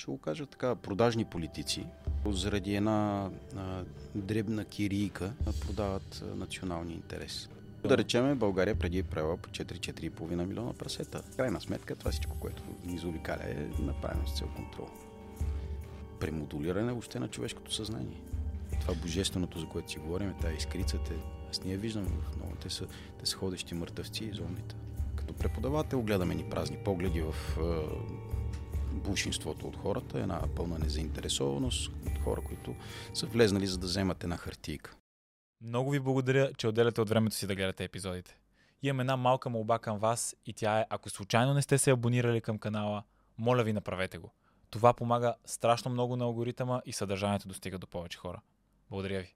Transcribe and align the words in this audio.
ще 0.00 0.10
го 0.10 0.18
кажа 0.18 0.46
така, 0.46 0.74
продажни 0.74 1.24
политици, 1.24 1.86
заради 2.26 2.74
една 2.74 3.30
а, 3.56 3.84
дребна 4.14 4.64
кирийка 4.64 5.32
продават 5.66 6.24
националния 6.36 6.94
интерес. 6.94 7.48
Да 7.88 7.98
речеме, 7.98 8.34
България 8.34 8.74
преди 8.74 8.98
е 8.98 9.02
правила 9.02 9.36
по 9.36 9.50
4-4,5 9.50 10.46
милиона 10.46 10.72
прасета. 10.72 11.22
Крайна 11.36 11.60
сметка, 11.60 11.96
това 11.96 12.10
всичко, 12.10 12.36
което 12.40 12.62
ни 12.84 12.98
заобикаля 12.98 13.42
е 13.44 13.82
направено 13.82 14.26
с 14.26 14.38
цел 14.38 14.48
контрол. 14.56 14.88
Премодулиране 16.20 16.92
въобще 16.92 17.18
на 17.18 17.28
човешкото 17.28 17.74
съзнание. 17.74 18.20
Това 18.80 18.94
божественото, 18.94 19.58
за 19.58 19.66
което 19.66 19.90
си 19.90 19.98
говорим, 19.98 20.34
тази 20.40 20.54
искрицата, 20.54 21.12
аз 21.50 21.64
ние 21.64 21.76
виждам 21.76 22.04
в 22.04 22.36
много. 22.36 22.56
Те 22.62 22.70
са, 22.70 22.86
те 23.20 23.26
са 23.26 23.36
ходещи 23.36 23.74
мъртъвци 23.74 24.24
и 24.24 24.32
зомбите. 24.32 24.74
Като 25.16 25.34
преподавател 25.34 26.02
гледаме 26.02 26.34
ни 26.34 26.44
празни 26.50 26.76
погледи 26.76 27.22
в 27.22 27.34
бушинството 28.92 29.68
от 29.68 29.76
хората, 29.76 30.18
една 30.18 30.42
пълна 30.56 30.78
незаинтересованост 30.78 31.90
хора, 32.24 32.40
които 32.40 32.74
са 33.14 33.26
влезнали 33.26 33.66
за 33.66 33.78
да 33.78 33.86
вземат 33.86 34.24
една 34.24 34.36
хартийка. 34.36 34.96
Много 35.60 35.90
ви 35.90 36.00
благодаря, 36.00 36.52
че 36.56 36.68
отделяте 36.68 37.00
от 37.00 37.08
времето 37.08 37.36
си 37.36 37.46
да 37.46 37.54
гледате 37.54 37.84
епизодите. 37.84 38.38
Имам 38.82 39.00
една 39.00 39.16
малка 39.16 39.50
молба 39.50 39.78
към 39.78 39.98
вас 39.98 40.36
и 40.46 40.52
тя 40.52 40.80
е, 40.80 40.86
ако 40.90 41.10
случайно 41.10 41.54
не 41.54 41.62
сте 41.62 41.78
се 41.78 41.90
абонирали 41.90 42.40
към 42.40 42.58
канала, 42.58 43.02
моля 43.38 43.62
ви 43.62 43.72
направете 43.72 44.18
го. 44.18 44.32
Това 44.70 44.92
помага 44.92 45.34
страшно 45.44 45.90
много 45.90 46.16
на 46.16 46.24
алгоритъма 46.24 46.80
и 46.86 46.92
съдържанието 46.92 47.48
достига 47.48 47.78
до 47.78 47.86
повече 47.86 48.18
хора. 48.18 48.40
Благодаря 48.90 49.20
ви. 49.20 49.34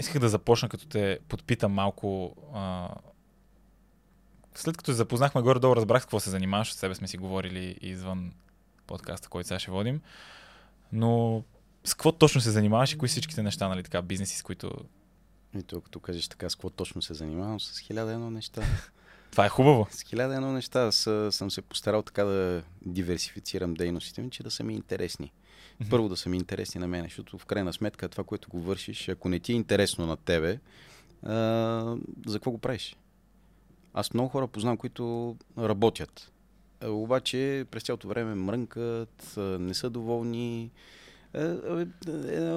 Исках 0.00 0.20
да 0.20 0.28
започна, 0.28 0.68
като 0.68 0.86
те 0.86 1.18
подпитам 1.28 1.72
малко. 1.72 2.36
А... 2.54 2.94
След 4.54 4.76
като 4.76 4.90
се 4.90 4.96
запознахме 4.96 5.42
горе-долу, 5.42 5.76
разбрах 5.76 6.02
с 6.02 6.04
какво 6.04 6.20
се 6.20 6.30
занимаваш. 6.30 6.72
С 6.72 6.76
себе 6.76 6.94
сме 6.94 7.08
си 7.08 7.16
говорили 7.16 7.78
извън 7.80 8.32
подкаста, 8.86 9.28
който 9.28 9.48
сега 9.48 9.58
ще 9.58 9.70
водим. 9.70 10.00
Но 10.92 11.42
с 11.84 11.94
какво 11.94 12.12
точно 12.12 12.40
се 12.40 12.50
занимаваш 12.50 12.92
и 12.92 12.98
кои 12.98 13.08
всичките 13.08 13.42
неща, 13.42 13.68
нали 13.68 13.82
така, 13.82 14.02
бизнеси, 14.02 14.38
с 14.38 14.42
които... 14.42 14.70
И 15.58 15.62
тук, 15.62 15.84
като 15.84 16.00
кажеш 16.00 16.28
така, 16.28 16.50
с 16.50 16.54
какво 16.54 16.70
точно 16.70 17.02
се 17.02 17.14
занимавам, 17.14 17.60
с 17.60 17.78
хиляда 17.78 18.12
едно 18.12 18.30
неща. 18.30 18.62
Това 19.30 19.46
е 19.46 19.48
хубаво. 19.48 19.86
С 19.90 20.02
хиляда 20.02 20.34
едно 20.34 20.52
неща 20.52 20.92
с, 20.92 21.32
съм 21.32 21.50
се 21.50 21.62
постарал 21.62 22.02
така 22.02 22.24
да 22.24 22.62
диверсифицирам 22.86 23.74
дейностите 23.74 24.22
ми, 24.22 24.30
че 24.30 24.42
да 24.42 24.50
са 24.50 24.64
ми 24.64 24.74
интересни. 24.74 25.32
Mm-hmm. 25.82 25.90
Първо 25.90 26.08
да 26.08 26.16
са 26.16 26.28
ми 26.28 26.36
интересни 26.36 26.80
на 26.80 26.86
мен, 26.86 27.02
защото 27.02 27.38
в 27.38 27.46
крайна 27.46 27.72
сметка 27.72 28.08
това, 28.08 28.24
което 28.24 28.48
го 28.48 28.60
вършиш, 28.60 29.08
ако 29.08 29.28
не 29.28 29.40
ти 29.40 29.52
е 29.52 29.56
интересно 29.56 30.06
на 30.06 30.16
тебе, 30.16 30.58
а, 31.22 31.32
за 32.26 32.38
какво 32.38 32.50
го 32.50 32.58
правиш? 32.58 32.96
Аз 33.94 34.14
много 34.14 34.28
хора 34.28 34.46
познавам, 34.46 34.76
които 34.76 35.36
работят. 35.58 36.32
А, 36.80 36.88
обаче 36.88 37.66
през 37.70 37.82
цялото 37.82 38.08
време 38.08 38.34
мрънкат, 38.34 39.34
не 39.36 39.74
са 39.74 39.90
доволни. 39.90 40.70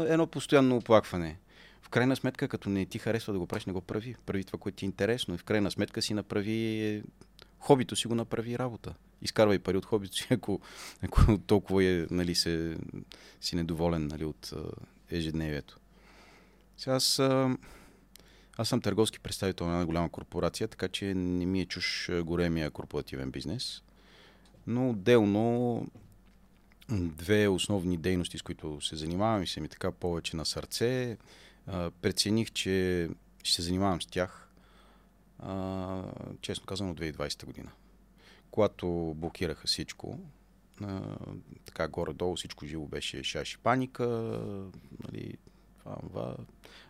Едно 0.07 0.27
постоянно 0.27 0.77
оплакване. 0.77 1.39
В 1.81 1.89
крайна 1.89 2.15
сметка, 2.15 2.47
като 2.47 2.69
не 2.69 2.85
ти 2.85 2.99
харесва 2.99 3.33
да 3.33 3.39
го 3.39 3.47
правиш, 3.47 3.65
не 3.65 3.73
го 3.73 3.81
прави. 3.81 4.15
Прави 4.25 4.43
това, 4.43 4.59
което 4.59 4.75
ти 4.75 4.85
е 4.85 4.87
интересно. 4.87 5.35
И 5.35 5.37
в 5.37 5.43
крайна 5.43 5.71
сметка 5.71 6.01
си 6.01 6.13
направи 6.13 7.03
хобито 7.59 7.95
си 7.95 8.07
го 8.07 8.15
направи 8.15 8.59
работа. 8.59 8.93
Изкарвай 9.21 9.59
пари 9.59 9.77
от 9.77 9.85
хобито 9.85 10.15
си, 10.15 10.27
ако, 10.31 10.59
ако 11.01 11.37
толкова 11.37 11.83
е, 11.83 12.07
нали, 12.11 12.35
се, 12.35 12.77
си 13.41 13.55
недоволен 13.55 14.07
нали, 14.07 14.25
от 14.25 14.53
ежедневието. 15.11 15.79
Сега 16.77 16.95
аз, 16.95 17.21
аз 18.57 18.69
съм 18.69 18.81
търговски 18.81 19.19
представител 19.19 19.67
на 19.67 19.73
една 19.73 19.85
голяма 19.85 20.09
корпорация, 20.09 20.67
така 20.67 20.87
че 20.87 21.13
не 21.13 21.45
ми 21.45 21.61
е 21.61 21.65
чуш 21.65 22.09
големия 22.23 22.71
корпоративен 22.71 23.31
бизнес. 23.31 23.83
Но 24.67 24.89
отделно 24.89 25.87
две 26.89 27.47
основни 27.47 27.97
дейности, 27.97 28.37
с 28.37 28.41
които 28.41 28.81
се 28.81 28.95
занимавам 28.95 29.43
и 29.43 29.47
са 29.47 29.61
ми 29.61 29.69
така 29.69 29.91
повече 29.91 30.37
на 30.37 30.45
сърце, 30.45 31.17
прецених, 32.01 32.51
че 32.51 33.09
ще 33.43 33.55
се 33.55 33.61
занимавам 33.61 34.01
с 34.01 34.05
тях 34.05 34.49
честно 36.41 36.65
казано, 36.65 36.95
2020 36.95 37.45
година. 37.45 37.71
Когато 38.51 39.13
блокираха 39.17 39.67
всичко, 39.67 40.19
така 41.65 41.87
горе-долу 41.87 42.35
всичко 42.35 42.65
живо 42.65 42.85
беше 42.85 43.23
шаш 43.23 43.53
и 43.53 43.57
паника, 43.57 44.07
нали, 45.03 45.37
това, 45.79 45.95
това. 45.95 46.35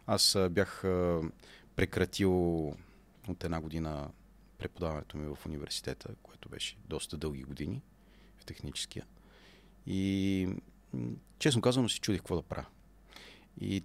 Аз 0.07 0.37
бях 0.49 0.83
прекратил 1.77 2.67
от 3.27 3.43
една 3.43 3.61
година 3.61 4.09
преподаването 4.57 5.17
ми 5.17 5.35
в 5.35 5.45
университета, 5.45 6.09
което 6.23 6.49
беше 6.49 6.77
доста 6.87 7.17
дълги 7.17 7.43
години 7.43 7.81
в 8.37 8.45
техническия. 8.45 9.05
И 9.87 10.49
честно 11.39 11.61
казано 11.61 11.89
си 11.89 11.99
чудих 11.99 12.21
какво 12.21 12.35
да 12.35 12.41
правя. 12.41 12.65
И 13.61 13.83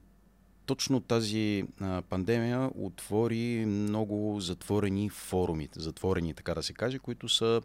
точно 0.66 1.00
тази 1.00 1.64
а, 1.80 2.03
пандемия 2.03 2.70
отвори 2.75 3.64
много 3.66 4.41
затворени 4.41 5.10
форуми, 5.10 5.69
затворени, 5.76 6.34
така 6.34 6.54
да 6.54 6.62
се 6.62 6.72
каже, 6.72 6.98
които 6.98 7.28
са 7.28 7.62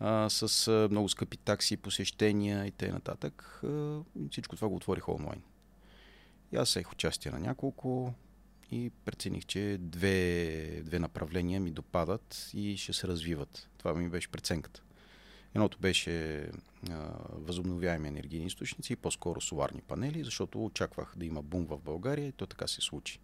а, 0.00 0.30
с 0.30 0.88
много 0.90 1.08
скъпи 1.08 1.36
такси, 1.36 1.76
посещения 1.76 2.66
и 2.66 2.70
т.н. 2.70 3.30
Всичко 4.30 4.56
това 4.56 4.68
го 4.68 4.76
отворих 4.76 5.08
онлайн. 5.08 5.42
И 6.52 6.56
аз 6.56 6.68
сех 6.68 6.92
участие 6.92 7.32
на 7.32 7.38
няколко 7.38 8.14
и 8.70 8.90
прецених, 9.04 9.46
че 9.46 9.76
две, 9.80 10.82
две 10.84 10.98
направления 10.98 11.60
ми 11.60 11.70
допадат 11.70 12.50
и 12.54 12.76
ще 12.76 12.92
се 12.92 13.08
развиват. 13.08 13.68
Това 13.78 13.94
ми 13.94 14.08
беше 14.08 14.28
преценката. 14.28 14.82
Едното 15.54 15.78
беше 15.78 16.46
а, 16.90 17.10
възобновяеми 17.30 18.08
енергийни 18.08 18.46
източници 18.46 18.92
и 18.92 18.96
по-скоро 18.96 19.40
соларни 19.40 19.80
панели, 19.80 20.24
защото 20.24 20.64
очаквах 20.64 21.14
да 21.16 21.24
има 21.24 21.42
бум 21.42 21.66
в 21.66 21.78
България 21.78 22.28
и 22.28 22.32
то 22.32 22.46
така 22.46 22.66
се 22.66 22.80
случи. 22.80 23.20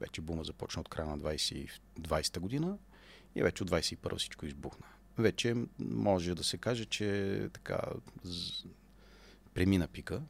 Вече 0.00 0.20
бума 0.20 0.44
започна 0.44 0.80
от 0.80 0.88
края 0.88 1.08
на 1.08 1.18
2020 1.18 2.38
година 2.38 2.78
и 3.34 3.42
вече 3.42 3.62
от 3.62 3.70
2021 3.70 4.18
всичко 4.18 4.46
избухна. 4.46 4.86
Вече 5.18 5.54
може 5.78 6.34
да 6.34 6.44
се 6.44 6.56
каже, 6.56 6.84
че 6.84 7.48
така 7.52 7.80
премина 9.54 9.88
пика. 9.88 10.22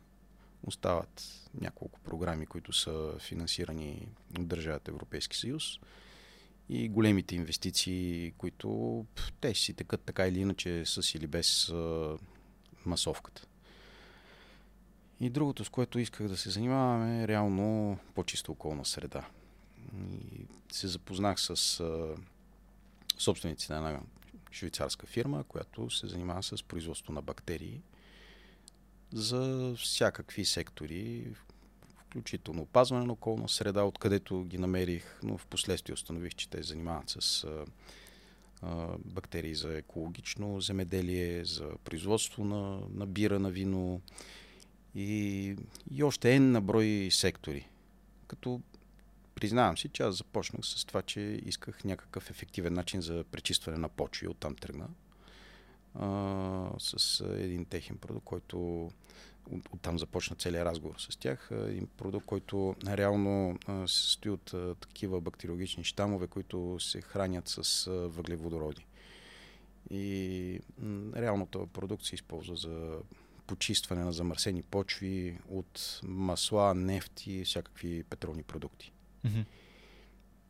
Остават 0.64 1.40
няколко 1.60 2.00
програми, 2.00 2.46
които 2.46 2.72
са 2.72 3.14
финансирани 3.18 4.08
от 4.38 4.48
държавата 4.48 4.90
Европейски 4.90 5.36
съюз 5.36 5.64
и 6.68 6.88
големите 6.88 7.34
инвестиции, 7.34 8.32
които 8.38 9.06
те 9.40 9.54
ще 9.54 9.64
си 9.64 9.74
текат 9.74 10.00
така 10.00 10.26
или 10.26 10.40
иначе 10.40 10.86
с 10.86 11.14
или 11.14 11.26
без 11.26 11.72
масовката. 12.86 13.46
И 15.20 15.30
другото, 15.30 15.64
с 15.64 15.68
което 15.68 15.98
исках 15.98 16.28
да 16.28 16.36
се 16.36 16.50
занимавам 16.50 17.20
е 17.20 17.28
реално 17.28 17.98
по-чиста 18.14 18.52
околна 18.52 18.84
среда. 18.84 19.28
И 20.12 20.46
се 20.72 20.88
запознах 20.88 21.40
с 21.40 21.80
а, 21.80 22.14
собствениците 23.18 23.72
на 23.72 23.88
една 23.88 24.00
швейцарска 24.52 25.06
фирма, 25.06 25.44
която 25.44 25.90
се 25.90 26.06
занимава 26.06 26.42
с 26.42 26.62
производство 26.62 27.12
на 27.12 27.22
бактерии 27.22 27.80
за 29.12 29.74
всякакви 29.78 30.44
сектори, 30.44 31.26
включително 31.98 32.62
опазване 32.62 33.06
на 33.06 33.12
околна 33.12 33.48
среда, 33.48 33.84
откъдето 33.84 34.44
ги 34.44 34.58
намерих, 34.58 35.20
но 35.22 35.38
в 35.38 35.46
последствие 35.46 35.94
установих, 35.94 36.34
че 36.34 36.48
те 36.48 36.62
занимават 36.62 37.04
с 37.08 37.46
бактерии 39.04 39.54
за 39.54 39.76
екологично 39.78 40.60
земеделие, 40.60 41.44
за 41.44 41.68
производство 41.84 42.44
на, 42.44 42.80
на 42.94 43.06
бира, 43.06 43.38
на 43.38 43.50
вино 43.50 44.00
и, 44.94 45.56
и 45.90 46.02
още 46.02 46.30
един 46.30 46.50
на 46.50 46.60
брой 46.60 47.08
сектори. 47.10 47.68
Като 48.26 48.60
признавам 49.34 49.78
си, 49.78 49.88
че 49.88 50.02
аз 50.02 50.16
започнах 50.16 50.64
с 50.64 50.84
това, 50.84 51.02
че 51.02 51.20
исках 51.20 51.84
някакъв 51.84 52.30
ефективен 52.30 52.74
начин 52.74 53.00
за 53.00 53.24
пречистване 53.30 53.78
на 53.78 53.88
почви, 53.88 54.28
оттам 54.28 54.56
тръгна. 54.56 54.88
А, 55.94 56.70
с 56.78 57.24
един 57.38 57.64
техен 57.64 57.96
продукт, 57.96 58.24
който 58.24 58.90
от, 59.50 59.68
оттам 59.72 59.98
започна 59.98 60.36
целият 60.36 60.66
разговор 60.66 60.94
с 60.98 61.16
тях. 61.16 61.50
Един 61.52 61.86
продукт, 61.86 62.26
който 62.26 62.76
реално 62.86 63.58
се 63.86 64.02
състои 64.02 64.30
от 64.30 64.54
такива 64.80 65.20
бактериологични 65.20 65.84
щамове, 65.84 66.26
които 66.26 66.76
се 66.80 67.00
хранят 67.00 67.48
с 67.48 67.90
въглеводороди. 67.90 68.86
И 69.90 70.60
реално 71.16 71.46
този 71.46 71.70
продукт 71.70 72.04
се 72.04 72.14
използва 72.14 72.56
за 72.56 72.98
почистване 73.46 74.04
на 74.04 74.12
замърсени 74.12 74.62
почви 74.62 75.38
от 75.48 76.00
масла, 76.02 76.74
нефт 76.74 77.26
и 77.26 77.44
всякакви 77.44 78.02
петролни 78.02 78.42
продукти. 78.42 78.92
Mm-hmm. 79.26 79.44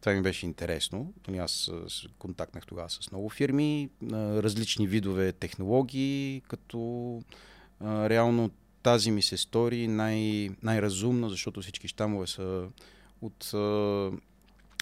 Това 0.03 0.15
ми 0.15 0.23
беше 0.23 0.47
интересно. 0.47 1.13
Нали, 1.29 1.39
аз 1.39 1.71
контактнах 2.19 2.67
тогава 2.67 2.91
с 2.91 3.11
много 3.11 3.29
фирми, 3.29 3.91
различни 4.13 4.87
видове 4.87 5.33
технологии, 5.33 6.43
като 6.49 7.21
реално 7.83 8.51
тази 8.83 9.11
ми 9.11 9.23
се 9.23 9.37
стори 9.37 9.89
най- 9.89 10.51
най-разумна, 10.63 11.31
защото 11.31 11.63
всички 11.63 11.89
щамове 11.89 12.27
са 12.27 12.69
от, 13.21 13.53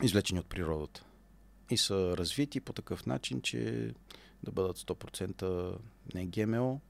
извлечени 0.03 0.41
от 0.41 0.47
природата. 0.47 1.05
И 1.71 1.77
са 1.77 2.17
развити 2.17 2.61
по 2.61 2.73
такъв 2.73 3.07
начин, 3.07 3.43
че 3.43 3.91
да 4.43 4.51
бъдат 4.51 4.79
100% 4.79 5.77
не 6.15 6.27
ГМО 6.27 6.81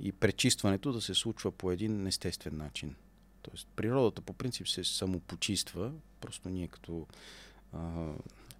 и 0.00 0.12
пречистването 0.12 0.92
да 0.92 1.00
се 1.00 1.14
случва 1.14 1.52
по 1.52 1.70
един 1.70 2.06
естествен 2.06 2.56
начин. 2.56 2.94
Тоест, 3.42 3.68
природата 3.76 4.22
по 4.22 4.32
принцип 4.32 4.68
се 4.68 4.84
самопочиства, 4.84 5.92
просто 6.20 6.48
ние 6.48 6.68
като 6.68 7.06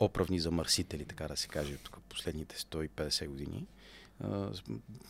оправни 0.00 0.40
замърсители, 0.40 1.04
така 1.04 1.28
да 1.28 1.36
се 1.36 1.48
каже, 1.48 1.76
тук 1.76 1.98
последните 2.08 2.56
150 2.56 3.28
години, 3.28 3.66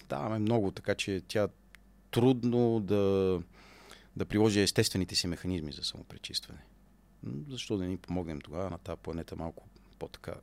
даваме 0.09 0.39
много, 0.39 0.71
така 0.71 0.95
че 0.95 1.23
тя 1.29 1.49
трудно 2.11 2.81
да, 2.81 3.41
да 4.17 4.25
приложи 4.25 4.61
естествените 4.61 5.15
си 5.15 5.27
механизми 5.27 5.73
за 5.73 5.85
самопречистване. 5.85 6.61
Защо 7.49 7.77
да 7.77 7.85
ни 7.85 7.97
помогнем 7.97 8.41
тогава 8.41 8.71
на 8.71 8.79
тази 8.79 9.01
планета 9.03 9.37
малко 9.37 9.69
по-така 9.99 10.35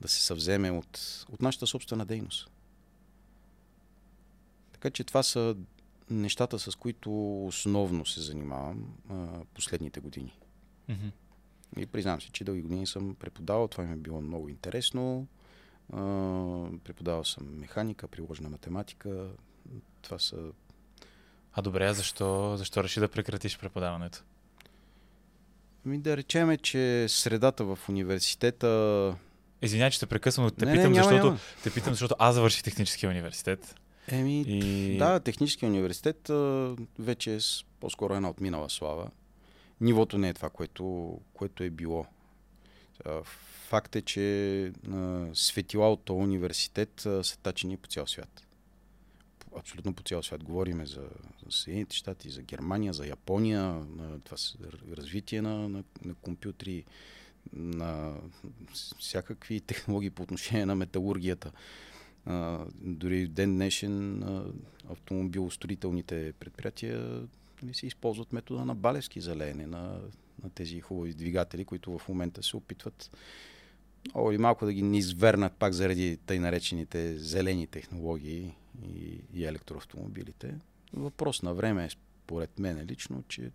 да 0.00 0.08
се 0.08 0.22
съвземе 0.22 0.70
от, 0.70 1.24
от 1.28 1.42
нашата 1.42 1.66
собствена 1.66 2.06
дейност? 2.06 2.50
Така 4.72 4.90
че 4.90 5.04
това 5.04 5.22
са 5.22 5.56
нещата, 6.10 6.58
с 6.58 6.76
които 6.76 7.44
основно 7.46 8.06
се 8.06 8.20
занимавам 8.20 8.96
последните 9.54 10.00
години. 10.00 10.38
Мгм. 10.88 11.08
И 11.76 11.86
признавам 11.86 12.20
си, 12.20 12.30
че 12.32 12.44
дълги 12.44 12.62
години 12.62 12.86
съм 12.86 13.14
преподавал, 13.14 13.68
това 13.68 13.84
ми 13.84 13.92
е 13.92 13.96
било 13.96 14.20
много 14.20 14.48
интересно. 14.48 15.26
А, 15.92 15.98
преподавал 16.84 17.24
съм 17.24 17.58
механика, 17.58 18.08
приложена 18.08 18.48
математика. 18.48 19.28
Това 20.02 20.18
са... 20.18 20.36
А 21.52 21.62
добре, 21.62 21.86
а 21.86 21.94
защо, 21.94 22.56
защо 22.56 22.84
реши 22.84 23.00
да 23.00 23.08
прекратиш 23.08 23.58
преподаването? 23.58 24.24
Ми 25.84 25.98
да 25.98 26.16
речеме, 26.16 26.56
че 26.56 27.06
средата 27.08 27.64
в 27.64 27.78
университета... 27.88 29.16
Извинявай, 29.62 29.90
че 29.90 30.00
те 30.00 30.06
прекъсвам, 30.06 30.44
но 30.44 30.50
те 30.50 30.66
Не, 30.66 30.72
питам, 30.72 30.92
не, 30.92 30.98
няма, 30.98 31.10
защото, 31.10 31.26
няма. 31.26 31.38
те 31.62 31.74
питам, 31.74 31.92
защото 31.92 32.14
аз 32.18 32.34
завърших 32.34 32.62
техническия 32.62 33.10
университет. 33.10 33.74
Еми, 34.08 34.40
И... 34.40 34.98
да, 34.98 35.20
техническия 35.20 35.68
университет 35.68 36.30
вече 36.98 37.36
е 37.36 37.38
по-скоро 37.80 38.14
една 38.14 38.30
отминала 38.30 38.70
слава. 38.70 39.10
Нивото 39.80 40.18
не 40.18 40.28
е 40.28 40.34
това, 40.34 40.50
което, 40.50 41.18
което 41.34 41.64
е 41.64 41.70
било. 41.70 42.06
Факт 43.68 43.96
е, 43.96 44.02
че 44.02 44.72
светила 45.34 45.92
от 45.92 46.04
този 46.04 46.18
университет 46.18 47.00
са 47.00 47.38
тачени 47.42 47.76
по 47.76 47.88
цял 47.88 48.06
свят. 48.06 48.46
Абсолютно 49.56 49.94
по 49.94 50.02
цял 50.02 50.22
свят. 50.22 50.44
Говориме 50.44 50.86
за, 50.86 51.08
за 51.46 51.50
Съединените 51.50 51.96
щати, 51.96 52.30
за 52.30 52.42
Германия, 52.42 52.92
за 52.92 53.06
Япония, 53.06 53.62
на 53.62 54.20
това 54.20 54.36
развитие 54.96 55.42
на, 55.42 55.68
на, 55.68 55.84
на 56.04 56.14
компютри, 56.14 56.84
на 57.52 58.14
всякакви 58.98 59.60
технологии 59.60 60.10
по 60.10 60.22
отношение 60.22 60.66
на 60.66 60.74
металургията. 60.74 61.52
А, 62.26 62.64
дори 62.74 63.28
ден 63.28 63.54
днешен 63.54 64.24
автомобилостроителните 64.90 66.32
предприятия 66.40 67.22
нали, 67.62 67.74
се 67.74 67.86
използват 67.86 68.32
метода 68.32 68.64
на 68.64 68.74
балевски 68.74 69.20
за 69.20 69.36
леене 69.36 69.66
на, 69.66 70.00
на 70.42 70.50
тези 70.54 70.80
хубави 70.80 71.14
двигатели, 71.14 71.64
които 71.64 71.98
в 71.98 72.08
момента 72.08 72.42
се 72.42 72.56
опитват 72.56 73.10
много 74.14 74.30
или 74.30 74.38
малко 74.38 74.66
да 74.66 74.72
ги 74.72 74.82
ни 74.82 74.98
извернат 74.98 75.52
пак 75.52 75.72
заради 75.72 76.18
тъй 76.26 76.38
наречените 76.38 77.18
зелени 77.18 77.66
технологии 77.66 78.54
и, 78.82 79.20
и 79.34 79.44
електроавтомобилите. 79.44 80.54
Въпрос 80.92 81.42
на 81.42 81.54
време 81.54 81.84
е, 81.84 81.90
според 81.90 82.58
мен 82.58 82.86
лично, 82.86 83.24
че 83.28 83.50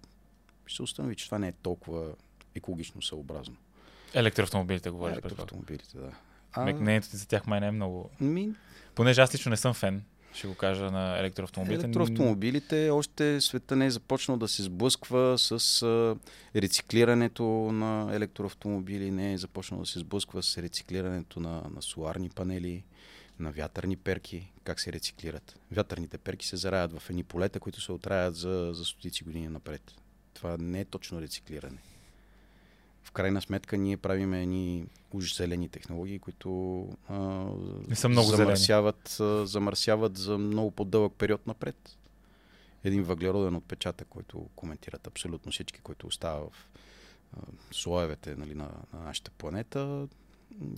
ще 0.65 0.75
се 0.75 0.83
установи, 0.83 1.15
че 1.15 1.25
това 1.25 1.39
не 1.39 1.47
е 1.47 1.51
толкова 1.51 2.13
екологично 2.55 3.01
съобразно. 3.01 3.55
Електроавтомобилите 4.13 4.89
говориш. 4.89 5.13
Електроавтомобилите, 5.13 5.97
да. 5.97 6.11
А... 6.53 6.73
Мнението 6.73 7.09
ти 7.09 7.17
за 7.17 7.27
тях 7.27 7.47
май 7.47 7.59
не 7.59 7.67
е 7.67 7.71
много. 7.71 8.09
ми, 8.19 8.53
Понеже 8.95 9.21
аз 9.21 9.33
лично 9.33 9.49
не 9.49 9.57
съм 9.57 9.73
фен, 9.73 10.03
ще 10.33 10.47
го 10.47 10.55
кажа 10.55 10.91
на 10.91 11.19
електроавтомобилите. 11.19 11.85
Електроавтомобилите, 11.85 12.89
още 12.89 13.41
света 13.41 13.75
не 13.75 13.85
е 13.85 13.91
започнал 13.91 14.37
да 14.37 14.47
се 14.47 14.63
сблъсква 14.63 15.37
с 15.37 16.17
рециклирането 16.55 17.43
на 17.71 18.15
електроавтомобили, 18.15 19.11
не 19.11 19.33
е 19.33 19.37
започнал 19.37 19.79
да 19.79 19.85
се 19.85 19.99
сблъсква 19.99 20.43
с 20.43 20.57
рециклирането 20.57 21.39
на, 21.39 21.61
на 21.75 21.81
соларни 21.81 22.29
панели, 22.29 22.83
на 23.39 23.51
вятърни 23.51 23.95
перки. 23.95 24.51
Как 24.63 24.79
се 24.79 24.93
рециклират? 24.93 25.59
Вятърните 25.71 26.17
перки 26.17 26.47
се 26.47 26.55
зараят 26.55 26.99
в 26.99 27.09
едни 27.09 27.23
полета, 27.23 27.59
които 27.59 27.81
се 27.81 27.91
отраят 27.91 28.35
за, 28.35 28.69
за 28.73 28.85
стотици 28.85 29.23
години 29.23 29.47
напред. 29.47 29.81
Това 30.33 30.57
не 30.59 30.79
е 30.79 30.85
точно 30.85 31.21
рециклиране. 31.21 31.77
В 33.03 33.11
крайна 33.11 33.41
сметка 33.41 33.77
ние 33.77 33.97
правиме 33.97 34.41
едни 34.41 34.85
уж 35.11 35.35
зелени 35.35 35.69
технологии, 35.69 36.19
които 36.19 36.81
а, 37.07 37.17
Не 37.87 37.95
са 37.95 38.09
много 38.09 38.27
замърсяват, 38.27 39.17
а, 39.19 39.45
замърсяват 39.45 40.17
за 40.17 40.37
много 40.37 40.71
по-дълъг 40.71 41.13
период 41.17 41.47
напред. 41.47 41.97
Един 42.83 43.03
въглероден 43.03 43.55
отпечатък, 43.55 44.07
който 44.07 44.49
коментират 44.55 45.07
абсолютно 45.07 45.51
всички, 45.51 45.79
който 45.79 46.07
остава 46.07 46.49
в 46.49 46.69
а, 47.33 47.39
слоевете 47.71 48.35
нали, 48.35 48.55
на, 48.55 48.69
на 48.93 48.99
нашата 48.99 49.31
планета, 49.31 50.07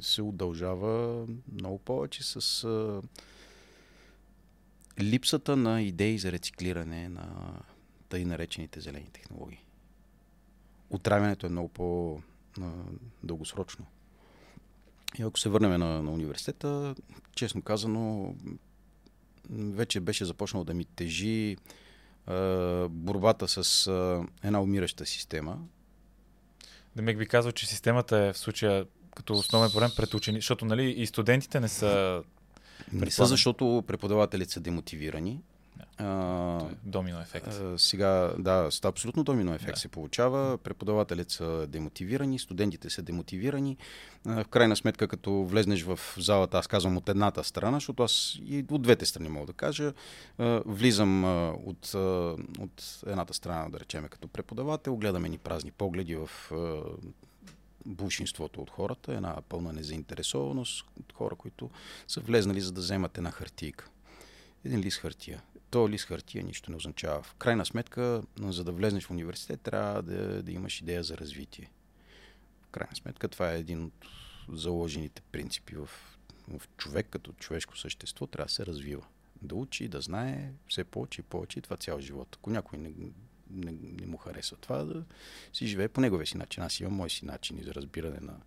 се 0.02 0.22
удължава 0.22 1.26
много 1.54 1.80
повече 1.80 2.24
с 2.24 2.64
а, 2.64 3.02
липсата 5.00 5.56
на 5.56 5.82
идеи 5.82 6.20
за 6.20 6.32
рециклиране 6.32 7.10
на 7.10 7.54
тъй 8.10 8.26
наречените 8.26 8.82
зелени 8.82 9.10
технологии. 9.14 9.65
Отравянето 10.90 11.46
е 11.46 11.50
много 11.50 11.70
по-дългосрочно. 11.70 13.86
И 15.20 15.22
ако 15.22 15.40
се 15.40 15.50
върнем 15.50 15.80
на, 15.80 16.04
на 16.04 16.12
университета, 16.12 16.96
честно 17.36 17.62
казано, 17.62 18.36
вече 19.50 20.00
беше 20.00 20.26
започнал 20.26 20.64
да 20.64 20.74
ми 20.74 20.86
тежи 20.86 21.58
а, 22.28 22.88
борбата 22.90 23.48
с 23.48 23.88
а, 23.88 24.26
една 24.44 24.62
умираща 24.62 25.06
система. 25.06 25.60
Демек 26.96 27.18
би 27.18 27.28
казал, 27.28 27.52
че 27.52 27.68
системата 27.68 28.18
е 28.18 28.34
в 28.34 28.38
случая 28.38 28.86
като 29.16 29.34
основен 29.34 29.72
проблем 29.72 29.90
пред 29.98 30.14
учени, 30.14 30.38
защото 30.38 30.66
нали, 30.66 30.92
и 30.92 31.08
студентите 31.08 31.60
не 31.60 31.68
са 31.68 32.24
Не 32.94 33.12
са, 33.12 33.26
защото 33.26 33.84
преподавателите 33.88 34.52
са 34.52 34.60
демотивирани. 34.60 35.42
А, 35.98 36.60
домино 36.84 37.22
ефект. 37.22 37.48
А, 37.48 37.80
сега, 37.80 38.34
да, 38.40 38.70
абсолютно 38.84 39.24
домино 39.24 39.54
ефект 39.54 39.74
Да. 39.74 39.80
се 39.80 39.88
получава. 39.88 40.58
Преподавателите 40.58 41.34
са 41.34 41.68
демотивирани, 41.68 42.40
студентите 42.40 42.90
са 42.90 43.02
демотивирани. 43.02 43.78
А, 44.26 44.44
в 44.44 44.48
крайна 44.48 44.76
сметка, 44.76 45.08
като 45.08 45.44
влезнеш 45.44 45.84
в 45.84 46.00
залата, 46.18 46.58
аз 46.58 46.68
казвам 46.68 46.98
от 46.98 47.10
едната 47.10 47.44
страна, 47.44 47.78
защото 47.78 48.04
аз 48.04 48.38
и 48.46 48.66
от 48.72 48.82
двете 48.82 49.06
страни 49.06 49.30
мога 49.30 49.46
да 49.46 49.54
кажа, 49.54 49.94
а, 50.38 50.62
влизам 50.66 51.26
а, 51.26 51.54
от, 51.66 51.96
а, 51.96 52.00
от 52.60 53.02
едната 53.08 53.34
страна, 53.34 53.70
да 53.70 53.80
речеме, 53.80 54.08
като 54.08 54.28
преподавател, 54.28 54.96
гледаме 54.96 55.30
ни 55.30 55.38
празни 55.38 55.72
погледи 55.72 56.16
в 56.16 56.30
а, 56.52 56.82
бушинството 57.86 58.62
от 58.62 58.70
хората, 58.70 59.14
една 59.14 59.36
пълна 59.50 59.74
незаинтересованост 59.74 60.86
от 61.00 61.14
хора, 61.14 61.36
които 61.36 61.70
са 62.08 62.20
влезнали 62.20 62.62
за 62.62 62.72
да 62.72 62.82
вземат 62.82 63.18
една 63.18 63.32
хартийка. 63.32 63.90
Един 64.66 64.80
лист 64.80 64.98
хартия. 64.98 65.42
То 65.76 65.90
лист 65.90 66.06
хартия 66.06 66.44
нищо 66.44 66.72
не 66.72 66.78
означава. 66.78 67.24
В 67.24 67.34
крайна 67.34 67.66
сметка, 67.66 68.24
за 68.40 68.64
да 68.64 68.72
влезнеш 68.72 69.06
в 69.06 69.12
университет, 69.12 69.62
трябва 69.62 70.02
да, 70.02 70.44
да 70.44 70.52
имаш 70.52 70.82
идея 70.82 71.04
за 71.04 71.18
развитие. 71.18 71.72
В 72.62 72.68
крайна 72.68 72.96
сметка, 72.96 73.28
това 73.28 73.54
е 73.54 73.60
един 73.60 73.84
от 73.84 73.94
заложените 74.50 75.22
принципи 75.32 75.76
в, 75.76 75.90
в 76.48 76.62
човек 76.78 77.08
като 77.10 77.32
човешко 77.32 77.78
същество. 77.78 78.28
Трябва 78.28 78.46
да 78.46 78.52
се 78.52 78.66
развива. 78.66 79.06
Да 79.42 79.56
учи, 79.56 79.88
да 79.88 80.02
знае 80.02 80.52
все 80.68 80.84
повече 80.84 81.22
и 81.22 81.24
повече 81.24 81.60
и 81.60 81.62
това 81.62 81.78
цял 81.78 82.00
живот. 82.00 82.36
Ако 82.40 82.50
някой 82.50 82.80
не, 82.80 82.92
не, 83.50 83.72
не 83.82 84.06
му 84.06 84.18
харесва 84.18 84.58
това, 84.58 84.84
да 84.84 85.04
си 85.54 85.68
живее 85.68 85.88
по 85.88 86.02
неговия 86.02 86.28
си 86.28 86.38
начин. 86.38 86.64
Аз 86.64 86.80
имам 86.80 86.94
мой 86.94 87.10
си 87.10 87.26
начин 87.26 87.60
за 87.64 87.74
разбиране 87.74 88.20
на, 88.22 88.38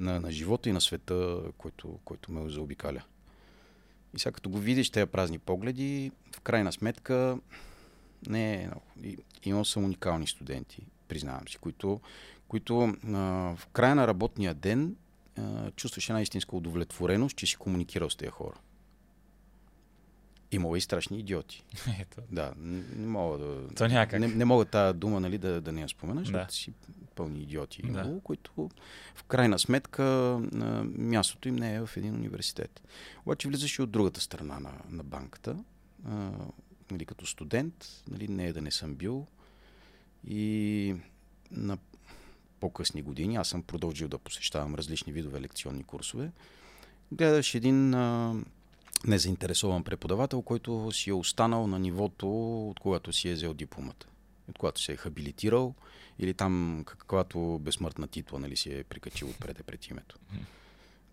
на, 0.00 0.20
на 0.20 0.30
живота 0.30 0.68
и 0.68 0.72
на 0.72 0.80
света, 0.80 1.42
който, 1.58 1.98
който 2.04 2.32
ме 2.32 2.50
заобикаля. 2.50 3.02
И 4.14 4.18
сега 4.18 4.32
като 4.32 4.50
го 4.50 4.58
видиш 4.58 4.90
тези 4.90 5.06
празни 5.06 5.38
погледи, 5.38 6.12
в 6.36 6.40
крайна 6.40 6.72
сметка 6.72 7.38
не 8.28 8.54
е 8.54 8.66
много. 8.66 8.82
Имал 9.44 9.64
съм 9.64 9.84
уникални 9.84 10.26
студенти, 10.26 10.86
признавам 11.08 11.48
си, 11.48 11.58
които, 11.58 12.00
които 12.48 12.80
а, 12.82 13.18
в 13.56 13.66
края 13.72 13.94
на 13.94 14.06
работния 14.06 14.54
ден 14.54 14.96
а, 15.38 15.70
чувстваш 15.70 16.08
една 16.08 16.22
истинска 16.22 16.56
удовлетвореност, 16.56 17.36
че 17.36 17.46
си 17.46 17.56
комуникирал 17.56 18.10
с 18.10 18.16
тези 18.16 18.30
хора. 18.30 18.56
Имало 20.52 20.76
и 20.76 20.80
страшни 20.80 21.18
идиоти. 21.18 21.64
Ето. 22.00 22.20
Да, 22.32 22.52
не 22.56 23.06
мога 23.06 23.38
да... 23.38 23.68
То 23.74 23.88
няма 23.88 24.06
как. 24.06 24.20
Не, 24.20 24.28
не 24.28 24.44
мога 24.44 24.64
тази 24.64 24.98
дума 24.98 25.20
нали, 25.20 25.38
да, 25.38 25.60
да 25.60 25.72
не 25.72 25.80
я 25.80 25.88
спомена, 25.88 26.20
защото 26.20 26.46
Да. 26.46 26.52
си 26.52 26.72
пълни 27.14 27.42
идиоти, 27.42 27.82
Да. 27.82 27.88
имало, 27.88 28.20
които 28.20 28.70
в 29.14 29.24
крайна 29.24 29.58
сметка 29.58 30.02
а, 30.04 30.84
мястото 30.84 31.48
им 31.48 31.56
не 31.56 31.74
е 31.74 31.86
в 31.86 31.96
един 31.96 32.14
университет. 32.14 32.82
Обаче 33.26 33.48
влизаш 33.48 33.78
и 33.78 33.82
от 33.82 33.90
другата 33.90 34.20
страна 34.20 34.60
на, 34.60 34.72
на 34.90 35.04
банката, 35.04 35.56
а, 36.08 36.30
нали, 36.90 37.04
като 37.06 37.26
студент, 37.26 37.86
нали, 38.10 38.28
не 38.28 38.46
е 38.46 38.52
да 38.52 38.62
не 38.62 38.70
съм 38.70 38.94
бил. 38.94 39.26
И 40.28 40.94
на 41.50 41.78
по-късни 42.60 43.02
години 43.02 43.36
аз 43.36 43.48
съм 43.48 43.62
продължил 43.62 44.08
да 44.08 44.18
посещавам 44.18 44.74
различни 44.74 45.12
видове 45.12 45.40
лекционни 45.40 45.84
курсове, 45.84 46.30
гледаш 47.12 47.54
един 47.54 47.94
а, 47.94 48.34
незаинтересован 49.04 49.84
преподавател, 49.84 50.42
който 50.42 50.90
си 50.92 51.10
е 51.10 51.14
останал 51.14 51.66
на 51.66 51.78
нивото, 51.78 52.28
от 52.70 52.80
когато 52.80 53.12
си 53.12 53.28
е 53.28 53.34
взел 53.34 53.54
дипломата. 53.54 54.06
От 54.48 54.58
когато 54.58 54.80
се 54.80 54.92
е 54.92 54.96
хабилитирал 54.96 55.74
или 56.18 56.34
там 56.34 56.82
каквато 56.86 57.58
безсмъртна 57.62 58.06
титла 58.08 58.38
нали, 58.38 58.56
си 58.56 58.72
е 58.72 58.84
прикачил 58.84 59.28
отпред 59.28 59.66
пред 59.66 59.86
името. 59.86 60.18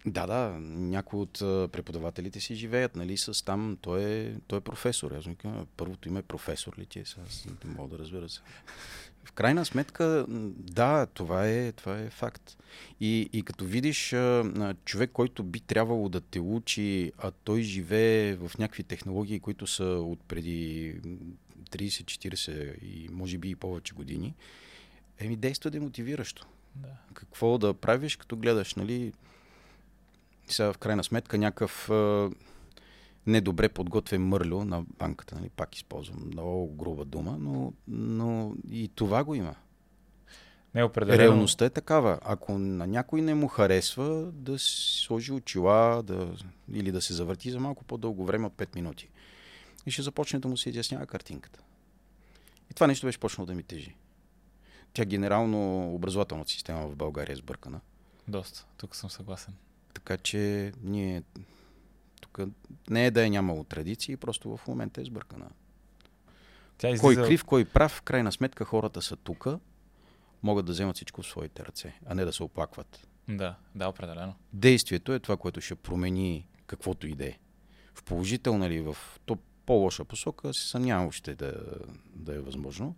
Да, 0.06 0.28
да, 0.28 0.58
някои 0.60 1.20
от 1.20 1.40
преподавателите 1.72 2.40
си 2.40 2.56
живеят, 2.56 2.96
нали, 2.96 3.18
с 3.18 3.46
там, 3.46 3.78
той 3.82 4.04
е, 4.04 4.36
той 4.48 4.58
е 4.58 4.62
професор. 4.62 5.12
Аз 5.12 5.26
казвам, 5.38 5.68
първото 5.78 6.08
име 6.08 6.20
е 6.20 6.24
професор 6.24 6.78
ли 6.78 6.86
ти 6.86 7.00
е? 7.00 7.02
Аз 7.02 7.46
не 7.66 7.74
мога 7.74 7.90
да 7.90 8.04
разбера 8.04 8.30
се. 8.30 8.42
В 9.26 9.32
крайна 9.32 9.66
сметка, 9.66 10.26
да, 10.58 11.06
това 11.06 11.48
е, 11.48 11.72
това 11.72 12.00
е 12.00 12.10
факт. 12.10 12.58
И, 13.00 13.30
и 13.34 13.44
като 13.44 13.66
видиш 13.66 14.14
а, 14.14 14.74
човек, 14.86 15.10
който 15.14 15.44
би 15.44 15.60
трябвало 15.60 16.10
да 16.10 16.22
те 16.22 16.40
учи, 16.40 17.12
а 17.18 17.32
той 17.32 17.62
живее 17.62 18.36
в 18.36 18.52
някакви 18.60 18.84
технологии, 18.84 19.40
които 19.40 19.68
са 19.68 19.84
от 19.84 20.20
преди 20.28 20.96
30-40 21.72 22.80
и 22.82 23.10
може 23.12 23.38
би 23.38 23.50
и 23.50 23.56
повече 23.56 23.94
години, 23.94 24.34
еми 25.20 25.36
действа 25.36 25.72
демотивиращо. 25.72 26.48
Да. 26.76 26.90
Какво 27.14 27.58
да 27.58 27.74
правиш, 27.74 28.16
като 28.16 28.38
гледаш, 28.38 28.76
нали, 28.76 29.14
сега 30.48 30.74
в 30.74 30.78
крайна 30.78 31.04
сметка 31.04 31.38
някакъв 31.38 31.90
недобре 33.28 33.70
подготвен 33.70 34.28
мърлю 34.28 34.66
на 34.66 34.84
банката, 35.00 35.36
нали? 35.36 35.50
пак 35.50 35.76
използвам 35.76 36.24
много 36.28 36.76
груба 36.76 37.06
дума, 37.06 37.38
но, 37.40 37.74
но 37.88 38.56
и 38.72 38.88
това 38.96 39.24
го 39.24 39.36
има. 39.36 39.56
Не 40.76 40.84
определено. 40.84 41.24
Реалността 41.24 41.66
е 41.66 41.70
такава. 41.70 42.20
Ако 42.24 42.58
на 42.60 42.88
някой 42.88 43.22
не 43.22 43.34
му 43.34 43.48
харесва, 43.48 44.32
да 44.32 44.60
сложи 44.60 45.32
очила 45.32 46.04
да, 46.04 46.36
или 46.74 46.92
да 46.92 47.02
се 47.02 47.14
завърти 47.14 47.52
за 47.52 47.60
малко 47.60 47.84
по-дълго 47.84 48.26
време 48.26 48.48
от 48.48 48.54
5 48.54 48.76
минути. 48.76 49.10
И 49.86 49.92
ще 49.92 50.02
започне 50.02 50.40
да 50.40 50.48
му 50.48 50.58
се 50.58 50.70
изяснява 50.70 51.06
картинката. 51.06 51.60
И 52.72 52.74
това 52.74 52.88
нещо 52.88 53.08
беше 53.08 53.20
почнало 53.20 53.46
да 53.46 53.54
ми 53.54 53.64
тежи. 53.64 53.96
Тя 54.94 55.06
генерално 55.06 55.90
образователната 55.96 56.52
система 56.52 56.88
в 56.88 56.96
България 56.96 57.34
е 57.34 57.38
сбъркана. 57.38 57.80
Доста. 58.28 58.66
Тук 58.78 58.96
съм 58.96 59.10
съгласен. 59.10 59.54
Така 59.94 60.18
че 60.18 60.72
ние 60.84 61.24
тук 62.34 62.50
не 62.90 63.06
е 63.06 63.12
да 63.12 63.26
е 63.26 63.30
нямало 63.30 63.64
традиции, 63.64 64.18
просто 64.18 64.58
в 64.58 64.68
момента 64.68 65.02
е 65.02 65.06
сбъркана. 65.06 65.50
Тя 66.78 66.90
излиза... 66.90 67.02
Кой 67.02 67.16
крив, 67.16 67.44
кой 67.44 67.66
прав, 67.66 67.92
в 67.92 68.02
крайна 68.02 68.32
сметка 68.32 68.66
хората 68.66 69.02
са 69.02 69.16
тук, 69.16 69.48
могат 70.44 70.66
да 70.66 70.72
вземат 70.72 70.96
всичко 70.96 71.22
в 71.22 71.28
своите 71.28 71.66
ръце, 71.66 72.00
а 72.06 72.16
не 72.16 72.26
да 72.26 72.34
се 72.34 72.44
оплакват. 72.44 73.08
Да, 73.30 73.56
да, 73.76 73.88
определено. 73.88 74.36
Действието 74.54 75.14
е 75.14 75.20
това, 75.20 75.38
което 75.38 75.62
ще 75.62 75.76
промени 75.76 76.48
каквото 76.68 77.08
и 77.08 77.16
да 77.16 77.26
е. 77.26 77.38
В 77.94 78.04
положителна 78.04 78.68
или 78.68 78.82
в 78.82 78.98
то 79.26 79.38
по-лоша 79.66 80.06
посока, 80.06 80.54
се 80.54 80.68
съмнявам 80.68 81.08
още 81.08 81.36
да, 81.36 81.54
да 82.16 82.36
е 82.36 82.40
възможно. 82.40 82.96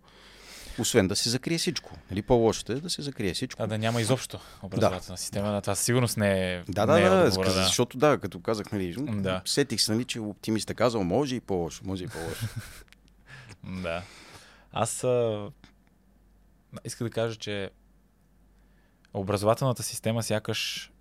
Освен 0.80 1.08
да 1.08 1.16
се 1.16 1.30
закрие 1.30 1.58
всичко. 1.58 1.92
Нали, 2.12 2.22
по-лошото 2.22 2.72
е 2.72 2.76
да 2.76 2.90
се 2.90 3.02
закрие 3.02 3.34
всичко. 3.34 3.64
А 3.64 3.68
да 3.68 3.78
няма 3.78 4.02
изобщо 4.02 4.40
образователна 4.64 5.16
да. 5.16 5.18
система. 5.18 5.52
На 5.52 5.62
това 5.62 5.76
сигурност 5.76 6.18
не 6.18 6.54
е. 6.54 6.64
Да, 6.70 6.86
да, 6.86 6.94
не 6.94 7.02
е 7.02 7.10
да, 7.10 7.24
отговора, 7.28 7.54
да. 7.54 7.64
Защото 7.64 7.98
да, 7.98 8.18
като 8.18 8.40
казах, 8.40 8.72
нали, 8.72 8.96
да. 8.98 9.42
сетих 9.46 9.82
се, 9.82 9.92
нали, 9.92 10.06
че 10.06 10.20
оптимист 10.20 10.70
е 10.70 10.74
казал, 10.74 11.04
може 11.04 11.36
и 11.36 11.40
по-лошо, 11.40 11.82
може 11.86 12.04
и 12.04 12.08
по-лошо. 12.08 12.46
да. 13.84 14.04
Аз 14.74 15.04
а... 15.04 15.48
иска 16.86 17.04
да 17.04 17.10
кажа, 17.10 17.36
че 17.36 17.70
образователната 19.14 19.84
система 19.84 20.24
сякаш 20.24 20.92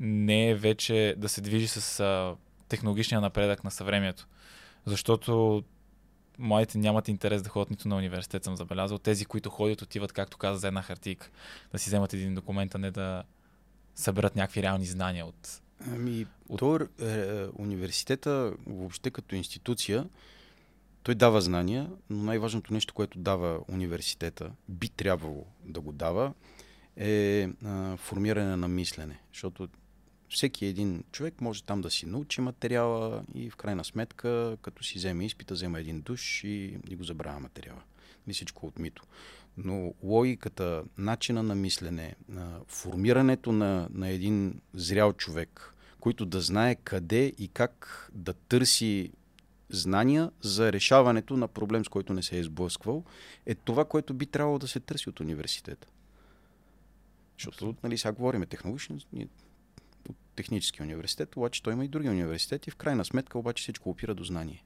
не 0.00 0.50
е 0.50 0.54
вече 0.54 1.14
да 1.18 1.28
се 1.28 1.40
движи 1.40 1.68
с 1.68 2.00
а, 2.00 2.34
технологичния 2.68 3.20
напредък 3.20 3.64
на 3.64 3.70
съвремието. 3.70 4.26
Защото 4.86 5.62
младите 6.38 6.78
нямат 6.78 7.08
интерес 7.08 7.42
да 7.42 7.48
ходят 7.48 7.70
нито 7.70 7.88
на 7.88 7.96
университет, 7.96 8.44
съм 8.44 8.56
забелязал. 8.56 8.98
Тези, 8.98 9.24
които 9.24 9.50
ходят, 9.50 9.82
отиват, 9.82 10.12
както 10.12 10.38
каза, 10.38 10.58
за 10.58 10.68
една 10.68 10.82
хартийка, 10.82 11.30
да 11.72 11.78
си 11.78 11.90
вземат 11.90 12.12
един 12.12 12.34
документ, 12.34 12.74
а 12.74 12.78
не 12.78 12.90
да 12.90 13.22
съберат 13.94 14.36
някакви 14.36 14.62
реални 14.62 14.86
знания 14.86 15.26
от... 15.26 15.62
Ами, 15.92 16.26
от... 16.48 16.58
то, 16.58 16.78
е, 17.00 17.46
университета 17.58 18.52
въобще 18.66 19.10
като 19.10 19.34
институция, 19.34 20.06
той 21.02 21.14
дава 21.14 21.40
знания, 21.40 21.90
но 22.10 22.22
най-важното 22.22 22.72
нещо, 22.72 22.94
което 22.94 23.18
дава 23.18 23.60
университета, 23.68 24.50
би 24.68 24.88
трябвало 24.88 25.44
да 25.64 25.80
го 25.80 25.92
дава, 25.92 26.32
е 26.96 27.48
а, 27.64 27.96
формиране 27.96 28.56
на 28.56 28.68
мислене. 28.68 29.20
Защото 29.32 29.68
всеки 30.28 30.66
един 30.66 31.04
човек 31.12 31.40
може 31.40 31.62
там 31.62 31.80
да 31.80 31.90
си 31.90 32.06
научи 32.06 32.40
материала 32.40 33.22
и 33.34 33.50
в 33.50 33.56
крайна 33.56 33.84
сметка, 33.84 34.56
като 34.62 34.84
си 34.84 34.98
вземе 34.98 35.26
изпита, 35.26 35.54
взема 35.54 35.80
един 35.80 36.00
душ 36.00 36.44
и, 36.44 36.78
и 36.88 36.96
го 36.96 37.04
забравя 37.04 37.40
материала. 37.40 37.82
И 38.26 38.32
всичко 38.32 38.66
от 38.66 38.78
мито. 38.78 39.02
Но 39.56 39.94
логиката, 40.02 40.84
начина 40.98 41.42
на 41.42 41.54
мислене, 41.54 42.14
на 42.28 42.60
формирането 42.68 43.52
на, 43.52 43.88
на 43.90 44.08
един 44.08 44.60
зрял 44.74 45.12
човек, 45.12 45.74
който 46.00 46.26
да 46.26 46.40
знае 46.40 46.74
къде 46.74 47.32
и 47.38 47.48
как 47.48 48.08
да 48.14 48.32
търси 48.32 49.10
знания 49.70 50.30
за 50.40 50.72
решаването 50.72 51.36
на 51.36 51.48
проблем, 51.48 51.84
с 51.84 51.88
който 51.88 52.12
не 52.12 52.22
се 52.22 52.38
е 52.38 52.42
сблъсквал, 52.42 53.04
е 53.46 53.54
това, 53.54 53.84
което 53.84 54.14
би 54.14 54.26
трябвало 54.26 54.58
да 54.58 54.68
се 54.68 54.80
търси 54.80 55.08
от 55.08 55.20
университета. 55.20 55.88
Защото, 57.38 57.74
нали, 57.82 57.98
сега 57.98 58.12
говорим 58.12 58.46
технологично, 58.46 58.98
от 60.08 60.16
технически 60.36 60.82
университет, 60.82 61.36
обаче 61.36 61.62
той 61.62 61.72
има 61.72 61.84
и 61.84 61.88
други 61.88 62.08
университети. 62.08 62.70
В 62.70 62.76
крайна 62.76 63.04
сметка 63.04 63.38
обаче 63.38 63.62
всичко 63.62 63.90
опира 63.90 64.14
до 64.14 64.24
знание. 64.24 64.64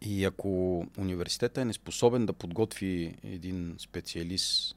И 0.00 0.24
ако 0.24 0.78
университета 0.98 1.60
е 1.60 1.64
неспособен 1.64 2.26
да 2.26 2.32
подготви 2.32 3.16
един 3.22 3.76
специалист 3.78 4.76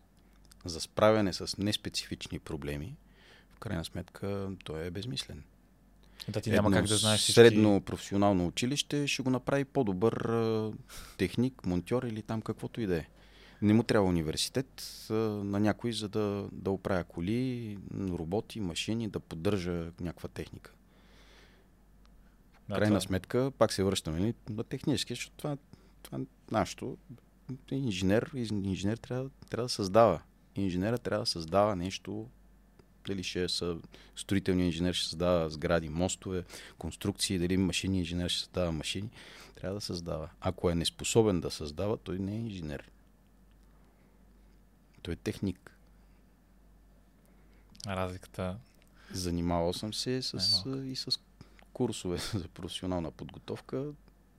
за 0.65 0.81
справяне 0.81 1.33
с 1.33 1.57
неспецифични 1.57 2.39
проблеми, 2.39 2.95
в 3.55 3.59
крайна 3.59 3.85
сметка 3.85 4.49
той 4.63 4.85
е 4.85 4.91
безмислен. 4.91 5.43
Да, 6.27 6.41
ти 6.41 6.49
няма 6.49 6.67
Едно 6.67 6.77
как 6.77 6.87
да 6.87 6.97
знаеш 6.97 7.19
всички... 7.19 7.33
Средно 7.33 7.81
професионално 7.81 8.47
училище 8.47 9.07
ще 9.07 9.23
го 9.23 9.29
направи 9.29 9.65
по-добър 9.65 10.31
техник, 11.17 11.65
монтьор 11.65 12.03
или 12.03 12.21
там 12.21 12.41
каквото 12.41 12.81
и 12.81 12.85
да 12.85 12.97
е. 12.97 13.05
Не 13.61 13.73
му 13.73 13.83
трябва 13.83 14.09
университет 14.09 14.83
а, 15.09 15.13
на 15.13 15.59
някой, 15.59 15.93
за 15.93 16.09
да, 16.09 16.49
да 16.51 16.71
оправя 16.71 17.03
коли, 17.03 17.77
роботи, 17.95 18.59
машини, 18.59 19.09
да 19.09 19.19
поддържа 19.19 19.91
някаква 20.01 20.29
техника. 20.29 20.71
В 22.69 22.73
крайна 22.73 22.87
това... 22.87 23.01
сметка, 23.01 23.51
пак 23.57 23.73
се 23.73 23.83
връщаме 23.83 24.19
нали, 24.19 24.33
на 24.49 24.63
технически, 24.63 25.13
защото 25.13 25.37
това, 25.37 25.57
това 26.03 26.17
е 26.17 26.21
нашето. 26.51 26.97
Инженер, 27.71 28.31
инженер 28.51 28.97
трябва, 28.97 29.29
трябва 29.49 29.65
да 29.65 29.69
създава. 29.69 30.21
Инженера 30.55 30.97
трябва 30.97 31.23
да 31.23 31.29
създава 31.29 31.75
нещо, 31.75 32.27
дали 33.07 33.23
ще 33.23 33.49
са 33.49 33.77
строителният 34.15 34.65
инженер 34.65 34.93
ще 34.93 35.09
създава 35.09 35.49
сгради, 35.49 35.89
мостове, 35.89 36.43
конструкции, 36.77 37.39
дали 37.39 37.57
машини 37.57 37.97
инженер 37.97 38.29
ще 38.29 38.39
създава 38.39 38.71
машини, 38.71 39.09
трябва 39.55 39.75
да 39.75 39.81
създава. 39.81 40.29
Ако 40.41 40.69
е 40.69 40.75
неспособен 40.75 41.41
да 41.41 41.51
създава, 41.51 41.97
той 41.97 42.19
не 42.19 42.31
е 42.31 42.39
инженер. 42.39 42.91
Той 45.01 45.13
е 45.13 45.17
техник. 45.17 45.77
Разликата. 47.87 48.57
Занимавал 49.13 49.73
съм 49.73 49.93
се 49.93 50.21
с, 50.21 50.63
и 50.85 50.95
с 50.95 51.19
курсове 51.73 52.17
за 52.33 52.47
професионална 52.47 53.11
подготовка. 53.11 53.85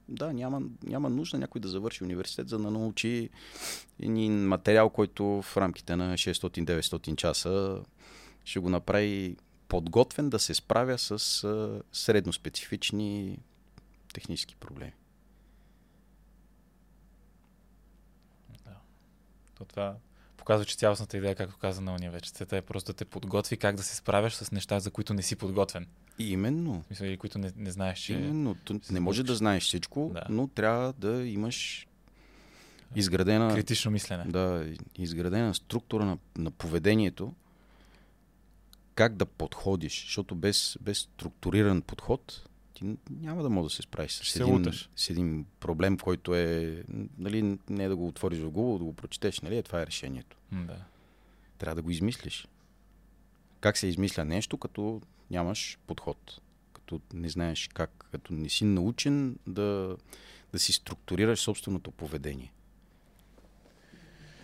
Да, 0.09 0.33
няма, 0.33 0.63
няма 0.83 1.11
нужда 1.11 1.39
някой 1.39 1.61
да 1.61 1.69
завърши 1.69 2.05
университет, 2.05 2.49
за 2.49 2.59
да 2.59 2.71
научи 2.71 3.31
един 4.01 4.49
материал, 4.49 4.91
който 4.91 5.25
в 5.43 5.57
рамките 5.57 5.97
на 5.97 6.15
600-900 6.15 7.17
часа 7.17 7.83
ще 8.45 8.59
го 8.59 8.69
направи 8.69 9.37
подготвен 9.69 10.31
да 10.31 10.39
се 10.39 10.55
справя 10.55 10.99
с 10.99 11.19
средноспецифични 11.93 13.39
технически 14.15 14.57
проблеми. 14.57 14.93
Да. 18.65 18.77
То 19.55 19.65
това 19.65 19.97
показва, 20.43 20.65
че 20.65 20.77
цялостната 20.77 21.17
идея, 21.17 21.35
както 21.35 21.57
каза 21.59 21.81
на 21.81 21.95
университета, 21.95 22.57
е 22.57 22.63
просто 22.63 22.93
да 22.93 22.97
те 22.97 23.05
подготви 23.05 23.57
как 23.57 23.77
да 23.77 23.83
се 23.83 23.97
справяш 23.97 24.35
с 24.35 24.53
неща, 24.53 24.81
за 24.81 24.91
които 24.91 25.15
не 25.15 25.23
си 25.23 25.37
подготвен. 25.37 25.87
Именно. 26.19 26.85
Мисля, 26.91 27.07
и 27.07 27.17
които 27.17 27.39
не, 27.39 27.53
не 27.57 27.71
знаеш, 27.71 27.99
че... 27.99 28.13
Именно. 28.13 28.57
Не 28.91 29.01
може 29.01 29.23
да 29.23 29.35
знаеш 29.35 29.63
всичко, 29.63 30.11
да. 30.15 30.23
но 30.29 30.49
трябва 30.49 30.93
да 30.93 31.27
имаш 31.27 31.87
изградена... 32.95 33.55
Критично 33.55 33.91
мислене. 33.91 34.25
Да, 34.25 34.67
изградена 34.99 35.55
структура 35.55 36.05
на, 36.05 36.19
на 36.39 36.51
поведението, 36.51 37.35
как 38.95 39.17
да 39.17 39.27
подходиш, 39.27 40.05
защото 40.05 40.35
без, 40.35 40.79
без 40.81 40.99
структуриран 40.99 41.83
подход 41.83 42.49
ти 42.83 42.97
няма 43.21 43.43
да 43.43 43.51
можеш 43.51 43.73
да 43.73 43.77
се 43.77 43.83
справиш 43.83 44.13
с 44.13 44.37
един, 44.37 44.73
с 44.97 45.11
един 45.11 45.47
проблем, 45.61 45.99
който 45.99 46.35
е, 46.35 46.85
нали, 47.19 47.59
не 47.71 47.85
е 47.85 47.89
да 47.89 47.97
го 47.97 48.09
отвориш 48.09 48.39
в 48.39 48.51
Google, 48.51 48.79
да 48.79 48.85
го 48.85 48.93
прочетеш, 48.93 49.41
нали, 49.41 49.57
е, 49.57 49.63
това 49.63 49.83
е 49.83 49.87
решението. 49.87 50.37
Да. 50.53 50.77
Трябва 51.59 51.75
да 51.75 51.83
го 51.83 51.91
измислиш. 51.91 52.49
Как 53.61 53.77
се 53.79 53.87
измисля 53.87 54.25
нещо, 54.25 54.59
като 54.59 55.01
нямаш 55.31 55.79
подход. 55.87 56.41
Като 56.73 57.01
не 57.15 57.29
знаеш 57.29 57.69
как, 57.75 58.07
като 58.13 58.33
не 58.33 58.49
си 58.49 58.65
научен 58.65 59.37
да, 59.47 59.97
да 60.53 60.59
си 60.59 60.73
структурираш 60.73 61.41
собственото 61.41 61.91
поведение. 61.91 62.53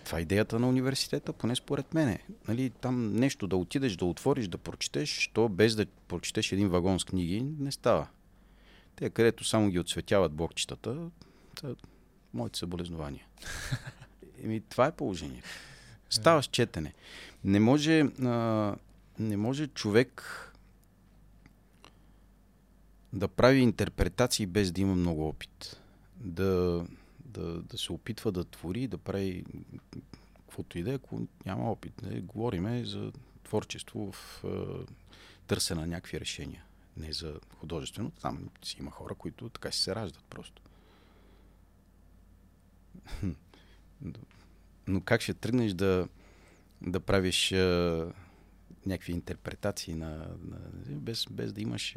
Това 0.05 0.19
е 0.19 0.23
идеята 0.23 0.59
на 0.59 0.69
университета, 0.69 1.33
поне 1.33 1.57
според 1.57 1.95
мене. 1.95 2.19
Нали, 2.49 2.71
там 2.71 3.13
нещо 3.13 3.47
да 3.47 3.57
отидеш, 3.57 3.97
да 3.97 4.05
отвориш, 4.05 4.49
да 4.49 4.59
прочетеш, 4.59 5.31
то 5.35 5.49
без 5.49 5.77
да 5.77 5.87
прочетеш 5.87 6.53
един 6.53 6.69
вагон 6.69 7.01
с 7.01 7.05
книги 7.05 7.47
не 7.59 7.73
става. 7.73 8.07
Те, 8.99 9.11
където 9.11 9.45
само 9.45 9.71
ги 9.71 9.79
отсветяват 9.79 10.33
блокчетата, 10.33 11.11
са 11.61 11.77
моите 12.35 12.59
съболезнования. 12.59 13.27
Еми, 14.45 14.61
това 14.61 14.87
е 14.87 14.97
положението. 14.97 15.49
Става 16.11 16.43
с 16.43 16.47
четене. 16.47 16.95
Не 17.45 17.61
може, 17.61 18.01
а, 18.01 18.75
не 19.19 19.37
може 19.37 19.67
човек 19.67 20.23
да 23.13 23.29
прави 23.29 23.59
интерпретации 23.59 24.47
без 24.47 24.73
да 24.73 24.81
има 24.81 24.95
много 24.95 25.29
опит. 25.29 25.81
Да, 26.17 26.87
да, 27.25 27.63
да 27.63 27.79
се 27.79 27.93
опитва 27.93 28.33
да 28.33 28.45
твори, 28.45 28.87
да 28.87 28.99
прави 28.99 29.45
каквото 30.35 30.79
и 30.79 30.83
да 30.83 30.91
е, 30.91 30.95
ако 30.95 31.21
няма 31.47 31.71
опит. 31.71 32.03
Не, 32.03 32.21
говориме 32.21 32.85
за 32.85 33.13
творчество 33.45 34.13
в 34.13 34.45
е, 34.45 34.49
търсене 35.47 35.81
на 35.81 35.87
някакви 35.87 36.21
решения. 36.21 36.65
Не 36.99 37.13
за 37.13 37.41
художествено. 37.57 38.11
Там 38.11 38.49
си 38.63 38.77
има 38.81 38.91
хора, 38.91 39.15
които 39.15 39.49
така 39.49 39.73
си 39.73 39.83
се 39.83 39.95
раждат 39.95 40.25
просто. 40.31 40.63
Но 44.87 45.01
как 45.01 45.21
ще 45.21 45.35
тръгнеш 45.35 45.73
да, 45.73 46.09
да 46.83 47.01
правиш 47.01 47.53
е, 47.53 48.05
някакви 48.87 49.13
интерпретации 49.13 49.95
на, 49.95 50.17
на, 50.43 50.59
без, 50.91 51.27
без 51.31 51.53
да 51.53 51.61
имаш 51.61 51.97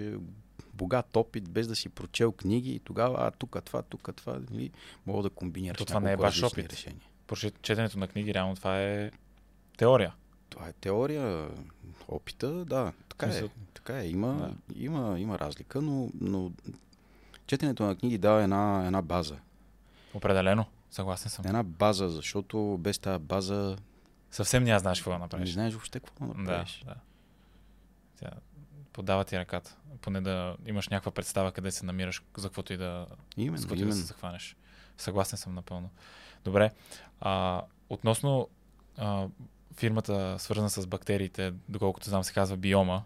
богат 0.73 1.15
опит, 1.15 1.49
без 1.49 1.67
да 1.67 1.75
си 1.75 1.89
прочел 1.89 2.31
книги 2.31 2.71
и 2.71 2.79
тогава, 2.79 3.27
а 3.27 3.31
тук 3.31 3.57
това, 3.65 3.81
тук 3.81 4.09
това, 4.15 4.39
нали, 4.51 4.71
мога 5.05 5.23
да 5.23 5.29
комбинираш. 5.29 5.77
То 5.77 5.85
това 5.85 5.99
не 5.99 6.11
е 6.11 6.15
ваш 6.15 6.43
опит. 6.43 6.73
Решения. 6.73 7.07
Четенето 7.61 7.99
на 7.99 8.07
книги, 8.07 8.33
реално 8.33 8.55
това 8.55 8.81
е 8.81 9.11
теория. 9.77 10.13
Това 10.51 10.67
е 10.67 10.73
теория, 10.73 11.49
опита, 12.07 12.65
да, 12.65 12.93
така 13.09 13.25
е. 13.25 13.49
Така 13.73 13.99
е. 13.99 14.07
Има, 14.07 14.33
да. 14.33 14.79
има, 14.79 15.19
има 15.19 15.39
разлика, 15.39 15.81
но, 15.81 16.09
но 16.21 16.51
четенето 17.47 17.83
на 17.83 17.95
книги 17.95 18.17
дава 18.17 18.43
една, 18.43 18.83
една 18.85 19.01
база. 19.01 19.37
Определено, 20.13 20.65
съгласен 20.91 21.29
съм. 21.31 21.45
Една 21.45 21.63
база, 21.63 22.09
защото 22.09 22.77
без 22.79 22.99
тази 22.99 23.23
база... 23.23 23.77
Съвсем 24.31 24.63
няма 24.63 24.79
знаеш 24.79 24.99
какво 24.99 25.11
да 25.11 25.17
направиш. 25.17 25.49
Не 25.49 25.53
знаеш 25.53 25.73
въобще 25.73 25.99
какво 25.99 26.25
да 26.25 26.33
направиш. 26.33 26.83
Да, 26.85 26.93
да. 26.93 26.99
Тя 28.19 28.31
подава 28.93 29.25
ти 29.25 29.39
ръката. 29.39 29.75
Поне 30.01 30.21
да 30.21 30.55
имаш 30.65 30.89
някаква 30.89 31.11
представа 31.11 31.51
къде 31.51 31.71
се 31.71 31.85
намираш, 31.85 32.23
за 32.37 32.47
каквото 32.47 32.73
и 32.73 32.77
да, 32.77 33.07
именно, 33.37 33.57
за 33.57 33.63
каквото 33.63 33.81
именно. 33.81 33.95
да 33.95 34.01
се 34.01 34.07
захванеш. 34.07 34.55
Съгласен 34.97 35.37
съм 35.37 35.55
напълно. 35.55 35.89
Добре. 36.43 36.71
А, 37.19 37.61
относно 37.89 38.47
а, 38.97 39.27
фирмата, 39.77 40.35
свързана 40.39 40.69
с 40.69 40.87
бактериите, 40.87 41.53
доколкото 41.69 42.09
знам 42.09 42.23
се 42.23 42.33
казва 42.33 42.57
Биома. 42.57 43.03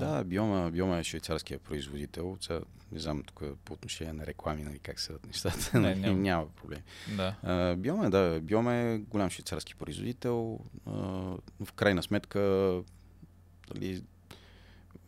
Да, 0.00 0.24
Биома, 0.24 0.70
Биома 0.70 0.98
е 0.98 1.04
швейцарския 1.04 1.58
производител. 1.58 2.36
Сега, 2.40 2.60
не 2.92 2.98
знам 2.98 3.22
тук 3.22 3.42
по 3.64 3.72
отношение 3.72 4.12
на 4.12 4.26
реклами, 4.26 4.64
нали, 4.64 4.78
как 4.78 5.00
се 5.00 5.12
нещата. 5.26 5.80
Не, 5.80 5.94
няма. 5.94 6.18
няма 6.18 6.48
проблем. 6.48 6.80
Да. 7.16 7.34
А, 7.42 7.76
Биома, 7.76 8.10
да, 8.10 8.40
Биома 8.40 8.74
е 8.74 8.98
голям 8.98 9.30
швейцарски 9.30 9.74
производител. 9.74 10.58
А, 10.86 10.92
в 11.64 11.72
крайна 11.74 12.02
сметка, 12.02 12.40
дали, 13.74 14.02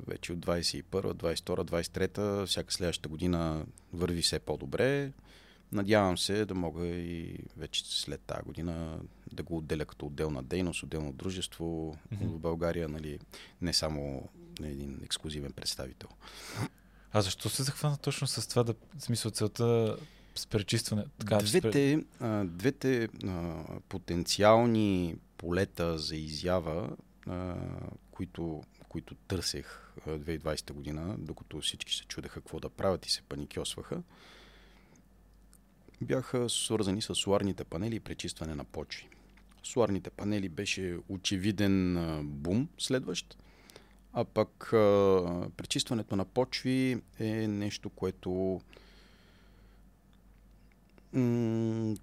вече 0.06 0.32
от 0.32 0.38
21, 0.38 0.82
22, 0.84 1.36
23, 1.44 2.46
всяка 2.46 2.72
следващата 2.72 3.08
година 3.08 3.66
върви 3.92 4.22
все 4.22 4.38
по-добре. 4.38 5.12
Надявам 5.76 6.18
се 6.18 6.44
да 6.44 6.54
мога 6.54 6.86
и 6.86 7.38
вече 7.56 7.82
след 7.84 8.20
тази 8.20 8.42
година 8.42 8.98
да 9.32 9.42
го 9.42 9.56
отделя 9.56 9.84
като 9.84 10.06
отделна 10.06 10.42
дейност, 10.42 10.82
отделно 10.82 11.12
дружество 11.12 11.96
mm-hmm. 12.14 12.26
в 12.26 12.38
България, 12.38 12.88
нали, 12.88 13.18
не 13.60 13.72
само 13.72 14.28
един 14.62 15.00
ексклюзивен 15.04 15.52
представител. 15.52 16.08
А 17.12 17.20
защо 17.20 17.48
се 17.48 17.62
захвана 17.62 17.96
точно 17.96 18.26
с 18.26 18.48
това 18.48 18.62
да, 18.62 18.74
смисъл 18.98 19.30
целта 19.30 19.96
с 20.34 20.46
пречистване? 20.46 21.04
Така, 21.18 21.38
двете, 21.38 22.04
а, 22.20 22.44
двете 22.44 23.08
а, 23.26 23.62
потенциални 23.88 25.16
полета 25.38 25.98
за 25.98 26.16
изява, 26.16 26.96
а, 27.26 27.56
които, 28.10 28.62
които 28.88 29.14
търсех 29.14 29.82
2020 30.06 30.72
година, 30.72 31.14
докато 31.18 31.60
всички 31.60 31.94
се 31.94 32.04
чудеха 32.04 32.34
какво 32.34 32.60
да 32.60 32.68
правят 32.68 33.06
и 33.06 33.10
се 33.10 33.22
паникьосваха, 33.22 34.02
бяха 36.00 36.48
свързани 36.48 37.02
с 37.02 37.14
соларните 37.14 37.64
панели 37.64 37.94
и 37.94 38.00
пречистване 38.00 38.54
на 38.54 38.64
почви. 38.64 39.08
Соларните 39.62 40.10
панели 40.10 40.48
беше 40.48 40.98
очевиден 41.08 41.98
бум 42.24 42.68
следващ, 42.78 43.38
а 44.12 44.24
пък 44.24 44.68
пречистването 45.56 46.16
на 46.16 46.24
почви 46.24 47.02
е 47.18 47.48
нещо, 47.48 47.90
което 47.90 48.60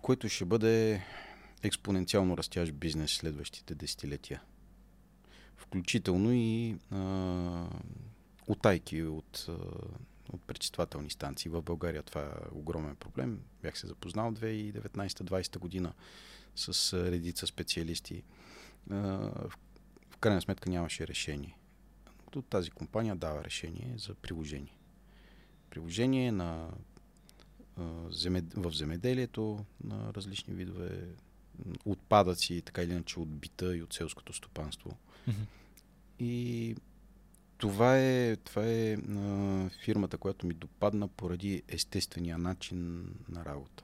което 0.02 0.30
ще 0.30 0.46
бъде 0.46 1.02
експоненциално 1.64 2.38
растящ 2.38 2.74
бизнес 2.74 3.12
следващите 3.12 3.76
десетилетия. 3.76 4.42
Включително 5.58 6.30
и 6.34 6.76
а, 6.92 7.68
отайки 8.48 9.04
от 9.04 9.46
а, 9.50 9.54
от 10.30 10.42
пречиствателни 10.42 11.10
станции. 11.10 11.52
В 11.52 11.62
България 11.62 12.04
това 12.04 12.22
е 12.22 12.56
огромен 12.56 12.96
проблем. 12.96 13.40
Бях 13.62 13.78
се 13.80 13.88
запознал 13.88 14.32
2019-2020 14.32 15.60
година 15.60 15.94
с 16.56 16.94
редица 17.12 17.48
специалисти. 17.48 18.24
В 18.90 20.18
крайна 20.20 20.42
сметка 20.42 20.70
нямаше 20.70 21.08
решение. 21.08 21.58
Но 22.36 22.42
тази 22.42 22.70
компания 22.70 23.16
дава 23.16 23.44
решение 23.44 23.96
за 23.98 24.16
приложение. 24.16 24.78
Приложение 25.70 26.32
на, 26.32 26.70
в 28.56 28.72
земеделието 28.72 29.66
на 29.84 30.14
различни 30.14 30.54
видове 30.54 31.08
отпадъци, 31.86 32.62
така 32.62 32.84
или 32.84 32.92
иначе 32.92 33.20
от 33.20 33.30
бита 33.30 33.78
и 33.78 33.84
от 33.84 33.94
селското 33.94 34.34
стопанство. 34.34 34.98
Mm-hmm. 35.30 35.46
И 36.20 36.76
това 37.64 38.00
е, 38.00 38.36
това 38.36 38.66
е 38.66 38.94
а, 38.94 39.70
фирмата, 39.70 40.18
която 40.18 40.48
ми 40.48 40.54
допадна 40.54 41.08
поради 41.08 41.64
естествения 41.68 42.38
начин 42.38 43.10
на 43.30 43.46
работа. 43.46 43.84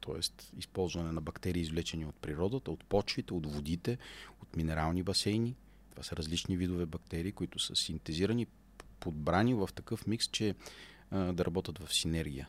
Тоест, 0.00 0.52
използване 0.58 1.12
на 1.12 1.20
бактерии, 1.20 1.62
извлечени 1.62 2.06
от 2.06 2.14
природата, 2.14 2.70
от 2.70 2.84
почвите, 2.84 3.34
от 3.34 3.46
водите, 3.46 3.98
от 4.42 4.56
минерални 4.56 5.02
басейни. 5.02 5.56
Това 5.90 6.02
са 6.02 6.16
различни 6.16 6.56
видове 6.56 6.86
бактерии, 6.86 7.32
които 7.32 7.58
са 7.58 7.76
синтезирани, 7.76 8.46
подбрани 9.00 9.54
в 9.54 9.68
такъв 9.74 10.06
микс, 10.06 10.26
че 10.26 10.54
а, 11.10 11.32
да 11.32 11.44
работят 11.44 11.78
в 11.78 11.94
синергия. 11.94 12.48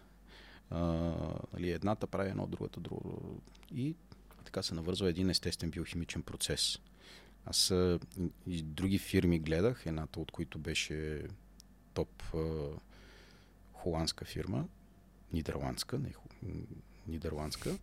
А, 0.70 0.82
нали, 1.54 1.72
едната 1.72 2.08
прави 2.08 2.30
едно, 2.30 2.48
другата 2.48 2.80
друго. 2.80 3.42
И 3.76 3.96
така 4.46 4.64
се 4.64 4.76
навързва 4.76 5.10
един 5.10 5.30
естествен 5.30 5.72
биохимичен 5.72 6.22
процес. 6.22 6.80
Аз 7.46 7.74
и 8.48 8.62
други 8.62 8.98
фирми 8.98 9.40
гледах, 9.40 9.86
едната 9.86 10.20
от 10.20 10.32
които 10.32 10.60
беше 10.60 11.24
топ 11.94 12.24
а, 12.36 12.70
холандска 13.74 14.26
фирма, 14.26 14.68
нидерландска, 15.34 16.00
не 16.00 16.14
нидерландска. 17.08 17.78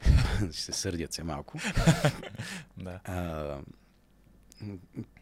се 0.50 0.72
сърдят 0.72 1.12
се 1.12 1.24
малко. 1.24 1.58
да. 2.78 3.00
а, 3.04 3.58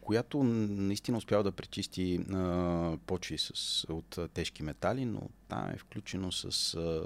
която 0.01 0.43
наистина 0.43 1.17
успява 1.17 1.43
да 1.43 1.51
пречисти 1.51 2.15
а, 2.33 2.97
почви 3.05 3.37
с, 3.37 3.85
от 3.89 4.17
а, 4.17 4.27
тежки 4.27 4.63
метали, 4.63 5.05
но 5.05 5.29
там 5.47 5.69
е 5.69 5.77
включено 5.77 6.31
с 6.31 6.73
а, 6.73 7.03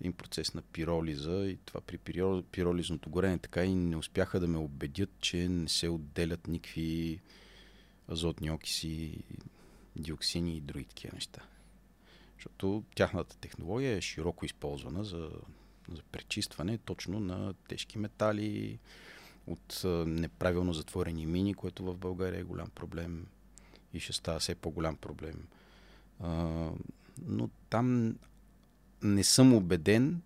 един 0.00 0.12
процес 0.12 0.54
на 0.54 0.62
пиролиза 0.62 1.46
и 1.46 1.56
това 1.64 1.80
при 1.80 1.98
пиролизното 2.42 3.10
горене 3.10 3.38
така 3.38 3.64
и 3.64 3.74
не 3.74 3.96
успяха 3.96 4.40
да 4.40 4.48
ме 4.48 4.58
убедят, 4.58 5.10
че 5.20 5.48
не 5.48 5.68
се 5.68 5.88
отделят 5.88 6.46
никакви 6.46 7.20
азотни 8.08 8.50
окиси, 8.50 9.18
диоксини 9.96 10.56
и 10.56 10.60
други 10.60 10.84
такива 10.84 11.14
неща. 11.14 11.42
Защото 12.34 12.84
тяхната 12.94 13.36
технология 13.36 13.96
е 13.96 14.00
широко 14.00 14.44
използвана 14.44 15.04
за, 15.04 15.30
за 15.92 16.02
пречистване 16.02 16.78
точно 16.78 17.20
на 17.20 17.54
тежки 17.68 17.98
метали, 17.98 18.78
от 19.46 19.82
неправилно 20.06 20.72
затворени 20.72 21.26
мини, 21.26 21.54
което 21.54 21.84
в 21.84 21.96
България 21.96 22.40
е 22.40 22.44
голям 22.44 22.70
проблем 22.70 23.26
и 23.92 24.00
ще 24.00 24.12
става 24.12 24.38
все 24.38 24.54
по-голям 24.54 24.96
проблем. 24.96 25.46
А, 26.20 26.70
но 27.26 27.50
там 27.70 28.16
не 29.02 29.24
съм 29.24 29.54
убеден, 29.54 30.22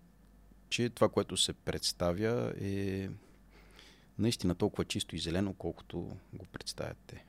че 0.69 0.89
това, 0.89 1.09
което 1.09 1.37
се 1.37 1.53
представя 1.53 2.53
е 2.61 3.09
наистина 4.17 4.55
толкова 4.55 4.85
чисто 4.85 5.15
и 5.15 5.19
зелено, 5.19 5.53
колкото 5.53 5.97
го 6.33 6.45
представят 6.45 6.97
те. 7.07 7.25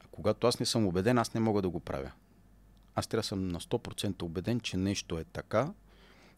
А 0.00 0.04
когато 0.10 0.46
аз 0.46 0.60
не 0.60 0.66
съм 0.66 0.86
убеден, 0.86 1.18
аз 1.18 1.34
не 1.34 1.40
мога 1.40 1.62
да 1.62 1.70
го 1.70 1.80
правя. 1.80 2.12
Аз 2.94 3.06
трябва 3.06 3.22
да 3.22 3.26
съм 3.26 3.48
на 3.48 3.60
100% 3.60 4.22
убеден, 4.22 4.60
че 4.60 4.76
нещо 4.76 5.18
е 5.18 5.24
така. 5.24 5.72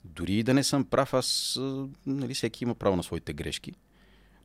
Дори 0.05 0.35
и 0.35 0.43
да 0.43 0.55
не 0.55 0.65
съм 0.65 0.85
прав, 0.85 1.15
аз, 1.15 1.59
нали, 2.07 2.35
всеки 2.35 2.65
има 2.65 2.75
право 2.75 2.97
на 2.97 3.03
своите 3.03 3.33
грешки. 3.33 3.73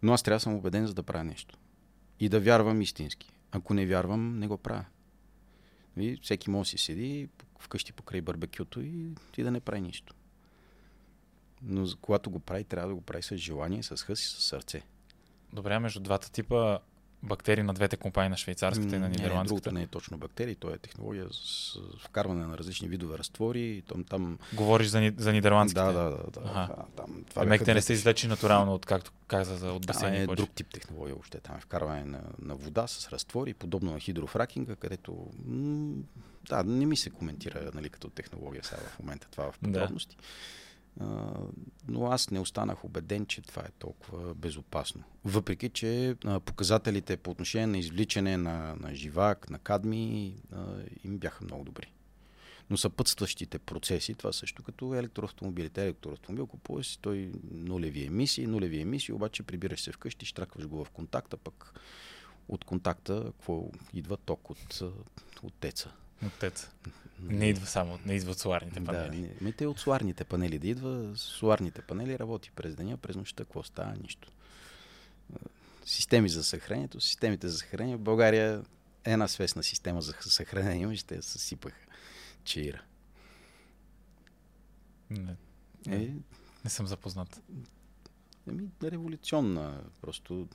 Но 0.01 0.13
аз 0.13 0.23
трябва 0.23 0.35
да 0.35 0.41
съм 0.41 0.55
убеден, 0.55 0.87
за 0.87 0.93
да 0.93 1.03
правя 1.03 1.23
нещо. 1.23 1.57
И 2.19 2.29
да 2.29 2.39
вярвам 2.39 2.81
истински. 2.81 3.31
Ако 3.51 3.73
не 3.73 3.85
вярвам, 3.85 4.39
не 4.39 4.47
го 4.47 4.57
правя. 4.57 4.85
И 5.97 6.17
всеки 6.21 6.49
може 6.49 6.69
си 6.69 6.77
седи 6.77 7.29
вкъщи 7.59 7.93
покрай 7.93 8.21
барбекюто 8.21 8.81
и, 8.81 9.09
и 9.37 9.43
да 9.43 9.51
не 9.51 9.59
прави 9.59 9.81
нищо. 9.81 10.15
Но 11.61 11.87
когато 12.01 12.29
го 12.29 12.39
прави, 12.39 12.63
трябва 12.63 12.89
да 12.89 12.95
го 12.95 13.01
прави 13.01 13.23
с 13.23 13.37
желание, 13.37 13.83
с 13.83 14.03
хъс 14.03 14.21
и 14.21 14.27
с 14.27 14.41
сърце. 14.41 14.83
Добре, 15.53 15.79
между 15.79 15.99
двата 15.99 16.31
типа 16.31 16.79
бактерии 17.23 17.63
на 17.63 17.73
двете 17.73 17.97
компании, 17.97 18.29
на 18.29 18.37
швейцарската 18.37 18.95
и 18.95 18.99
на 18.99 19.09
нидерландската? 19.09 19.41
Не, 19.43 19.47
другото 19.47 19.71
не 19.71 19.81
е 19.81 19.87
точно 19.87 20.17
бактерии, 20.17 20.55
то 20.55 20.69
е 20.69 20.77
технология 20.77 21.27
с 21.31 21.73
вкарване 21.99 22.45
на 22.45 22.57
различни 22.57 22.87
видове 22.87 23.17
разтвори. 23.17 23.83
Там, 23.87 24.03
там... 24.03 24.39
Говориш 24.53 24.87
за, 24.87 25.13
за 25.17 25.33
нидерландските? 25.33 25.81
Да, 25.81 25.93
да, 25.93 26.03
да. 26.03 26.17
да, 26.31 26.41
ага. 26.45 26.75
там, 26.95 27.23
това 27.29 27.43
Емек 27.43 27.65
те 27.65 27.73
не 27.73 27.81
се 27.81 27.93
извлечи 27.93 28.27
натурално, 28.27 28.73
от 28.73 28.85
както 28.85 29.11
каза, 29.27 29.73
от 29.73 29.85
басейни. 29.85 30.23
Това 30.23 30.33
е 30.33 30.35
друг 30.35 30.49
тип 30.55 30.67
технология 30.73 31.13
въобще. 31.15 31.39
Там 31.39 31.55
е 31.55 31.59
вкарване 31.59 32.03
на, 32.03 32.21
на 32.41 32.55
вода 32.55 32.87
с 32.87 33.09
разтвори, 33.09 33.53
подобно 33.53 33.91
на 33.91 33.99
хидрофракинга, 33.99 34.75
където 34.75 35.27
м- 35.45 36.03
да, 36.49 36.63
не 36.63 36.85
ми 36.85 36.97
се 36.97 37.09
коментира 37.09 37.71
нали, 37.73 37.89
като 37.89 38.09
технология 38.09 38.63
сега 38.63 38.81
в 38.81 38.99
момента 38.99 39.27
това 39.31 39.51
в 39.51 39.59
подробности. 39.59 40.15
Да 40.15 40.23
но 41.87 42.05
аз 42.07 42.31
не 42.31 42.39
останах 42.39 42.85
убеден, 42.85 43.25
че 43.25 43.41
това 43.41 43.61
е 43.61 43.71
толкова 43.79 44.33
безопасно. 44.33 45.03
Въпреки, 45.25 45.69
че 45.69 46.15
показателите 46.45 47.17
по 47.17 47.31
отношение 47.31 47.67
на 47.67 47.77
извличане 47.77 48.37
на, 48.37 48.75
на 48.75 48.95
живак, 48.95 49.49
на 49.49 49.59
кадми, 49.59 50.35
им 51.03 51.17
бяха 51.17 51.43
много 51.43 51.63
добри. 51.63 51.93
Но 52.69 52.77
съпътстващите 52.77 53.59
процеси, 53.59 54.13
това 54.13 54.33
също 54.33 54.63
като 54.63 54.95
електроавтомобилите. 54.95 55.83
Електроавтомобил 55.83 56.47
купуваш 56.47 56.87
си 56.87 56.99
той 57.01 57.31
нулеви 57.51 58.05
емисии, 58.05 58.47
нулеви 58.47 58.81
емисии, 58.81 59.13
обаче 59.13 59.43
прибираш 59.43 59.81
се 59.81 59.91
вкъщи, 59.91 60.25
штракваш 60.25 60.67
го 60.67 60.85
в 60.85 60.89
контакта, 60.89 61.37
пък 61.37 61.73
от 62.47 62.65
контакта 62.65 63.23
какво 63.25 63.69
идва 63.93 64.17
ток 64.17 64.49
от, 64.49 64.81
от 65.43 65.53
теца. 65.53 65.91
От. 66.25 66.69
Не 67.21 67.49
идва 67.49 67.65
само, 67.65 67.99
не 68.05 68.13
идва 68.13 68.31
от 68.31 68.39
соларните 68.39 68.83
панели. 68.85 69.21
Да, 69.21 69.45
не, 69.45 69.51
те 69.51 69.67
от 69.67 69.79
соларните 69.79 70.23
панели 70.23 70.59
да 70.59 70.67
идва. 70.67 71.11
Соларните 71.15 71.81
панели 71.81 72.19
работи 72.19 72.51
през 72.55 72.75
деня, 72.75 72.97
през 72.97 73.15
нощта, 73.15 73.43
какво 73.43 73.63
става? 73.63 73.95
Нищо. 74.03 74.31
Системи 75.85 76.29
за 76.29 76.43
съхранението, 76.43 77.01
системите 77.01 77.47
за 77.47 77.57
съхранение. 77.57 77.95
В 77.95 78.01
България 78.01 78.63
е 79.03 79.11
една 79.11 79.27
свестна 79.27 79.63
система 79.63 80.01
за 80.01 80.13
съхранение, 80.21 80.95
ще 80.95 81.15
я 81.15 81.23
съсипаха. 81.23 81.85
Чира. 82.43 82.81
Не, 85.09 85.35
не, 85.87 85.95
е, 85.95 86.09
не 86.63 86.69
съм 86.69 86.87
запознат. 86.87 87.41
Еми, 88.49 88.69
революционна. 88.83 89.83
Просто 90.01 90.47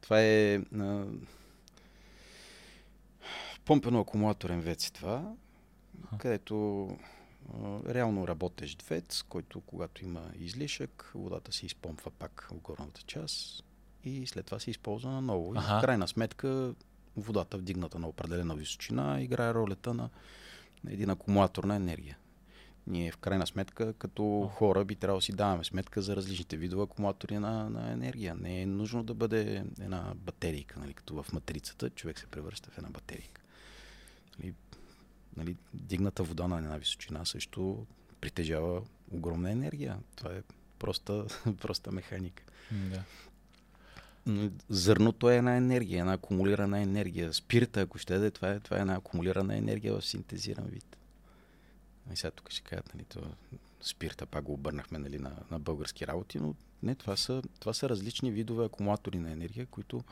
това 0.00 0.20
е 0.20 0.56
а, 0.56 1.04
помпено-акумулаторен 3.66 4.60
вец 4.60 4.90
това, 4.90 5.32
където 6.18 6.86
а, 7.54 7.94
реално 7.94 8.28
работещ 8.28 8.82
вец, 8.82 9.22
който 9.22 9.60
когато 9.60 10.04
има 10.04 10.22
излишък, 10.38 11.10
водата 11.14 11.52
се 11.52 11.66
изпомпва 11.66 12.10
пак 12.10 12.48
в 12.50 12.60
горната 12.60 13.02
част 13.02 13.64
и 14.04 14.26
след 14.26 14.46
това 14.46 14.58
се 14.58 14.70
използва 14.70 15.10
на 15.10 15.20
ново. 15.20 15.54
И 15.54 15.58
в 15.58 15.80
крайна 15.80 16.08
сметка 16.08 16.74
водата, 17.16 17.58
вдигната 17.58 17.98
на 17.98 18.08
определена 18.08 18.54
височина, 18.54 19.22
играе 19.22 19.54
ролята 19.54 19.94
на, 19.94 20.10
на 20.84 20.92
един 20.92 21.10
акумулатор 21.10 21.64
на 21.64 21.76
енергия. 21.76 22.18
Ние 22.86 23.10
в 23.10 23.16
крайна 23.16 23.46
сметка 23.46 23.92
като 23.92 24.50
хора 24.54 24.84
би 24.84 24.94
трябвало 24.94 25.18
да 25.18 25.22
си 25.22 25.32
даваме 25.32 25.64
сметка 25.64 26.02
за 26.02 26.16
различните 26.16 26.56
видове 26.56 26.82
акумулатори 26.82 27.38
на, 27.38 27.70
на 27.70 27.92
енергия. 27.92 28.34
Не 28.34 28.62
е 28.62 28.66
нужно 28.66 29.02
да 29.02 29.14
бъде 29.14 29.64
една 29.80 30.12
батерийка, 30.16 30.80
нали, 30.80 30.94
като 30.94 31.22
в 31.22 31.32
матрицата 31.32 31.90
човек 31.90 32.18
се 32.18 32.26
превръща 32.26 32.70
в 32.70 32.78
една 32.78 32.90
батерийка. 32.90 33.42
Нали, 34.38 34.54
нали, 35.36 35.56
дигната 35.74 36.22
вода 36.22 36.48
на 36.48 36.58
една 36.58 36.76
височина 36.76 37.24
също 37.24 37.86
притежава 38.20 38.82
огромна 39.10 39.50
енергия. 39.50 39.98
Това 40.16 40.32
е 40.32 40.42
проста, 40.78 41.26
проста 41.60 41.92
механика. 41.92 42.44
Да. 42.70 43.02
Зърното 44.68 45.30
е 45.30 45.36
една 45.36 45.56
енергия, 45.56 46.00
една 46.00 46.12
акумулирана 46.12 46.80
енергия. 46.80 47.32
Спирта, 47.32 47.80
ако 47.80 47.98
ще 47.98 48.18
да, 48.18 48.30
това 48.30 48.50
е, 48.50 48.60
това 48.60 48.76
е 48.76 48.80
една 48.80 48.94
акумулирана 48.94 49.56
енергия 49.56 49.94
в 49.94 50.04
синтезиран 50.04 50.64
вид. 50.64 50.96
И 52.12 52.16
сега 52.16 52.30
тук 52.30 52.50
ще 52.50 52.60
кажат, 52.60 52.94
нали, 52.94 53.04
това, 53.04 53.28
спирта, 53.80 54.26
пак 54.26 54.44
го 54.44 54.52
обърнахме 54.52 54.98
нали, 54.98 55.18
на, 55.18 55.36
на 55.50 55.58
български 55.58 56.06
работи, 56.06 56.38
но 56.38 56.54
не, 56.82 56.94
това 56.94 57.16
са, 57.16 57.42
това 57.60 57.72
са 57.72 57.88
различни 57.88 58.30
видове 58.30 58.64
акумулатори 58.64 59.18
на 59.18 59.30
енергия, 59.30 59.66
които, 59.66 60.04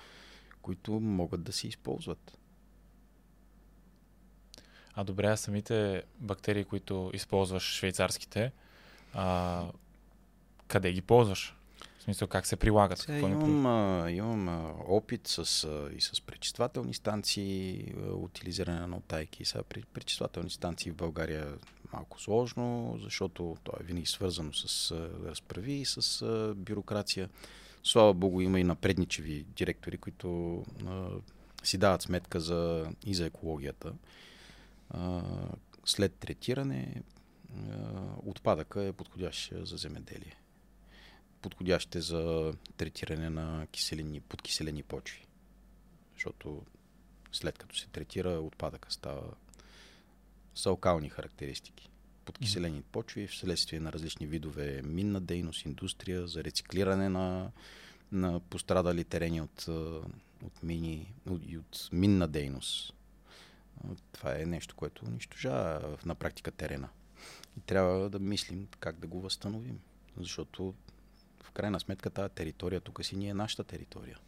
които 0.63 0.93
могат 0.93 1.43
да 1.43 1.53
се 1.53 1.69
използват. 1.69 2.39
А 4.97 5.05
добре, 5.05 5.27
а 5.27 5.37
самите 5.37 6.03
бактерии, 6.21 6.65
които 6.65 7.11
използваш 7.15 7.63
швейцарските, 7.63 8.53
а, 9.15 9.65
къде 10.69 10.93
ги 10.93 11.01
ползваш? 11.01 11.57
В 11.99 12.03
смисъл, 12.03 12.29
как 12.29 12.47
се 12.47 12.57
прилагат? 12.57 12.99
Сега 12.99 13.19
имам, 13.19 13.67
а, 13.67 14.11
имам 14.11 14.49
а, 14.49 14.75
опит 14.89 15.27
с, 15.27 15.65
а, 15.65 15.91
и 15.97 16.01
с 16.01 16.21
пречиствателни 16.21 16.95
станции, 16.95 17.85
а, 17.97 18.13
утилизиране 18.13 18.87
на 18.87 18.97
отайки. 18.97 19.45
Сега 19.45 19.63
при, 19.63 19.83
пречиствателни 19.83 20.51
станции 20.51 20.93
в 20.93 20.97
България 20.97 21.55
малко 21.93 22.21
сложно, 22.21 22.99
защото 23.03 23.57
то 23.65 23.73
е 23.81 23.85
винаги 23.85 24.07
свързано 24.07 24.53
с 24.53 24.91
а, 24.91 25.11
разправи 25.29 25.73
и 25.73 25.85
с 25.85 26.23
а, 26.23 26.55
бюрокрация. 26.57 27.29
Слава 27.83 28.15
Богу, 28.15 28.41
има 28.41 28.61
и 28.61 28.65
напредничеви 28.65 29.45
директори, 29.57 29.99
които 29.99 30.59
а, 30.87 31.07
си 31.63 31.79
дават 31.79 32.03
сметка 32.03 32.41
за, 32.41 32.87
и 33.07 33.15
за 33.15 33.27
екологията 33.27 33.93
след 35.85 36.15
третиране 36.15 37.03
отпадъка 38.27 38.83
е 38.83 38.93
подходящ 38.93 39.53
за 39.67 39.77
земеделие. 39.77 40.37
Подходящ 41.43 41.95
е 41.95 42.01
за 42.01 42.55
третиране 42.77 43.31
на 43.31 43.67
киселени, 43.67 44.21
подкиселени 44.21 44.83
почви. 44.83 45.27
Защото 46.15 46.63
след 47.33 47.59
като 47.59 47.77
се 47.77 47.87
третира, 47.89 48.31
отпадъка 48.31 48.93
става 48.93 49.35
с 50.55 50.67
алкални 50.67 51.09
характеристики. 51.09 51.91
Подкиселени 52.25 52.83
почви 52.83 53.27
вследствие 53.27 53.81
на 53.81 53.93
различни 53.93 54.27
видове 54.27 54.83
минна 54.83 55.21
дейност, 55.21 55.65
индустрия, 55.65 56.27
за 56.27 56.45
рециклиране 56.45 57.09
на, 57.09 57.51
на 58.13 58.41
пострадали 58.41 59.05
терени 59.05 59.41
от, 59.41 59.69
от 60.45 60.63
мини 60.63 61.15
и 61.47 61.59
от 61.59 61.89
минна 61.93 62.29
дейност 62.29 62.95
това 64.13 64.41
е 64.41 64.47
нещо, 64.47 64.77
което 64.77 65.05
унищожава 65.05 65.99
на 66.05 66.15
практика 66.15 66.51
терена. 66.51 66.89
И 67.57 67.61
трябва 67.61 68.11
да 68.11 68.19
мислим 68.19 68.69
как 68.81 68.99
да 68.99 69.07
го 69.07 69.21
възстановим. 69.21 69.81
Защото 70.17 70.75
в 71.43 71.51
крайна 71.51 71.81
сметка 71.81 72.11
тази 72.11 72.35
територия 72.35 72.81
тук 72.81 73.05
си 73.05 73.17
ни 73.17 73.29
е 73.29 73.35
нашата 73.35 73.65
територия. 73.65 74.19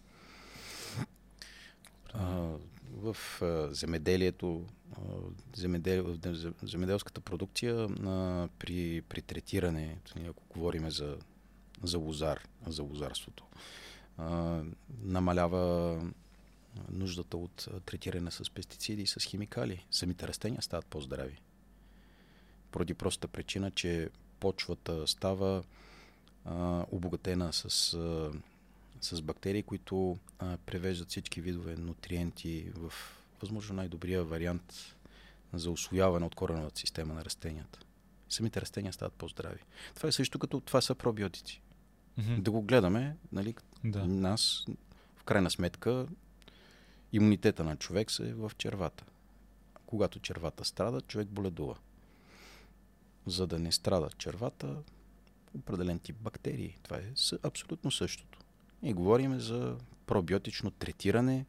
А, 2.14 2.57
в 2.92 3.16
а, 3.42 3.75
земеделието, 3.75 4.66
а, 4.92 5.01
земедел, 5.57 6.16
в 6.25 6.53
земеделската 6.62 7.21
продукция 7.21 7.85
а, 7.85 8.49
при, 8.59 9.03
при 9.09 9.23
третиране, 9.23 9.99
ако 10.29 10.42
говорим 10.49 10.90
за, 10.90 11.16
за 11.83 11.99
лозар, 11.99 12.40
за 12.66 12.83
лозарството, 12.83 13.47
а, 14.19 14.62
намалява 15.03 16.01
нуждата 16.91 17.37
от 17.37 17.69
третиране 17.87 18.31
с 18.31 18.51
пестициди 18.51 19.03
и 19.03 19.07
с 19.07 19.21
химикали. 19.21 19.87
Самите 19.91 20.29
растения 20.29 20.62
стават 20.62 20.87
по-здрави. 20.87 21.41
Поради 22.71 22.95
простата 22.95 23.29
причина, 23.29 23.71
че 23.71 24.11
почвата 24.41 25.07
става 25.07 25.65
а, 26.45 26.85
обогатена 26.91 27.53
с, 27.53 27.95
а, 27.95 28.31
с 29.01 29.23
бактерии, 29.23 29.62
които 29.62 30.19
а, 30.39 30.57
превеждат 30.67 31.09
всички 31.09 31.41
видове 31.41 31.77
нутриенти 31.77 32.71
в 32.75 32.93
възможно 33.41 33.77
най-добрия 33.77 34.25
вариант 34.25 34.97
за 35.53 35.71
освояване 35.71 36.27
от 36.27 36.35
кореновата 36.35 36.81
система 36.81 37.15
на 37.15 37.25
растенията. 37.25 37.79
Самите 38.29 38.61
растения 38.61 38.93
стават 38.93 39.12
по-здрави. 39.12 39.61
Това 39.95 40.09
е 40.09 40.12
също 40.12 40.39
като 40.39 40.61
това 40.61 40.81
са 40.81 40.95
пробиотици. 40.95 41.62
Mm-hmm. 42.19 42.41
Да 42.41 42.51
го 42.51 42.62
гледаме, 42.62 43.17
нали, 43.33 43.55
да. 43.85 44.07
нас, 44.07 44.67
в 45.17 45.25
крайна 45.25 45.51
сметка, 45.51 46.07
имунитета 47.12 47.64
на 47.64 47.77
човек 47.77 48.11
се 48.11 48.29
е 48.29 48.35
в 48.35 48.53
червата. 48.59 49.05
Когато 49.87 50.19
червата 50.19 50.64
страдат, 50.64 51.07
човек 51.07 51.29
боледува. 51.29 51.77
За 53.27 53.47
да 53.47 53.59
не 53.59 53.73
страдат 53.73 54.19
червата, 54.19 54.77
определен 55.55 55.99
тип 55.99 56.16
бактерии. 56.16 56.77
Това 56.83 56.97
е 56.97 57.12
абсолютно 57.42 57.90
същото. 57.90 58.38
И 58.83 58.92
говорим 58.92 59.40
за 59.40 59.77
пробиотично 60.07 60.71
третиране 60.71 61.47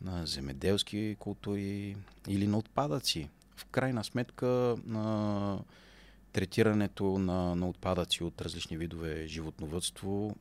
на 0.00 0.26
земеделски 0.26 1.16
култури 1.18 1.96
или 2.28 2.46
на 2.46 2.58
отпадъци. 2.58 3.30
В 3.56 3.64
крайна 3.64 4.04
сметка 4.04 4.76
на 4.84 5.58
третирането 6.32 7.18
на, 7.18 7.54
на 7.54 7.68
отпадъци 7.68 8.24
от 8.24 8.40
различни 8.40 8.76
видове 8.76 9.26
животновътство 9.26 10.36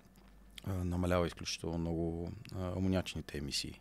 намалява 0.67 1.27
изключително 1.27 1.77
много 1.77 2.31
амонячните 2.55 3.37
емисии. 3.37 3.79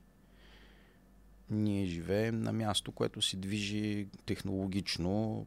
Ние 1.53 1.87
живеем 1.87 2.41
на 2.41 2.53
място, 2.53 2.93
което 2.93 3.23
се 3.23 3.37
движи 3.37 4.07
технологично 4.27 5.47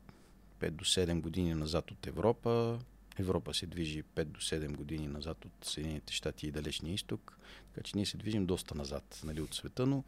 5 0.59 0.69
до 0.69 0.85
7 0.85 1.21
години 1.21 1.53
назад 1.53 1.91
от 1.91 2.07
Европа. 2.07 2.79
Европа 3.19 3.53
се 3.53 3.65
движи 3.65 4.03
5 4.03 4.23
до 4.23 4.39
7 4.39 4.75
години 4.75 5.07
назад 5.07 5.45
от 5.45 5.65
Съединените 5.65 6.13
щати 6.13 6.47
и 6.47 6.51
Далечния 6.51 6.93
изток. 6.93 7.37
Така 7.73 7.83
че 7.83 7.97
ние 7.97 8.05
се 8.05 8.17
движим 8.17 8.45
доста 8.45 8.75
назад 8.75 9.21
нали, 9.23 9.41
от 9.41 9.53
света, 9.53 9.85
но 9.85 10.03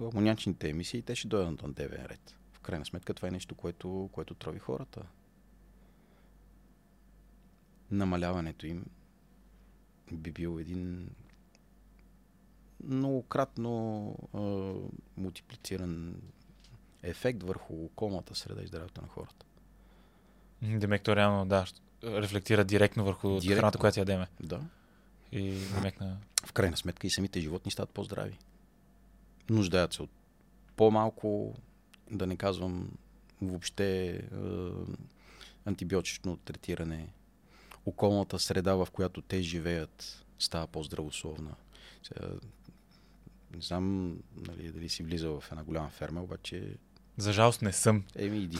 амонячните 0.00 0.68
емисии 0.68 1.02
те 1.02 1.14
ще 1.14 1.28
дойдат 1.28 1.62
на 1.62 1.72
дневен 1.72 2.06
ред. 2.06 2.36
В 2.52 2.60
крайна 2.60 2.86
сметка 2.86 3.14
това 3.14 3.28
е 3.28 3.30
нещо, 3.30 3.54
което, 3.54 4.08
което 4.12 4.34
трови 4.34 4.58
хората. 4.58 5.02
Намаляването 7.90 8.66
им 8.66 8.84
би 10.12 10.32
бил 10.32 10.58
един 10.60 11.10
многократно 12.84 14.14
а, 14.34 14.38
мултиплициран 15.20 16.14
ефект 17.02 17.42
върху 17.42 17.84
околната 17.84 18.34
среда 18.34 18.62
и 18.62 18.66
здравето 18.66 19.02
на 19.02 19.08
хората. 19.08 19.46
Демек, 20.62 21.02
то 21.02 21.16
реално, 21.16 21.46
да, 21.46 21.64
рефлектира 22.04 22.64
директно 22.64 23.04
върху 23.04 23.28
директно. 23.28 23.60
храната, 23.60 23.78
която 23.78 24.00
ядеме. 24.00 24.26
Да. 24.42 24.60
И 25.32 25.50
демек 25.50 26.00
на... 26.00 26.16
В 26.46 26.52
крайна 26.52 26.76
сметка 26.76 27.06
и 27.06 27.10
самите 27.10 27.40
животни 27.40 27.70
стават 27.70 27.90
по-здрави. 27.90 28.38
Нуждаят 29.50 29.92
се 29.92 30.02
от 30.02 30.10
по-малко, 30.76 31.54
да 32.10 32.26
не 32.26 32.36
казвам 32.36 32.90
въобще 33.42 34.06
е, 34.08 34.20
антибиотично 35.64 36.36
третиране. 36.36 37.08
Околната 37.86 38.38
среда, 38.38 38.74
в 38.74 38.88
която 38.92 39.22
те 39.22 39.42
живеят, 39.42 40.24
става 40.38 40.66
по-здравословна. 40.66 41.54
Не 43.54 43.62
знам 43.62 44.16
нали, 44.36 44.72
дали 44.72 44.88
си 44.88 45.02
влизал 45.02 45.40
в 45.40 45.52
една 45.52 45.64
голяма 45.64 45.88
ферма, 45.88 46.22
обаче... 46.22 46.76
За 47.16 47.32
жалост 47.32 47.62
не 47.62 47.72
съм. 47.72 48.04
Еми, 48.16 48.38
иди. 48.38 48.58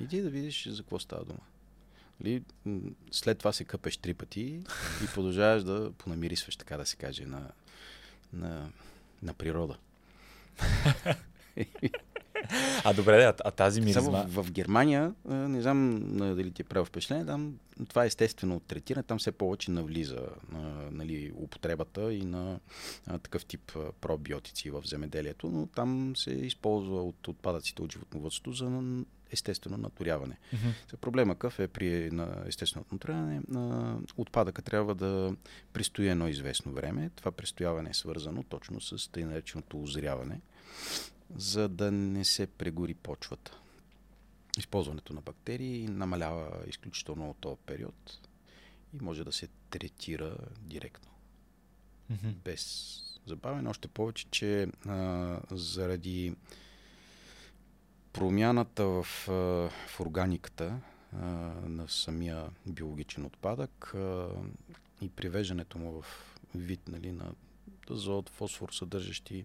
Иди 0.00 0.20
да 0.20 0.30
видиш 0.30 0.68
за 0.68 0.82
какво 0.82 0.98
става 0.98 1.24
дума. 1.24 1.40
Нали, 2.20 2.42
след 3.10 3.38
това 3.38 3.52
се 3.52 3.64
къпеш 3.64 3.96
три 3.96 4.14
пъти 4.14 4.60
и 5.04 5.06
продължаваш 5.14 5.64
да 5.64 5.92
понамирисваш, 5.98 6.56
така 6.56 6.76
да 6.76 6.86
се 6.86 6.96
каже, 6.96 7.26
на, 7.26 7.50
на, 8.32 8.70
на 9.22 9.34
природа. 9.34 9.78
А 12.84 12.92
добре, 12.92 13.24
а, 13.24 13.34
а 13.44 13.50
тази 13.50 13.80
миризма? 13.80 14.02
Само 14.02 14.28
в, 14.28 14.44
в 14.44 14.52
Германия, 14.52 15.14
не 15.24 15.62
знам 15.62 16.00
дали 16.16 16.50
ти 16.50 16.62
е 16.62 16.64
правил 16.64 16.84
впечатление, 16.84 17.26
там 17.26 17.54
това 17.88 18.04
е 18.04 18.06
естествено 18.06 18.60
третиране, 18.60 19.02
там 19.02 19.18
все 19.18 19.32
повече 19.32 19.70
навлиза 19.70 20.20
на, 20.52 20.90
нали, 20.90 21.32
употребата 21.36 22.12
и 22.12 22.24
на 22.24 22.60
а, 23.06 23.18
такъв 23.18 23.44
тип 23.44 23.72
пробиотици 24.00 24.70
в 24.70 24.82
земеделието, 24.84 25.50
но 25.50 25.66
там 25.66 26.12
се 26.16 26.30
използва 26.30 27.02
от 27.02 27.28
отпадъците 27.28 27.82
от 27.82 27.92
животновътството 27.92 28.52
за 28.52 28.82
естествено 29.32 29.76
наторяване. 29.76 30.38
Mm-hmm. 30.54 30.96
Проблема 30.96 31.34
какъв 31.34 31.58
е 31.58 31.68
при 31.68 32.10
на 32.10 32.44
естественото 32.46 32.94
наторяване? 32.94 33.40
На 33.48 33.96
отпадъка 34.16 34.62
трябва 34.62 34.94
да 34.94 35.36
пристои 35.72 36.08
едно 36.08 36.28
известно 36.28 36.72
време. 36.72 37.10
Това 37.16 37.30
престояване 37.30 37.90
е 37.90 37.94
свързано 37.94 38.42
точно 38.42 38.80
с 38.80 39.10
тъй 39.10 39.24
нареченото 39.24 39.82
озряване 39.82 40.40
за 41.36 41.68
да 41.68 41.90
не 41.92 42.24
се 42.24 42.46
прегори 42.46 42.94
почвата. 42.94 43.58
Използването 44.58 45.12
на 45.12 45.20
бактерии 45.20 45.88
намалява 45.88 46.64
изключително 46.66 47.30
от 47.30 47.36
този 47.36 47.56
период 47.66 48.18
и 48.94 49.04
може 49.04 49.24
да 49.24 49.32
се 49.32 49.48
третира 49.70 50.36
директно. 50.60 51.10
Mm-hmm. 52.12 52.34
Без 52.44 52.98
забавяне. 53.26 53.70
Още 53.70 53.88
повече, 53.88 54.26
че 54.30 54.68
а, 54.86 55.40
заради 55.50 56.34
промяната 58.12 58.84
в, 58.84 59.06
а, 59.28 59.32
в 59.88 60.00
органиката 60.00 60.80
а, 61.12 61.26
на 61.68 61.88
самия 61.88 62.50
биологичен 62.66 63.24
отпадък 63.24 63.94
а, 63.94 64.28
и 65.00 65.08
привеждането 65.08 65.78
му 65.78 66.02
в 66.02 66.06
вид 66.54 66.88
нали, 66.88 67.12
на 67.12 67.32
азот, 67.90 68.28
фосфор 68.28 68.68
съдържащи, 68.72 69.44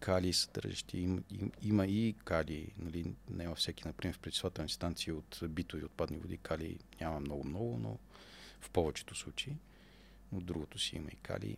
калий 0.00 0.32
съдържащи. 0.32 0.98
Им, 0.98 1.24
има 1.62 1.86
и 1.86 2.14
калий, 2.24 2.66
нали, 2.78 3.14
не 3.30 3.48
във 3.48 3.58
всеки, 3.58 3.82
например, 3.86 4.16
в 4.16 4.18
пречиствателни 4.18 4.68
станции 4.68 5.12
от 5.12 5.40
битови 5.48 5.84
отпадни 5.84 6.18
води 6.18 6.36
калий 6.36 6.78
няма 7.00 7.20
много-много, 7.20 7.78
но 7.82 7.98
в 8.60 8.70
повечето 8.70 9.14
случаи. 9.14 9.56
От 10.32 10.44
другото 10.44 10.78
си 10.78 10.96
има 10.96 11.08
и 11.12 11.16
калий. 11.16 11.56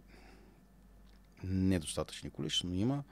Недостатъчни 1.44 2.30
количества, 2.30 2.68
но 2.68 2.74
има. 2.74 3.04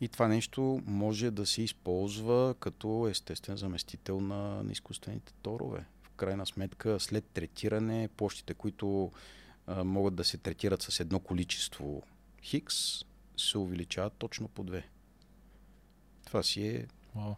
И 0.00 0.08
това 0.08 0.28
нещо 0.28 0.82
може 0.86 1.30
да 1.30 1.46
се 1.46 1.62
използва 1.62 2.54
като 2.60 3.08
естествен 3.08 3.56
заместител 3.56 4.20
на, 4.20 4.62
на 4.62 4.72
изкуствените 4.72 5.32
торове. 5.32 5.84
В 6.02 6.10
крайна 6.10 6.46
сметка, 6.46 7.00
след 7.00 7.24
третиране, 7.24 8.08
площите, 8.16 8.54
които 8.54 9.12
а, 9.66 9.84
могат 9.84 10.14
да 10.14 10.24
се 10.24 10.38
третират 10.38 10.82
с 10.82 11.00
едно 11.00 11.20
количество 11.20 12.02
Хикс 12.44 13.04
се 13.36 13.58
увеличават 13.58 14.12
точно 14.18 14.48
по 14.48 14.64
две. 14.64 14.84
Това 16.26 16.42
си 16.42 16.66
е 16.66 16.86
wow. 17.16 17.34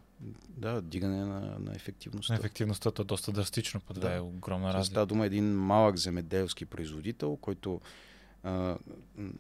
да, 0.48 0.82
дигане 0.82 1.24
на, 1.24 1.58
на 1.58 1.74
ефективността. 1.74 2.32
На 2.32 2.38
ефективността 2.38 2.90
е 3.00 3.04
доста 3.04 3.32
драстично 3.32 3.80
по 3.80 3.94
две, 3.94 4.08
да. 4.08 4.14
е 4.14 4.20
огромна 4.20 4.68
разлика. 4.74 4.84
Става 4.84 5.06
дума 5.06 5.26
един 5.26 5.54
малък 5.54 5.96
земеделски 5.96 6.64
производител, 6.64 7.36
който 7.36 7.80
а, 8.42 8.78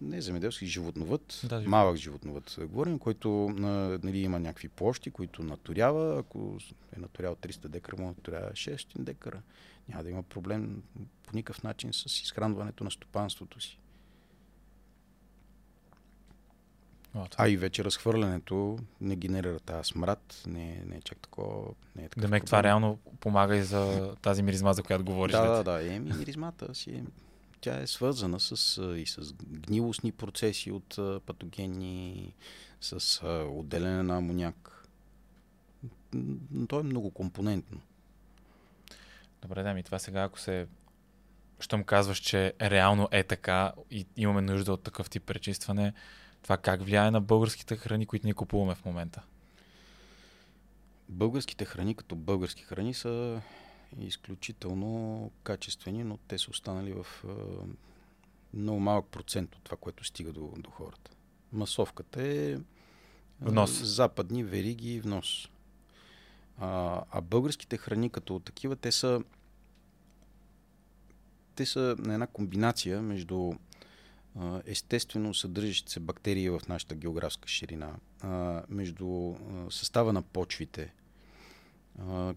не 0.00 0.20
земеделски, 0.20 0.66
животновът, 0.66 1.40
да, 1.44 1.60
малък 1.60 1.96
животновът 1.96 2.56
говорим, 2.60 2.98
който 2.98 3.46
а, 3.46 3.52
нали, 4.02 4.18
има 4.18 4.38
някакви 4.38 4.68
площи, 4.68 5.10
които 5.10 5.42
наторява. 5.42 6.18
Ако 6.18 6.58
е 6.96 7.00
наторял 7.00 7.36
300 7.36 7.68
декара, 7.68 8.02
му 8.02 8.08
наторява 8.08 8.50
600 8.50 8.98
декара. 8.98 9.42
Няма 9.88 10.02
да 10.02 10.10
има 10.10 10.22
проблем 10.22 10.82
по 11.22 11.36
никакъв 11.36 11.62
начин 11.62 11.92
с 11.92 12.22
изхранването 12.22 12.84
на 12.84 12.90
стопанството 12.90 13.60
си. 13.60 13.78
А 17.36 17.48
и 17.48 17.56
вече 17.56 17.84
разхвърлянето 17.84 18.78
не 19.00 19.16
генерира 19.16 19.60
тази 19.60 19.88
смрад, 19.88 20.42
не, 20.46 20.82
не 20.86 20.96
е 20.96 21.00
чак 21.00 21.18
такова. 21.18 21.74
Не 21.96 22.04
е 22.04 22.08
Демек, 22.16 22.44
това 22.44 22.62
реално 22.62 22.98
помага 23.20 23.56
и 23.56 23.62
за 23.62 24.14
тази 24.22 24.42
миризма, 24.42 24.72
за 24.72 24.82
която 24.82 25.04
говориш. 25.04 25.32
Да, 25.32 25.50
да, 25.50 25.64
да. 25.64 25.94
Еми, 25.94 26.12
миризмата 26.12 26.74
си 26.74 26.90
е, 26.90 27.04
тя 27.60 27.80
е 27.80 27.86
свързана 27.86 28.40
с, 28.40 28.82
и 28.96 29.06
с 29.06 29.32
гнилостни 29.46 30.12
процеси 30.12 30.70
от 30.70 30.98
патогени, 31.26 32.34
с 32.80 33.26
отделяне 33.50 34.02
на 34.02 34.16
амоняк. 34.16 34.86
То 36.68 36.80
е 36.80 36.82
много 36.82 37.10
компонентно. 37.10 37.80
Добре, 39.42 39.62
да 39.62 39.74
ми 39.74 39.82
това 39.82 39.98
сега, 39.98 40.22
ако 40.22 40.40
се 40.40 40.66
щом 41.60 41.84
казваш, 41.84 42.18
че 42.18 42.52
реално 42.60 43.08
е 43.10 43.22
така 43.22 43.72
и 43.90 44.06
имаме 44.16 44.40
нужда 44.40 44.72
от 44.72 44.82
такъв 44.82 45.10
тип 45.10 45.22
пречистване, 45.22 45.92
това 46.46 46.56
как 46.56 46.82
влияе 46.82 47.10
на 47.10 47.20
българските 47.20 47.76
храни, 47.76 48.06
които 48.06 48.26
ние 48.26 48.34
купуваме 48.34 48.74
в 48.74 48.84
момента? 48.84 49.22
Българските 51.08 51.64
храни 51.64 51.94
като 51.94 52.16
български 52.16 52.62
храни 52.62 52.94
са 52.94 53.42
изключително 53.98 55.30
качествени, 55.42 56.04
но 56.04 56.16
те 56.16 56.38
са 56.38 56.50
останали 56.50 56.92
в 56.92 57.06
е, 57.24 57.28
много 58.56 58.80
малък 58.80 59.06
процент 59.06 59.54
от 59.54 59.62
това, 59.62 59.76
което 59.76 60.04
стига 60.04 60.32
до, 60.32 60.52
до 60.56 60.70
хората. 60.70 61.10
Масовката 61.52 62.22
е 62.22 62.56
внос. 63.40 63.82
западни 63.82 64.44
вериги 64.44 65.00
внос. 65.00 65.48
А, 66.58 67.02
а 67.10 67.20
българските 67.20 67.76
храни 67.76 68.10
като 68.10 68.40
такива, 68.40 68.76
те 68.76 68.92
са 68.92 69.22
те 71.54 71.66
са 71.66 71.96
на 71.98 72.14
една 72.14 72.26
комбинация 72.26 73.02
между 73.02 73.52
естествено 74.64 75.34
съдържащи 75.34 75.92
се 75.92 76.00
бактерии 76.00 76.50
в 76.50 76.60
нашата 76.68 76.94
географска 76.94 77.48
ширина, 77.48 77.94
между 78.68 79.34
състава 79.70 80.12
на 80.12 80.22
почвите, 80.22 80.92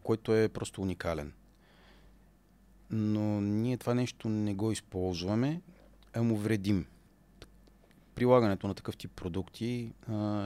който 0.04 0.36
е 0.36 0.50
просто 0.50 0.82
уникален. 0.82 1.34
Но 2.92 3.42
ние 3.42 3.78
това 3.78 3.94
нещо 3.94 4.30
не 4.30 4.54
го 4.54 4.72
използваме, 4.72 5.62
а 6.14 6.24
му 6.24 6.38
вредим. 6.38 6.86
Прилагането 8.16 8.68
на 8.68 8.76
такъв 8.76 8.98
тип 8.98 9.12
продукти 9.12 9.92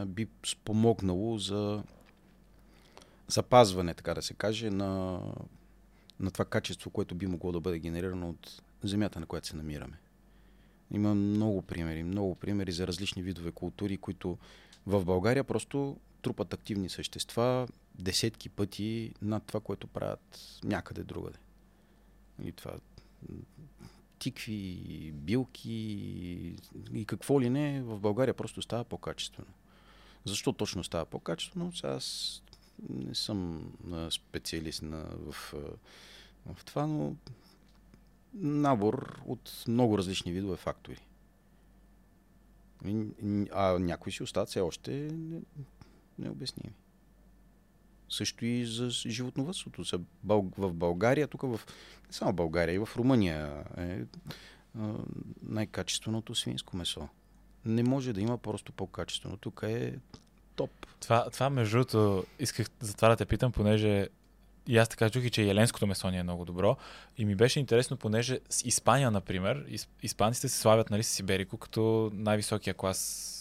би 0.06 0.28
спомогнало 0.46 1.38
за 1.38 1.84
запазване, 3.28 3.94
така 3.94 4.14
да 4.14 4.22
се 4.22 4.34
каже, 4.34 4.70
на, 4.70 5.22
на 6.20 6.32
това 6.32 6.46
качество, 6.46 6.90
което 6.90 7.16
би 7.16 7.28
могло 7.28 7.52
да 7.52 7.60
бъде 7.60 7.80
генерирано 7.80 8.30
от 8.30 8.62
земята, 8.84 9.20
на 9.20 9.26
която 9.26 9.48
се 9.48 9.56
намираме. 9.56 10.03
Има 10.94 11.16
много 11.16 11.62
примери, 11.62 12.04
много 12.04 12.36
примери 12.36 12.72
за 12.72 12.88
различни 12.88 13.24
видове 13.24 13.52
култури, 13.52 13.98
които 13.98 14.38
в 14.88 15.06
България 15.06 15.44
просто 15.44 15.98
трупат 16.22 16.54
активни 16.54 16.90
същества 16.90 17.68
десетки 17.96 18.50
пъти 18.50 19.14
над 19.22 19.44
това, 19.44 19.60
което 19.60 19.88
правят 19.88 20.60
някъде 20.64 21.04
другаде. 21.04 21.38
И 22.44 22.52
това 22.52 22.74
тикви, 24.20 25.12
билки 25.14 25.72
и 26.94 27.06
какво 27.06 27.42
ли 27.42 27.50
не, 27.50 27.82
в 27.82 28.00
България 28.00 28.34
просто 28.34 28.62
става 28.62 28.84
по-качествено. 28.84 29.52
Защо 30.26 30.54
точно 30.54 30.84
става 30.84 31.06
по-качествено? 31.06 31.72
Аз 31.84 32.42
не 32.90 33.16
съм 33.16 33.72
специалист 34.10 34.82
на, 34.82 35.06
в, 35.18 35.54
в 36.54 36.66
това, 36.66 36.88
но 36.88 37.16
набор 38.34 39.22
от 39.26 39.64
много 39.68 39.98
различни 39.98 40.32
видове 40.32 40.58
фактори. 40.58 41.08
А 43.52 43.80
някои 43.80 44.12
си 44.12 44.24
остават 44.24 44.50
все 44.50 44.62
още 44.62 45.12
необясними. 46.20 46.74
Също 48.10 48.46
и 48.46 48.66
за 48.66 48.90
животновътството. 48.90 49.84
В 50.58 50.74
България, 50.74 51.28
тук 51.28 51.42
в... 51.42 51.62
Не 52.08 52.14
само 52.14 52.34
България, 52.34 52.76
и 52.76 52.80
в 52.80 52.90
Румъния 52.96 53.64
е 53.78 54.02
най-качественото 55.44 56.36
свинско 56.36 56.78
месо. 56.78 57.08
Не 57.66 57.84
може 57.84 58.14
да 58.14 58.22
има 58.22 58.38
просто 58.38 58.72
по-качествено. 58.72 59.38
Тук 59.38 59.64
е 59.64 60.00
топ. 60.56 60.72
Това, 61.00 61.30
това 61.30 61.50
между 61.50 61.78
другото, 61.78 62.26
исках 62.40 62.68
за 62.80 62.96
това 62.96 63.10
да 63.10 63.16
те 63.16 63.26
питам, 63.26 63.52
понеже 63.52 64.08
и 64.68 64.78
аз 64.78 64.90
така 64.90 65.10
чух 65.10 65.24
и, 65.24 65.30
че 65.30 65.44
еленското 65.44 65.88
месо 65.88 66.12
ни 66.12 66.18
е 66.18 66.24
много 66.24 66.46
добро. 66.46 66.78
И 67.18 67.26
ми 67.26 67.36
беше 67.36 67.60
интересно, 67.60 67.98
понеже 67.98 68.40
с 68.50 68.66
Испания, 68.66 69.12
например, 69.12 69.66
испанците 70.04 70.50
се 70.50 70.60
славят 70.60 70.90
нали, 70.90 71.04
с 71.04 71.20
Иберико 71.20 71.58
като 71.58 72.12
най-високия 72.14 72.74
клас 72.74 73.40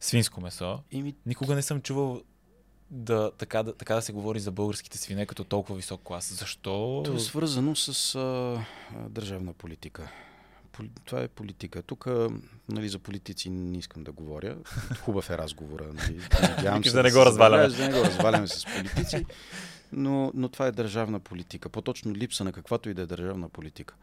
свинско 0.00 0.40
месо. 0.40 0.80
ми... 0.92 1.14
Никога 1.26 1.54
не 1.54 1.62
съм 1.62 1.80
чувал 1.80 2.22
да, 2.90 3.30
така, 3.38 3.62
да, 3.62 3.74
така 3.74 3.94
да 3.94 4.02
се 4.02 4.12
говори 4.12 4.40
за 4.40 4.50
българските 4.50 4.98
свине 4.98 5.26
като 5.26 5.44
толкова 5.44 5.76
висок 5.76 6.00
клас. 6.04 6.34
Защо? 6.34 7.02
Това 7.04 7.16
е 7.16 7.20
свързано 7.20 7.76
с 7.76 8.14
а, 8.14 8.64
държавна 9.08 9.52
политика. 9.52 10.10
Това 11.04 11.20
е 11.20 11.28
политика. 11.28 11.82
Тук 11.82 12.06
нали, 12.68 12.88
за 12.88 12.98
политици 12.98 13.50
не 13.50 13.78
искам 13.78 14.04
да 14.04 14.12
говоря. 14.12 14.56
Хубав 15.00 15.30
е 15.30 15.38
разговора. 15.38 15.86
Нали. 15.94 16.20
Надявам 16.56 16.84
се 16.84 16.92
да, 16.92 17.02
не 17.02 17.12
го 17.12 17.26
разваляме. 17.26 17.68
Да 17.68 17.88
не 17.88 17.98
го 17.98 18.04
разваляме 18.04 18.46
с 18.46 18.64
политици. 18.64 19.26
Но, 19.92 20.30
но 20.34 20.48
това 20.48 20.66
е 20.66 20.72
държавна 20.72 21.20
политика. 21.20 21.68
По-точно 21.68 22.14
липса 22.14 22.44
на 22.44 22.52
каквато 22.52 22.90
и 22.90 22.94
да 22.94 23.02
е 23.02 23.06
държавна 23.06 23.48
политика. 23.48 23.94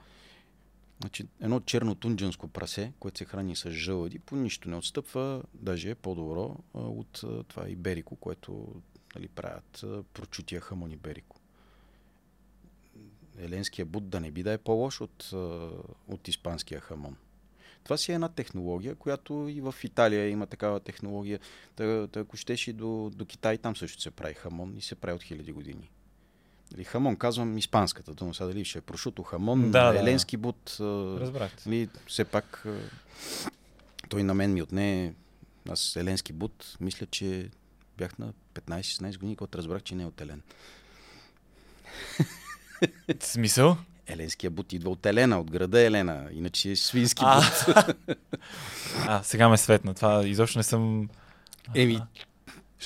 Значи, 1.00 1.28
едно 1.42 1.60
черно 1.60 1.96
тунджанско 1.96 2.48
прасе, 2.48 2.94
което 3.00 3.18
се 3.18 3.26
храни 3.26 3.56
с 3.56 3.72
жълъди, 3.72 4.20
по 4.20 4.36
нищо 4.36 4.70
не 4.70 4.76
отстъпва, 4.76 5.44
даже 5.54 5.90
е 5.90 5.96
по-добро 5.96 6.56
а, 6.74 6.80
от 6.80 7.22
а, 7.24 7.44
това 7.44 7.70
иберико, 7.70 8.16
което 8.16 8.82
нали, 9.16 9.28
правят 9.28 9.84
а, 9.84 10.04
прочутия 10.04 10.62
хамон 10.62 10.92
иберико. 10.92 11.36
Еленския 13.38 13.86
буд 13.86 14.10
да 14.10 14.20
не 14.20 14.32
би 14.32 14.44
да 14.44 14.54
е 14.54 14.58
по-лош 14.58 15.02
от, 15.02 15.30
от 16.08 16.28
испанския 16.28 16.82
хамон. 16.82 17.16
Това 17.90 17.98
си 17.98 18.12
е 18.12 18.16
една 18.16 18.30
технология, 18.30 18.96
която 18.96 19.48
и 19.50 19.62
в 19.62 19.76
Италия 19.84 20.30
има 20.30 20.46
такава 20.46 20.80
технология. 20.80 21.40
Та, 21.76 22.08
та 22.08 22.20
ако 22.20 22.38
щеш 22.38 22.68
и 22.68 22.74
до, 22.74 23.12
до 23.16 23.26
Китай, 23.26 23.58
там 23.58 23.76
също 23.76 24.02
се 24.02 24.12
прави 24.12 24.34
хамон 24.34 24.78
и 24.78 24.82
се 24.82 24.96
прави 24.96 25.16
от 25.16 25.24
хиляди 25.24 25.52
години. 25.52 25.90
Дали, 26.72 26.84
хамон, 26.84 27.16
казвам 27.16 27.58
испанската 27.58 28.14
дума, 28.14 28.34
сега 28.34 28.48
дали 28.48 28.66
ще 28.66 28.78
е 28.78 28.82
прошуто 28.82 29.24
хамон, 29.24 29.72
да, 29.72 29.96
еленски 30.00 30.38
да. 30.38 30.42
бут. 30.42 30.78
Разбрахте. 30.80 31.70
Нали, 31.70 31.90
все 32.08 32.26
пак 32.26 32.66
той 34.10 34.24
на 34.24 34.34
мен 34.34 34.54
ми 34.54 34.62
отне, 34.62 35.14
аз 35.70 35.96
еленски 35.96 36.34
бут, 36.34 36.78
мисля, 36.80 37.06
че 37.06 37.50
бях 37.98 38.18
на 38.18 38.34
15-16 38.54 39.18
години, 39.18 39.36
когато 39.36 39.58
разбрах, 39.58 39.84
че 39.84 39.96
не 39.96 40.04
е 40.04 40.06
от 40.06 40.22
Елен. 40.22 40.42
Смисъл? 43.20 43.78
Еленския 44.10 44.50
бут 44.50 44.74
идва 44.74 44.90
от 44.90 45.06
Елена, 45.06 45.40
от 45.40 45.52
града 45.52 45.82
Елена, 45.82 46.30
иначе 46.34 46.72
е 46.72 46.76
свински 46.76 47.24
а, 47.26 47.42
бут. 47.42 47.76
а, 49.08 49.24
сега 49.24 49.50
ме 49.50 49.58
светна. 49.58 49.94
Това 49.94 50.28
изобщо 50.28 50.60
не 50.60 50.64
съм... 50.64 51.10
Еми, 51.76 52.00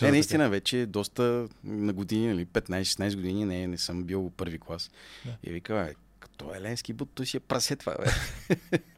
е, 0.02 0.12
наистина, 0.12 0.50
вече 0.50 0.86
доста 0.86 1.48
на 1.64 1.94
години, 1.94 2.28
нали, 2.28 2.46
15-16 2.46 3.16
години, 3.16 3.46
не, 3.46 3.68
не 3.68 3.78
съм 3.78 4.04
бил 4.04 4.32
първи 4.38 4.60
клас. 4.60 4.92
Да. 5.26 5.38
И 5.44 5.52
вика, 5.52 5.88
е, 5.92 5.94
като 6.20 6.56
еленски 6.56 6.94
бут, 6.94 7.10
той 7.16 7.26
си 7.26 7.38
е 7.38 7.40
прасе 7.40 7.76
това, 7.76 7.96
бе. 8.00 8.12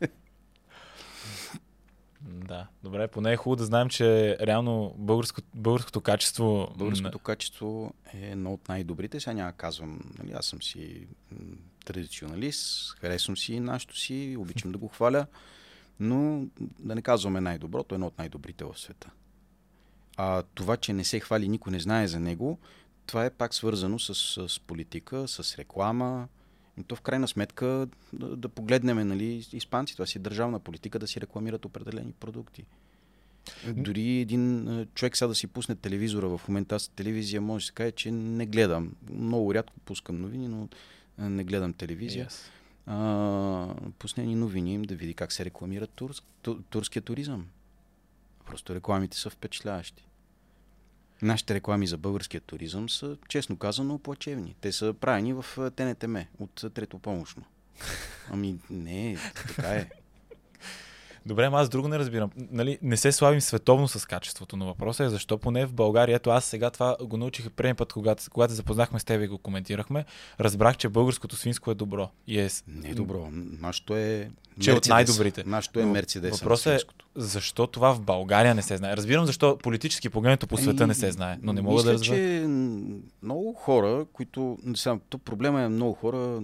Да, 2.27 2.67
добре, 2.83 3.07
поне 3.07 3.33
е 3.33 3.37
хубаво 3.37 3.55
да 3.55 3.65
знаем, 3.65 3.89
че 3.89 4.37
реално 4.41 4.95
българско, 4.97 5.41
българското 5.53 6.01
качество... 6.01 6.73
Българското 6.77 7.19
качество 7.19 7.93
е 8.13 8.17
едно 8.17 8.53
от 8.53 8.67
най-добрите. 8.67 9.19
Сега 9.19 9.33
няма 9.33 9.51
казвам, 9.51 9.99
нали, 10.19 10.31
аз 10.35 10.45
съм 10.45 10.61
си 10.61 11.07
традиционалист, 11.85 12.91
харесвам 12.99 13.37
си 13.37 13.59
нашето 13.59 13.97
си, 13.97 14.35
обичам 14.39 14.71
да 14.71 14.77
го 14.77 14.87
хваля, 14.87 15.25
но 15.99 16.45
да 16.79 16.95
не 16.95 17.01
казваме 17.01 17.41
най-доброто, 17.41 17.95
е 17.95 17.97
едно 17.97 18.07
от 18.07 18.17
най-добрите 18.17 18.63
в 18.65 18.79
света. 18.79 19.09
А 20.17 20.43
това, 20.53 20.77
че 20.77 20.93
не 20.93 21.03
се 21.03 21.19
хвали, 21.19 21.47
никой 21.47 21.71
не 21.71 21.79
знае 21.79 22.07
за 22.07 22.19
него, 22.19 22.59
това 23.05 23.25
е 23.25 23.29
пак 23.29 23.53
свързано 23.53 23.99
с, 23.99 24.15
с 24.47 24.59
политика, 24.59 25.27
с 25.27 25.57
реклама. 25.57 26.27
И 26.77 26.83
то 26.83 26.95
в 26.95 27.01
крайна 27.01 27.27
сметка 27.27 27.87
да, 28.13 28.35
да 28.35 28.49
погледнем 28.49 29.07
нали, 29.07 29.47
испанци, 29.53 29.93
това 29.93 30.05
си 30.05 30.17
е 30.17 30.21
държавна 30.21 30.59
политика 30.59 30.99
да 30.99 31.07
си 31.07 31.21
рекламират 31.21 31.65
определени 31.65 32.11
продукти. 32.11 32.65
Дори 33.67 34.07
един 34.07 34.67
човек 34.95 35.17
сега 35.17 35.27
да 35.27 35.35
си 35.35 35.47
пусне 35.47 35.75
телевизора 35.75 36.27
в 36.27 36.41
момента, 36.47 36.75
аз 36.75 36.87
телевизия 36.87 37.41
може 37.41 37.63
да 37.63 37.67
се 37.67 37.73
каже, 37.73 37.91
че 37.91 38.11
не 38.11 38.45
гледам. 38.45 38.91
Много 39.11 39.53
рядко 39.53 39.79
пускам 39.79 40.21
новини, 40.21 40.47
но 40.47 40.67
не 41.17 41.43
гледам 41.43 41.73
телевизия. 41.73 42.27
Yes. 42.27 42.49
А, 42.85 43.91
пусне 43.99 44.25
ни 44.25 44.35
новини 44.35 44.73
им 44.73 44.81
да 44.81 44.95
види 44.95 45.13
как 45.13 45.31
се 45.31 45.45
рекламира 45.45 45.87
турск, 45.87 46.23
турския 46.69 47.01
туризъм. 47.01 47.47
Просто 48.45 48.75
рекламите 48.75 49.17
са 49.17 49.29
впечатляващи. 49.29 50.07
Нашите 51.21 51.53
реклами 51.53 51.87
за 51.87 51.97
българския 51.97 52.41
туризъм 52.41 52.89
са, 52.89 53.17
честно 53.29 53.57
казано, 53.57 53.99
плачевни. 53.99 54.55
Те 54.61 54.71
са 54.71 54.93
правени 54.93 55.33
в 55.33 55.71
ТНТМ 55.75 56.15
от 56.39 56.73
трето 56.73 56.99
помощно. 56.99 57.43
Ами 58.29 58.59
не, 58.69 59.17
така 59.47 59.67
е. 59.69 59.89
Добре, 61.25 61.49
аз 61.53 61.69
друго 61.69 61.87
не 61.87 61.99
разбирам. 61.99 62.29
Нали, 62.51 62.77
не 62.81 62.97
се 62.97 63.11
славим 63.11 63.41
световно 63.41 63.87
с 63.87 64.05
качеството, 64.05 64.57
но 64.57 64.65
въпросът 64.65 65.05
е 65.05 65.09
защо 65.09 65.37
поне 65.37 65.65
в 65.65 65.73
България. 65.73 66.15
Ето 66.15 66.29
аз 66.29 66.45
сега 66.45 66.69
това 66.69 66.97
го 67.01 67.17
научих 67.17 67.51
предния 67.51 67.75
път, 67.75 67.93
когато, 67.93 68.23
когато 68.31 68.53
запознахме 68.53 68.99
с 68.99 69.03
теб 69.03 69.21
и 69.21 69.27
го 69.27 69.37
коментирахме. 69.37 70.05
Разбрах, 70.39 70.77
че 70.77 70.89
българското 70.89 71.35
свинско 71.35 71.71
е 71.71 71.75
добро. 71.75 72.09
И 72.27 72.39
е... 72.39 72.49
Не 72.67 72.89
е 72.89 72.93
добро. 72.93 73.29
Нашето 73.31 73.95
е. 73.95 74.29
Че 74.61 74.71
от 74.71 74.87
най-добрите. 74.87 75.43
Нашето 75.45 75.79
е 75.79 75.85
Мерцедес. 75.85 76.39
Въпросът 76.39 76.81
е 76.81 76.85
защо 77.15 77.67
това 77.67 77.93
в 77.93 78.01
България 78.01 78.55
не 78.55 78.61
се 78.61 78.77
знае. 78.77 78.97
Разбирам 78.97 79.25
защо 79.25 79.57
политически 79.57 80.09
погледнато 80.09 80.47
по 80.47 80.57
света 80.57 80.87
не 80.87 80.93
се 80.93 81.11
знае, 81.11 81.37
но 81.41 81.53
не 81.53 81.61
мога 81.61 81.75
мисля, 81.75 81.85
да 81.85 81.93
разбера. 81.93 82.17
че 82.17 82.47
много 83.23 83.53
хора, 83.53 84.05
които. 84.13 84.57
Сега, 84.75 84.97
проблема 85.25 85.61
е 85.61 85.69
много 85.69 85.93
хора 85.93 86.41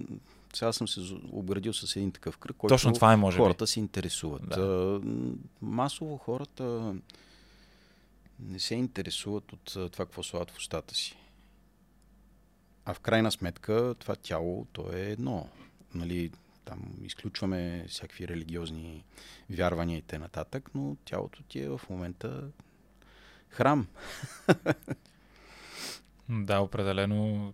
сега 0.54 0.74
съм 0.74 0.88
се 0.88 1.00
обградил 1.32 1.74
с 1.74 1.96
един 1.96 2.12
такъв 2.12 2.38
кръг, 2.38 2.58
който 2.58 2.74
Точно 2.74 2.94
това 2.94 3.14
е, 3.14 3.16
може 3.16 3.38
хората 3.38 3.64
би. 3.64 3.68
се 3.68 3.80
интересуват. 3.80 4.50
Да. 4.50 5.02
Масово 5.62 6.18
хората 6.18 6.96
не 8.40 8.60
се 8.60 8.76
интересуват 8.76 9.54
от 9.54 9.92
това, 9.92 10.06
какво 10.06 10.24
слагат 10.24 10.52
в 10.52 10.58
устата 10.58 10.96
си. 10.96 11.18
А 12.86 12.94
в 12.94 13.00
крайна 13.00 13.32
сметка 13.32 13.96
това 14.00 14.16
тяло, 14.16 14.68
то 14.72 14.94
е 14.94 15.02
едно. 15.02 15.50
Нали, 15.94 16.32
там 16.66 16.80
изключваме 17.04 17.86
всякакви 17.88 18.28
религиозни 18.28 19.04
вярвания 19.50 19.98
и 19.98 20.02
т.н. 20.02 20.46
но 20.76 20.96
тялото 21.06 21.44
ти 21.44 21.60
е 21.60 21.70
в 21.70 21.82
момента 21.90 22.44
храм. 23.50 23.88
Да, 26.30 26.60
определено 26.60 27.54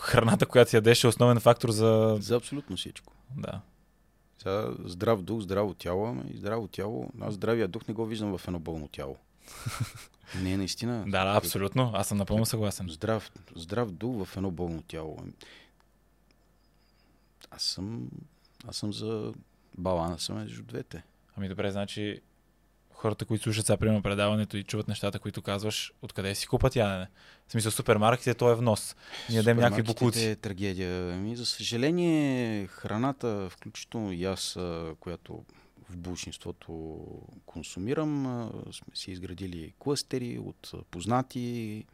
храната, 0.00 0.46
която 0.46 0.70
си 0.70 0.76
ядеш, 0.76 1.04
е 1.04 1.06
основен 1.06 1.40
фактор 1.40 1.70
за... 1.70 2.16
За 2.20 2.36
абсолютно 2.36 2.76
всичко. 2.76 3.12
Да. 3.36 3.60
Сега, 4.38 4.70
здрав 4.84 5.22
дух, 5.22 5.40
здраво 5.40 5.74
тяло, 5.74 6.06
ами 6.06 6.22
и 6.30 6.36
здраво 6.36 6.68
тяло. 6.68 7.10
Аз 7.20 7.34
здравия 7.34 7.68
дух 7.68 7.88
не 7.88 7.94
го 7.94 8.06
виждам 8.06 8.38
в 8.38 8.48
едно 8.48 8.58
болно 8.58 8.88
тяло. 8.88 9.16
не, 10.42 10.56
наистина. 10.56 11.04
Да, 11.06 11.24
да, 11.24 11.36
абсолютно. 11.36 11.90
Аз 11.94 12.08
съм 12.08 12.18
напълно 12.18 12.46
съгласен. 12.46 12.88
Здрав, 12.88 13.30
здрав 13.56 13.90
дух 13.90 14.24
в 14.24 14.36
едно 14.36 14.50
болно 14.50 14.82
тяло. 14.82 15.18
Аз 17.50 17.62
съм, 17.62 18.08
аз 18.68 18.76
съм 18.76 18.92
за 18.92 19.32
баланса 19.78 20.34
между 20.34 20.62
двете. 20.62 21.02
Ами 21.36 21.48
добре, 21.48 21.70
значи 21.70 22.20
хората, 22.96 23.24
които 23.24 23.42
слушат 23.42 23.66
сега, 23.66 23.76
примерно, 23.76 24.02
предаването 24.02 24.56
и 24.56 24.64
чуват 24.64 24.88
нещата, 24.88 25.18
които 25.18 25.42
казваш, 25.42 25.92
откъде 26.02 26.34
си 26.34 26.46
купат 26.46 26.76
ядене? 26.76 27.06
В 27.48 27.52
смисъл, 27.52 27.72
супермаркетите, 27.72 28.34
то 28.34 28.50
е 28.50 28.54
внос. 28.54 28.96
Ние 29.28 29.36
ядем 29.36 29.56
някакви 29.56 29.82
букуци. 29.82 30.26
е 30.26 30.36
трагедия. 30.36 31.14
Ами, 31.14 31.36
за 31.36 31.46
съжаление, 31.46 32.66
храната, 32.66 33.48
включително 33.50 34.12
и 34.12 34.24
аз, 34.24 34.58
която 35.00 35.44
в 35.90 35.96
большинството 35.96 37.04
консумирам, 37.46 38.50
сме 38.72 38.96
си 38.96 39.10
изградили 39.10 39.72
клъстери 39.78 40.38
от 40.38 40.72
познати 40.90 41.84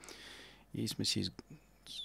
и 0.74 0.88
сме 0.88 1.05
си 1.05 1.20
из, 1.20 1.32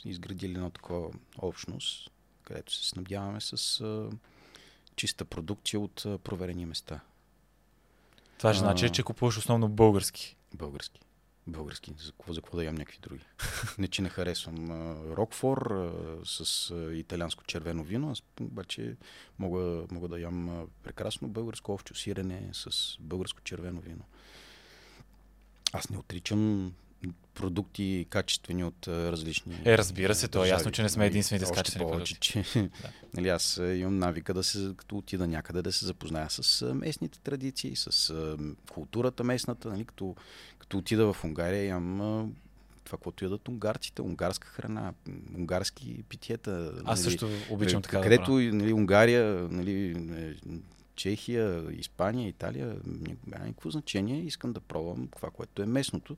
изградили 0.05 0.51
една 0.51 0.69
такова 0.69 1.09
общност, 1.37 2.11
където 2.43 2.73
се 2.73 2.89
снабдяваме 2.89 3.41
с 3.41 3.83
чиста 4.95 5.25
продукция 5.25 5.79
от 5.79 6.05
проверени 6.23 6.65
места. 6.65 6.99
Това 8.37 8.53
ще 8.53 8.59
значи, 8.59 8.89
че 8.89 9.03
купуваш 9.03 9.37
основно 9.37 9.69
български. 9.69 10.37
Български. 10.53 10.99
Български. 11.47 11.93
За 11.97 12.11
какво, 12.11 12.33
за 12.33 12.41
какво 12.41 12.57
да 12.57 12.63
ям 12.63 12.75
някакви 12.75 12.99
други? 13.01 13.23
Не, 13.77 13.87
че 13.87 14.01
не 14.01 14.09
харесвам 14.09 14.71
Рокфор 15.13 15.91
с 16.25 16.71
а, 16.71 16.93
италианско 16.95 17.43
червено 17.43 17.83
вино, 17.83 18.11
аз 18.11 18.23
обаче 18.41 18.95
мога, 19.39 19.85
мога 19.91 20.07
да 20.07 20.19
ям 20.19 20.67
прекрасно 20.83 21.27
българско 21.27 21.73
овчо 21.73 21.95
сирене 21.95 22.49
с 22.53 22.97
българско 22.99 23.41
червено 23.41 23.81
вино. 23.81 24.03
Аз 25.73 25.89
не 25.89 25.97
отричам 25.97 26.73
продукти 27.33 28.05
качествени 28.09 28.63
от 28.63 28.87
различни. 28.87 29.61
Е, 29.65 29.77
разбира 29.77 30.15
се, 30.15 30.27
то 30.27 30.45
е 30.45 30.47
ясно, 30.47 30.71
че 30.71 30.83
не 30.83 30.89
сме 30.89 31.05
единствените 31.05 31.45
с 31.45 31.51
качествени 31.51 31.91
повече, 31.91 32.13
продукти. 32.13 32.43
Че, 32.43 32.69
нали, 33.13 33.29
аз 33.29 33.57
имам 33.57 33.97
навика 33.97 34.33
да 34.33 34.43
се, 34.43 34.73
като 34.77 34.97
отида 34.97 35.27
някъде, 35.27 35.61
да 35.61 35.71
се 35.71 35.85
запозная 35.85 36.29
с 36.29 36.73
местните 36.73 37.19
традиции, 37.19 37.75
с 37.75 38.13
културата 38.71 39.23
местната. 39.23 39.69
Нали, 39.69 39.85
като, 39.85 40.15
като 40.59 40.77
отида 40.77 41.13
в 41.13 41.23
Унгария, 41.23 41.65
ям 41.65 42.01
а, 42.01 42.27
това, 42.83 42.97
което 42.97 43.25
ядат 43.25 43.47
унгарците, 43.47 44.01
унгарска 44.01 44.47
храна, 44.47 44.93
унгарски 45.37 46.03
питиета. 46.09 46.73
Аз 46.85 46.99
нали, 46.99 47.11
също 47.11 47.29
обичам 47.49 47.79
е, 47.79 47.81
така 47.81 47.97
да 47.97 48.03
Където 48.03 48.25
правя. 48.25 48.53
нали, 48.53 48.73
Унгария, 48.73 49.47
нали, 49.51 49.91
е, 50.17 50.35
Чехия, 50.97 51.65
Испания, 51.71 52.27
Италия, 52.27 52.75
няма 53.27 53.45
никакво 53.45 53.69
значение. 53.69 54.21
Искам 54.21 54.53
да 54.53 54.59
пробвам 54.59 55.07
това, 55.15 55.29
което 55.29 55.61
е 55.61 55.65
местното. 55.65 56.17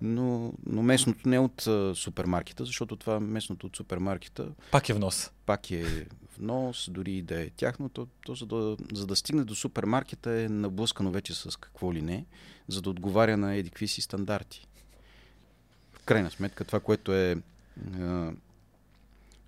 Но, 0.00 0.52
но 0.66 0.82
местното 0.82 1.28
не 1.28 1.36
е 1.36 1.38
от 1.38 1.66
а, 1.66 1.94
супермаркета, 1.94 2.64
защото 2.64 2.96
това 2.96 3.20
местното 3.20 3.66
от 3.66 3.76
супермаркета 3.76 4.48
Пак 4.70 4.88
е 4.88 4.94
внос. 4.94 5.30
пак 5.46 5.70
е 5.70 6.06
внос, 6.38 6.88
дори 6.92 7.12
и 7.12 7.22
да 7.22 7.40
е 7.42 7.50
тяхно, 7.50 7.88
то, 7.88 8.06
то 8.26 8.34
за, 8.34 8.46
да, 8.46 8.76
за 8.92 9.06
да 9.06 9.16
стигне 9.16 9.44
до 9.44 9.54
супермаркета 9.54 10.30
е 10.30 10.48
наблъскано 10.48 11.10
вече 11.10 11.34
с 11.34 11.56
какво 11.56 11.94
ли 11.94 12.02
не, 12.02 12.26
за 12.68 12.82
да 12.82 12.90
отговаря 12.90 13.36
на 13.36 13.54
едикви 13.54 13.88
си 13.88 14.00
стандарти. 14.00 14.66
В 15.92 16.02
крайна 16.04 16.30
сметка 16.30 16.64
това, 16.64 16.80
което 16.80 17.14
е 17.14 17.36
а, 18.00 18.32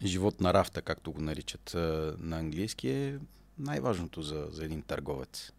живот 0.05 0.41
на 0.41 0.55
рафта, 0.55 0.83
както 0.83 1.13
го 1.13 1.21
наричат 1.21 1.75
на 2.19 2.39
английски, 2.39 2.89
е 2.89 3.19
най-важното 3.59 4.23
за, 4.23 4.49
за 4.51 4.65
един 4.65 4.83
търговец. 4.83 5.53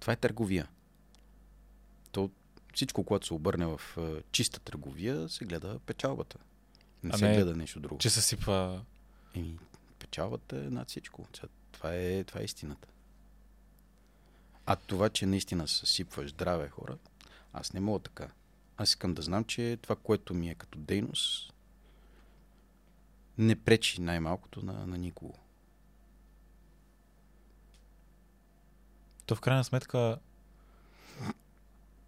Това 0.00 0.12
е 0.12 0.16
търговия. 0.16 0.68
То 2.12 2.30
всичко, 2.74 3.04
което 3.04 3.26
се 3.26 3.34
обърне 3.34 3.66
в 3.66 3.80
а, 3.96 4.22
чиста 4.32 4.60
търговия, 4.60 5.28
се 5.28 5.44
гледа 5.44 5.78
печалбата. 5.78 6.38
Не 7.02 7.10
А 7.14 7.18
се 7.18 7.28
не, 7.28 7.34
гледа 7.34 7.56
нещо 7.56 7.80
друго. 7.80 7.98
Че 7.98 8.10
съсипва... 8.10 8.84
Еми, 9.34 9.58
печалбата 9.98 10.56
е 10.56 10.70
над 10.70 10.88
всичко. 10.88 11.26
Това 11.72 11.94
е, 11.94 12.24
това 12.24 12.40
е 12.40 12.44
истината. 12.44 12.88
А 14.66 14.76
това, 14.76 15.08
че 15.08 15.26
наистина 15.26 15.68
съсипваш 15.68 16.30
здраве 16.30 16.68
хора, 16.68 16.98
аз 17.52 17.72
не 17.72 17.80
мога 17.80 17.98
така. 17.98 18.28
Аз 18.76 18.88
искам 18.88 19.14
да 19.14 19.22
знам, 19.22 19.44
че 19.44 19.78
това, 19.82 19.96
което 19.96 20.34
ми 20.34 20.50
е 20.50 20.54
като 20.54 20.78
дейност, 20.78 21.53
не 23.38 23.56
пречи 23.56 24.00
най-малкото 24.00 24.64
на, 24.64 24.86
на 24.86 24.98
никого. 24.98 25.34
То 29.26 29.36
в 29.36 29.40
крайна 29.40 29.64
сметка... 29.64 30.18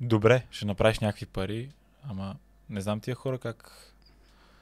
Добре, 0.01 0.47
ще 0.51 0.65
направиш 0.65 0.99
някакви 0.99 1.27
пари, 1.27 1.71
ама 2.03 2.37
не 2.71 2.81
знам 2.81 3.01
тия 3.01 3.15
хора 3.15 3.39
как, 3.39 3.93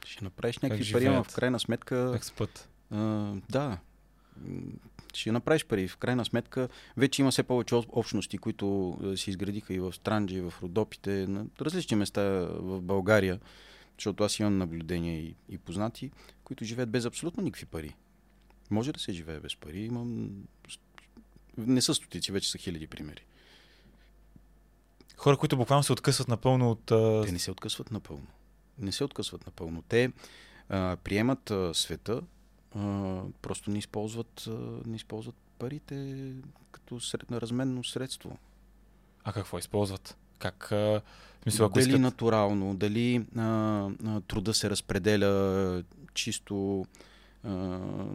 Ще 0.06 0.24
направиш 0.24 0.58
някакви 0.58 0.92
пари, 0.92 1.06
ама 1.06 1.24
в 1.24 1.34
крайна 1.34 1.60
сметка... 1.60 2.10
как 2.12 2.24
спът. 2.24 2.68
А, 2.90 2.96
да. 3.50 3.78
Ще 5.14 5.32
направиш 5.32 5.64
пари. 5.64 5.88
В 5.88 5.96
крайна 5.96 6.24
сметка, 6.24 6.68
вече 6.96 7.22
има 7.22 7.30
все 7.30 7.42
повече 7.42 7.74
об- 7.74 7.96
общности, 7.96 8.38
които 8.38 8.98
се 9.16 9.30
изградиха 9.30 9.74
и 9.74 9.80
в 9.80 9.92
Странджа, 9.92 10.36
и 10.36 10.40
в 10.40 10.54
Родопите, 10.62 11.26
на 11.28 11.46
различни 11.60 11.96
места 11.96 12.22
в 12.50 12.80
България, 12.80 13.40
защото 13.99 14.24
аз 14.24 14.38
имам 14.38 14.59
наблюдения 14.59 15.20
и, 15.20 15.34
и 15.49 15.59
познати, 15.59 16.11
които 16.45 16.64
живеят 16.64 16.90
без 16.90 17.05
абсолютно 17.05 17.42
никакви 17.42 17.66
пари. 17.66 17.97
Може 18.70 18.92
да 18.92 19.01
се 19.01 19.12
живее 19.12 19.40
без 19.40 19.57
пари. 19.57 19.80
Имам... 19.80 20.30
Не 21.57 21.82
са 21.82 21.95
стотици, 21.95 22.32
вече 22.32 22.51
са 22.51 22.59
хиляди 22.59 22.86
примери. 22.86 23.24
Хора, 25.16 25.36
които 25.36 25.57
буквално 25.57 25.82
се 25.82 25.92
откъсват 25.92 26.28
напълно 26.28 26.70
от... 26.70 26.84
Те 27.26 27.32
не 27.32 27.38
се 27.38 27.51
откъсват 27.51 27.90
напълно. 27.90 28.26
Не 28.78 28.92
се 28.92 29.05
откъсват 29.05 29.47
напълно. 29.47 29.82
Те 29.82 30.12
а, 30.68 30.97
приемат 31.05 31.51
а, 31.51 31.74
света, 31.74 32.22
а, 32.74 33.22
просто 33.42 33.70
не 33.70 33.78
използват, 33.78 34.45
а, 34.49 34.51
не 34.86 34.97
използват 34.97 35.34
парите 35.59 36.32
като 36.70 37.01
сред, 37.01 37.32
разменно 37.32 37.84
средство. 37.84 38.38
А 39.24 39.32
какво 39.32 39.59
използват? 39.59 40.16
Как... 40.39 40.72
А... 40.72 40.76
в 40.76 41.03
Смисъл, 41.43 41.68
дали 41.68 41.82
искат... 41.82 42.01
натурално, 42.01 42.74
дали 42.74 43.24
а, 43.37 43.43
а, 44.07 44.20
труда 44.20 44.55
се 44.55 44.70
разпределя 44.70 45.82
чисто 46.14 46.87
а, 47.45 47.51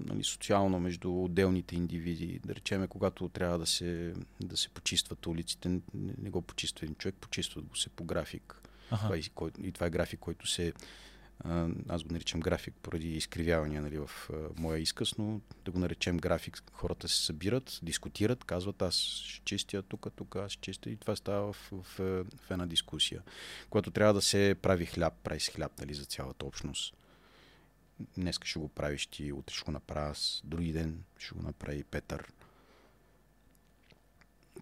нали, 0.06 0.24
социално 0.24 0.80
между 0.80 1.24
отделните 1.24 1.76
индивиди. 1.76 2.40
Да 2.46 2.56
речеме, 2.56 2.88
когато 2.88 3.30
трябва 3.30 3.60
да 3.60 3.66
се, 3.66 4.14
да 4.42 4.58
се 4.58 4.70
почистват 4.70 5.26
улиците, 5.26 5.70
не, 5.70 5.82
не 5.94 6.30
го 6.30 6.42
почиства 6.42 6.86
един 6.86 6.96
човек, 6.96 7.16
почистват 7.22 7.66
го 7.66 7.76
се 7.76 7.90
по 7.90 8.04
график. 8.04 8.62
Аха. 8.92 9.04
Това, 9.04 9.16
е, 9.18 9.20
кой- 9.20 9.52
и 9.64 9.72
това 9.72 9.88
е 9.88 9.90
график, 9.90 10.20
който 10.20 10.48
се. 10.48 10.74
Аз 11.90 12.04
го 12.04 12.14
наричам 12.14 12.40
график 12.40 12.74
поради 12.82 13.16
изкривявания 13.16 13.82
нали, 13.82 13.98
в 13.98 14.30
моя 14.58 14.80
изказ, 14.80 15.18
но 15.18 15.42
да 15.66 15.72
го 15.72 15.80
наречем 15.80 16.18
график. 16.18 16.64
Хората 16.74 17.08
се 17.08 17.26
събират, 17.26 17.80
дискутират, 17.84 18.44
казват 18.44 18.82
аз 18.82 18.96
ще 18.96 19.46
чистя 19.46 19.82
тук, 19.82 20.08
тук, 20.16 20.36
аз 20.36 20.52
ще 20.52 20.62
чистя 20.62 20.90
и 20.90 20.98
това 20.98 21.16
става 21.16 21.54
в, 21.54 21.72
в, 21.72 21.84
в, 21.98 22.26
в 22.42 22.52
една 22.52 22.66
дискусия. 22.66 23.22
Когато 23.70 23.92
трябва 23.92 24.14
да 24.14 24.22
се 24.22 24.56
прави 24.62 24.86
хляб, 24.86 25.14
прави 25.24 25.40
се 25.40 25.52
хляб 25.52 25.80
нали, 25.80 25.94
за 25.94 26.06
цялата 26.06 26.46
общност. 26.46 26.96
Днес 28.18 28.40
ще 28.44 28.60
го 28.60 28.68
правиш 28.68 29.08
ти, 29.08 29.32
утре 29.32 29.56
ще 29.56 29.66
го 29.66 29.72
направя 29.72 30.14
други 30.44 30.72
ден 30.72 31.04
ще 31.18 31.36
го 31.36 31.42
направи 31.42 31.84
Петър 31.84 32.28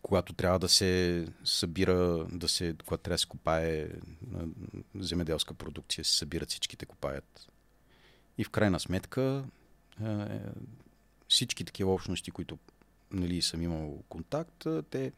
когато 0.02 0.34
трябва 0.34 0.60
да 0.60 0.70
се 0.70 1.26
събира, 1.43 2.26
да 2.32 2.48
се, 2.48 2.76
когато 2.86 3.04
трябва 3.04 3.14
да 3.14 3.20
се 3.20 3.28
копае 3.28 3.88
земеделска 4.95 5.54
продукция, 5.54 6.06
се 6.06 6.18
събират 6.18 6.50
всичките 6.50 6.86
копаят. 6.86 7.48
И 8.38 8.43
в 8.43 8.50
крайна 8.50 8.80
сметка 8.80 9.45
е, 10.04 10.39
всички 11.28 11.66
такива 11.66 11.93
общности, 11.93 12.32
които 12.32 12.58
нали, 13.12 13.41
съм 13.41 13.62
имал 13.62 14.04
контакт, 14.10 14.68
те, 14.89 15.12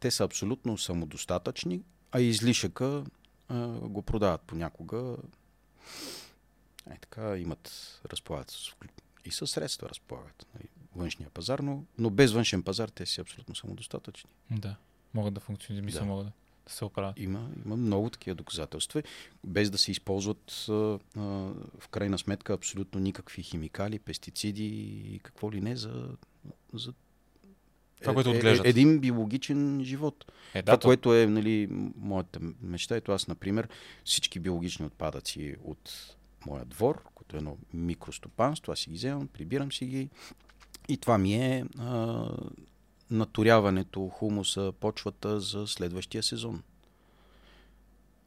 те 0.00 0.10
са 0.10 0.24
абсолютно 0.24 0.78
самодостатъчни, 0.78 1.82
а 2.12 2.20
излишъка 2.20 3.04
го 3.80 4.02
продават 4.02 4.40
понякога. 4.40 5.16
Е, 6.90 6.98
така 7.00 7.38
имат, 7.38 8.00
разполагат 8.06 8.56
и 9.24 9.30
със 9.30 9.50
средства 9.50 9.88
разполагат. 9.88 10.46
Нали, 10.54 10.68
външния 10.98 11.30
пазар, 11.30 11.58
но, 11.58 11.84
но 11.98 12.10
без 12.10 12.32
външен 12.32 12.62
пазар 12.62 12.88
те 12.88 13.06
си 13.06 13.20
абсолютно 13.20 13.54
самодостатъчни. 13.54 14.30
Да. 14.50 14.76
Могат 15.14 15.34
да 15.34 15.40
функционират, 15.40 15.84
мисля, 15.84 16.00
Да. 16.00 16.06
могат 16.06 16.26
да, 16.26 16.32
да 16.66 16.72
се 16.72 16.84
оправят. 16.84 17.18
Има, 17.18 17.50
има 17.64 17.76
много 17.76 18.10
такива 18.10 18.34
доказателства, 18.34 19.02
без 19.44 19.70
да 19.70 19.78
се 19.78 19.90
използват 19.90 20.66
а, 20.68 20.72
а, 20.72 20.98
в 21.80 21.88
крайна 21.90 22.18
сметка 22.18 22.52
абсолютно 22.52 23.00
никакви 23.00 23.42
химикали, 23.42 23.98
пестициди 23.98 24.66
и 25.14 25.18
какво 25.18 25.52
ли 25.52 25.60
не 25.60 25.76
за, 25.76 26.08
за 26.74 26.92
Това, 28.00 28.14
което 28.14 28.30
е, 28.30 28.36
отглеждат. 28.36 28.66
е, 28.66 28.70
един 28.70 28.98
биологичен 29.00 29.80
живот. 29.84 30.24
Е, 30.54 30.62
Това, 30.62 30.72
да, 30.72 30.80
то... 30.80 30.88
което 30.88 31.14
е 31.14 31.26
нали, 31.26 31.66
моята 31.96 32.40
мечта, 32.62 32.96
ето 32.96 33.12
аз, 33.12 33.28
например, 33.28 33.68
всички 34.04 34.40
биологични 34.40 34.86
отпадъци 34.86 35.56
от 35.64 36.14
моя 36.46 36.64
двор, 36.64 37.02
което 37.14 37.36
е 37.36 37.38
едно 37.38 37.56
микростопанство, 37.74 38.72
аз 38.72 38.78
си 38.78 38.90
ги 38.90 38.96
вземам, 38.96 39.28
прибирам 39.28 39.72
си 39.72 39.86
ги 39.86 40.08
и 40.88 40.96
това 40.96 41.18
ми 41.18 41.34
е 41.34 41.64
а, 41.78 42.24
наторяването, 43.10 44.08
хумуса, 44.08 44.72
почвата 44.80 45.40
за 45.40 45.66
следващия 45.66 46.22
сезон. 46.22 46.62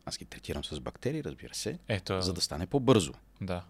Аз 0.06 0.18
ги 0.18 0.26
третирам 0.26 0.64
с 0.64 0.80
бактерии, 0.80 1.24
разбира 1.24 1.56
се, 1.56 1.80
Ето, 1.88 2.22
за 2.22 2.34
да 2.34 2.42
стане 2.42 2.68
по-бързо. 2.68 3.14
да. 3.42 3.64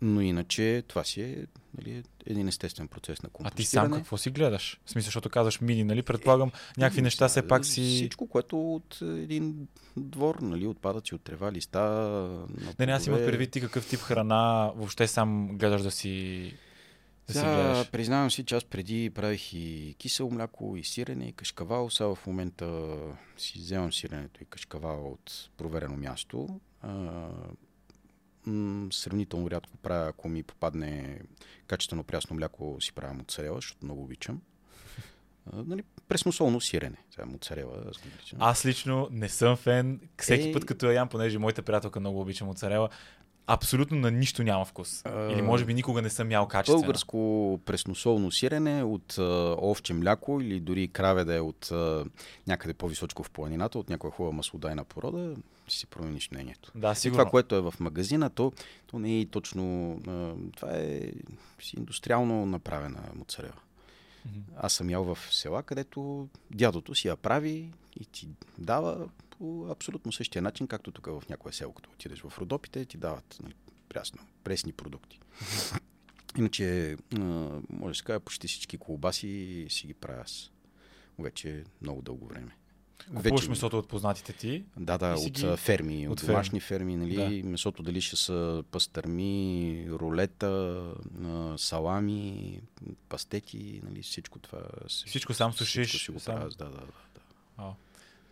Но 0.00 0.20
иначе 0.20 0.84
това 0.88 1.04
си 1.04 1.22
е 1.22 1.46
нали, 1.78 2.02
един 2.26 2.48
естествен 2.48 2.88
процес 2.88 3.22
на 3.22 3.26
А 3.26 3.30
компостиране. 3.30 3.56
ти 3.56 3.64
сам 3.64 3.92
какво 3.92 4.16
си 4.16 4.30
гледаш? 4.30 4.80
В 4.84 4.90
смисъл, 4.90 5.06
защото 5.06 5.30
казваш 5.30 5.60
мини, 5.60 5.84
нали? 5.84 6.02
Предполагам, 6.02 6.52
някакви 6.78 7.00
Ами, 7.00 7.04
неща 7.04 7.28
все 7.28 7.48
пак 7.48 7.64
си... 7.66 7.82
Всичко, 7.82 8.26
което 8.26 8.74
от 8.74 8.98
един 9.02 9.68
двор, 9.96 10.34
нали, 10.40 10.66
отпадъци 10.66 11.14
от 11.14 11.22
трева, 11.22 11.52
листа. 11.52 11.80
Не, 12.78 12.86
не, 12.86 12.92
аз 12.92 13.06
имах 13.06 13.26
предвид 13.26 13.50
ти 13.50 13.60
какъв 13.60 13.86
тип 13.88 14.00
храна 14.00 14.72
въобще 14.76 15.08
сам 15.08 15.48
гледаш 15.58 15.82
да 15.82 15.90
си 15.90 16.52
да 17.28 17.32
Да, 17.34 17.44
гледаш? 17.68 17.90
признавам 17.90 18.30
си, 18.30 18.44
че 18.44 18.54
аз 18.54 18.64
преди 18.64 19.10
правих 19.10 19.52
и 19.52 19.94
кисело 19.98 20.30
мляко, 20.30 20.76
и 20.76 20.84
сирене, 20.84 21.24
и 21.24 21.32
кашкавал. 21.32 21.90
Сега 21.90 22.14
в 22.14 22.26
момента 22.26 22.96
си 23.38 23.58
вземам 23.58 23.92
сиренето 23.92 24.42
и 24.42 24.46
кашкавал 24.46 25.12
от 25.12 25.50
проверено 25.56 25.96
място. 25.96 26.60
А, 26.82 27.28
м- 28.46 28.88
сравнително 28.92 29.50
рядко 29.50 29.76
правя, 29.76 30.08
ако 30.08 30.28
ми 30.28 30.42
попадне 30.42 31.20
качествено 31.66 32.04
прясно 32.04 32.36
мляко, 32.36 32.76
си 32.80 32.92
правя 32.92 33.14
моцарела, 33.14 33.56
защото 33.56 33.84
много 33.84 34.02
обичам. 34.02 34.40
А, 35.46 35.62
нали, 35.62 35.82
пресносолно 36.08 36.60
сирене. 36.60 36.96
Сега 37.10 37.26
моцарела, 37.26 37.84
аз. 37.88 37.96
Аз 38.38 38.66
лично 38.66 39.08
не 39.10 39.28
съм 39.28 39.56
фен. 39.56 40.00
Всеки 40.18 40.48
Е. 40.48 40.52
път, 40.52 40.64
като 40.64 40.86
я 40.86 40.92
ям, 40.92 41.08
понеже 41.08 41.38
моята 41.38 41.62
приятелка 41.62 42.00
много 42.00 42.20
обича 42.20 42.44
моцарела, 42.44 42.88
абсолютно 43.46 43.96
на 43.96 44.10
нищо 44.10 44.42
няма 44.42 44.64
вкус. 44.64 45.02
А, 45.04 45.32
Или 45.32 45.42
може 45.42 45.64
би 45.64 45.74
никога 45.74 46.02
не 46.02 46.10
съм 46.10 46.30
ял 46.30 46.48
качествено. 46.48 46.80
Българско 46.80 47.60
пресносолно 47.64 48.30
сирене 48.30 48.82
от 48.82 49.18
а, 49.18 49.56
овче 49.58 49.94
мляко 49.94 50.40
или 50.40 50.60
дори 50.60 50.88
краве 50.88 51.24
да 51.24 51.34
е 51.34 51.40
от 51.40 51.70
а, 51.70 52.04
някъде 52.46 52.74
по-височко 52.74 53.22
в 53.22 53.30
планината, 53.30 53.78
от 53.78 53.90
някоя 53.90 54.10
хубава 54.10 54.36
маслодайна 54.36 54.84
порода, 54.84 55.34
ще 55.66 55.78
си 55.78 55.86
промениш 55.86 56.30
мнението. 56.30 56.72
Да, 56.74 56.92
И 56.92 56.96
сигурно. 56.96 57.22
това, 57.22 57.30
което 57.30 57.54
е 57.54 57.60
в 57.60 57.74
магазина, 57.80 58.30
то, 58.30 58.52
то 58.86 58.98
не 58.98 59.20
е 59.20 59.26
точно... 59.26 59.92
А, 60.08 60.32
това 60.56 60.68
е 60.72 61.00
индустриално 61.76 62.46
направена 62.46 63.00
моцарела. 63.14 63.52
Аз 64.56 64.72
съм 64.72 64.90
ял 64.90 65.04
в 65.14 65.18
села, 65.30 65.62
където 65.62 66.28
дядото 66.50 66.94
си 66.94 67.08
я 67.08 67.16
прави 67.16 67.70
и 68.00 68.04
ти 68.04 68.28
дава 68.58 69.08
по 69.38 69.66
абсолютно 69.66 70.12
същия 70.12 70.42
начин, 70.42 70.66
както 70.66 70.92
тук 70.92 71.06
в 71.06 71.22
някое 71.30 71.52
село, 71.52 71.72
като 71.72 71.90
отидеш 71.90 72.20
в 72.20 72.38
Родопите, 72.38 72.84
ти 72.84 72.96
дават 72.96 73.38
нали, 73.42 73.54
прясно, 73.88 74.18
пресни 74.44 74.72
продукти. 74.72 75.20
Иначе, 76.38 76.96
а, 77.14 77.18
може 77.70 77.92
да 77.92 77.94
се 77.94 78.04
каже, 78.04 78.18
почти 78.18 78.48
всички 78.48 78.78
колбаси 78.78 79.66
си 79.70 79.86
ги 79.86 79.94
правя 79.94 80.20
аз. 80.22 80.50
Вече 81.18 81.64
много 81.82 82.02
дълго 82.02 82.26
време. 82.26 82.56
Купуваш 83.06 83.48
месото 83.48 83.78
от 83.78 83.88
познатите 83.88 84.32
ти. 84.32 84.64
Да, 84.76 84.98
да, 84.98 85.14
от 85.14 85.32
ги- 85.32 85.56
ферми, 85.56 86.08
от 86.08 86.12
от, 86.12 86.20
ферми. 86.20 86.32
домашни 86.32 86.60
ферми, 86.60 86.96
нали? 86.96 87.42
Месото 87.42 87.82
дали 87.82 88.00
ще 88.00 88.16
са 88.16 88.64
пастърми, 88.70 89.86
рулета, 89.90 90.82
а, 91.24 91.54
салами, 91.58 92.60
пастети, 93.08 93.80
нали? 93.84 94.02
Всичко 94.02 94.38
това. 94.38 94.60
си- 94.88 95.04
Всичко 95.08 95.34
сам 95.34 95.52
сушиш, 95.52 95.88
Всичко 95.88 96.04
си 96.04 96.10
го 96.10 96.20
сам- 96.20 96.34
правя, 96.34 96.46
аз, 96.48 96.56
да, 96.56 96.70
да, 97.58 97.74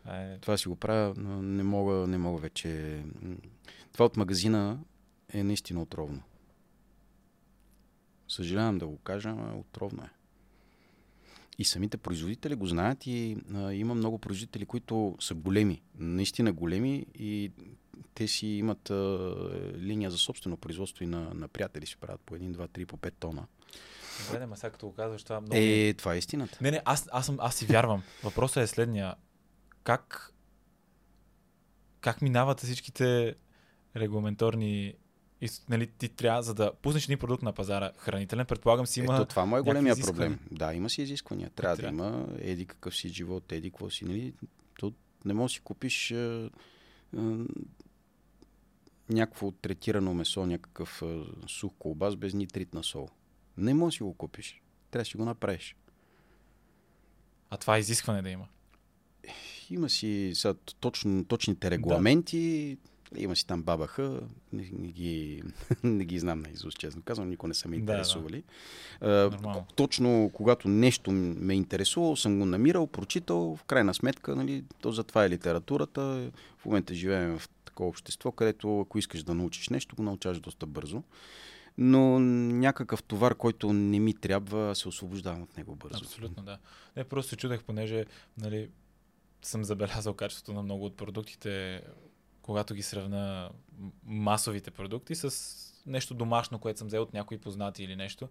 да. 0.07 0.13
Е, 0.15 0.39
Това 0.39 0.57
си 0.57 0.69
го 0.69 0.77
правя, 0.77 1.15
но 1.17 1.43
не 1.43 1.63
мога, 1.63 2.07
не 2.07 2.19
мога 2.19 2.41
вече. 2.41 3.03
Това 3.93 4.05
от 4.05 4.17
магазина 4.17 4.79
е 5.31 5.43
наистина 5.43 5.83
отровно. 5.83 6.23
Съжалявам 8.29 8.79
да 8.79 8.87
го 8.87 8.99
кажа, 8.99 9.29
но 9.31 9.59
отровно 9.61 10.03
е. 10.03 10.09
И 11.59 11.65
самите 11.65 11.97
производители 11.97 12.55
го 12.55 12.67
знаят 12.67 13.07
и 13.07 13.37
а, 13.55 13.73
има 13.73 13.95
много 13.95 14.19
производители, 14.19 14.67
които 14.67 15.17
са 15.21 15.35
големи, 15.35 15.83
наистина 15.97 16.53
големи 16.53 17.07
и 17.15 17.53
те 18.15 18.29
си 18.29 18.47
имат 18.47 18.91
а, 18.91 18.95
линия 19.77 20.11
за 20.11 20.19
собствено 20.19 20.57
производство 20.57 21.05
и 21.05 21.09
на, 21.09 21.35
на 21.35 21.49
приятели 21.49 21.87
си 21.87 21.97
правят 21.97 22.21
по 22.21 22.35
1, 22.35 22.51
2, 22.51 22.69
3, 22.69 22.85
по 22.85 22.97
5 22.97 23.13
тона. 23.13 23.47
Добре, 24.27 24.47
ма 24.47 24.57
сега 24.57 24.71
като 24.71 24.87
го 24.87 24.93
казваш, 24.93 25.23
това 25.23 25.41
много... 25.41 25.55
ми- 25.57 25.61
Е, 25.83 25.95
това 25.95 26.15
е 26.15 26.19
истината. 26.19 26.59
Не, 26.61 26.71
не, 26.71 26.83
аз, 26.85 27.09
аз, 27.13 27.27
съм, 27.27 27.37
аз 27.41 27.55
си 27.55 27.67
вярвам. 27.67 28.03
Въпросът 28.25 28.57
е 28.57 28.67
следния. 28.67 29.15
Как, 29.85 30.33
как 32.01 32.23
минават 32.23 32.61
всичките 32.61 33.35
регламенторни... 33.97 34.95
И, 35.41 35.49
нали, 35.69 35.87
ти 35.87 36.09
трябва, 36.09 36.43
за 36.43 36.55
да 36.55 36.73
пуснеш 36.83 37.05
един 37.05 37.19
продукт 37.19 37.43
на 37.43 37.53
пазара 37.53 37.93
хранителен, 37.97 38.47
предполагам 38.47 38.87
си 38.87 39.01
има... 39.01 39.15
Ето 39.15 39.25
това 39.25 39.47
му 39.47 39.57
е 39.57 39.61
големия 39.61 39.93
изисквания. 39.93 40.39
проблем. 40.39 40.59
Да, 40.59 40.75
има 40.75 40.91
си 40.91 41.03
изисквания. 41.03 41.51
Трябва 41.51 41.77
да 41.77 41.83
Трябва. 41.83 42.07
има 42.07 42.27
еди 42.39 42.67
какъв 42.67 42.97
си 42.97 43.09
живот, 43.09 43.53
еди 43.53 43.71
какво 43.71 43.91
си. 43.91 44.05
Нали? 44.05 44.35
То 44.79 44.93
не 45.25 45.35
можеш 45.35 45.55
да 45.55 45.59
си 45.59 45.65
купиш 45.65 46.13
а, 46.13 46.51
а, 47.17 47.45
някакво 49.11 49.51
третирано 49.51 50.15
месо, 50.15 50.47
някакъв 50.47 51.03
а, 51.03 51.25
сух 51.49 51.73
колбас 51.79 52.17
без 52.17 52.35
нитрит 52.35 52.75
на 52.75 52.85
сол. 52.85 53.09
Не 53.57 53.75
можеш 53.75 53.95
да 53.95 53.97
си 53.97 54.03
го 54.03 54.15
купиш. 54.15 54.63
Трябва 54.91 55.03
да 55.03 55.09
си 55.09 55.17
го 55.17 55.25
направиш. 55.25 55.77
А 57.51 57.57
това 57.57 57.77
е 57.77 57.81
изискване 57.81 58.23
да 58.23 58.31
има. 58.31 58.49
Има 59.71 59.91
си 59.91 60.33
са, 60.35 60.55
точно, 60.81 61.25
точните 61.25 61.71
регламенти. 61.71 62.77
Има 63.17 63.37
си 63.37 63.47
там 63.47 63.63
бабаха, 63.63 64.21
не, 64.53 64.71
не, 64.79 64.89
ги, 64.89 65.43
не 65.83 66.05
ги 66.05 66.19
знам 66.19 66.41
на 66.41 66.49
изуст, 66.49 66.79
честно 66.79 67.03
казвам, 67.03 67.29
никой 67.29 67.49
не 67.49 67.55
са 67.55 67.69
ме 67.69 67.77
Да, 67.77 67.85
да. 67.85 67.93
интересували. 67.93 68.43
А, 69.01 69.09
Нормално. 69.09 69.67
точно 69.77 70.31
когато 70.33 70.69
нещо 70.69 71.13
ме 71.13 71.55
е 71.55 71.57
интересувало, 71.57 72.17
съм 72.17 72.39
го 72.39 72.45
намирал, 72.47 72.87
прочитал, 72.87 73.57
в 73.57 73.65
крайна 73.65 73.95
сметка, 73.95 74.37
нали, 74.37 74.65
то 74.81 74.93
затова 74.93 75.25
е 75.25 75.31
литературата. 75.31 76.31
В 76.59 76.65
момента 76.65 76.95
живеем 76.95 77.39
в 77.39 77.49
такова 77.65 77.89
общество, 77.89 78.33
където 78.33 78.81
ако 78.81 78.99
искаш 78.99 79.23
да 79.23 79.35
научиш 79.35 79.69
нещо, 79.69 79.97
го 79.97 80.03
научаваш 80.03 80.41
доста 80.41 80.67
бързо. 80.67 81.03
Но 81.79 82.19
някакъв 82.19 83.03
товар, 83.03 83.35
който 83.35 83.73
не 83.73 84.01
ми 84.01 84.15
трябва, 84.15 84.75
се 84.75 84.89
освобождавам 84.89 85.43
от 85.43 85.57
него 85.57 85.77
бързо. 85.77 85.99
Абсолютно, 85.99 86.43
да. 86.43 86.59
Не, 86.97 87.05
просто 87.05 87.31
се 87.31 87.37
чудех, 87.37 87.63
понеже 87.65 88.05
нали, 88.39 88.69
съм 89.47 89.65
забелязал 89.65 90.15
качеството 90.15 90.53
на 90.53 90.63
много 90.63 90.85
от 90.85 90.97
продуктите, 90.97 91.83
когато 92.43 92.75
ги 92.75 92.83
сравна 92.83 93.51
масовите 94.05 94.71
продукти 94.71 95.15
с 95.15 95.55
нещо 95.87 96.15
домашно, 96.15 96.59
което 96.59 96.79
съм 96.79 96.89
взел 96.89 97.03
от 97.03 97.13
някои 97.13 97.39
познати 97.39 97.85
или 97.85 97.97
нещо. 97.97 98.29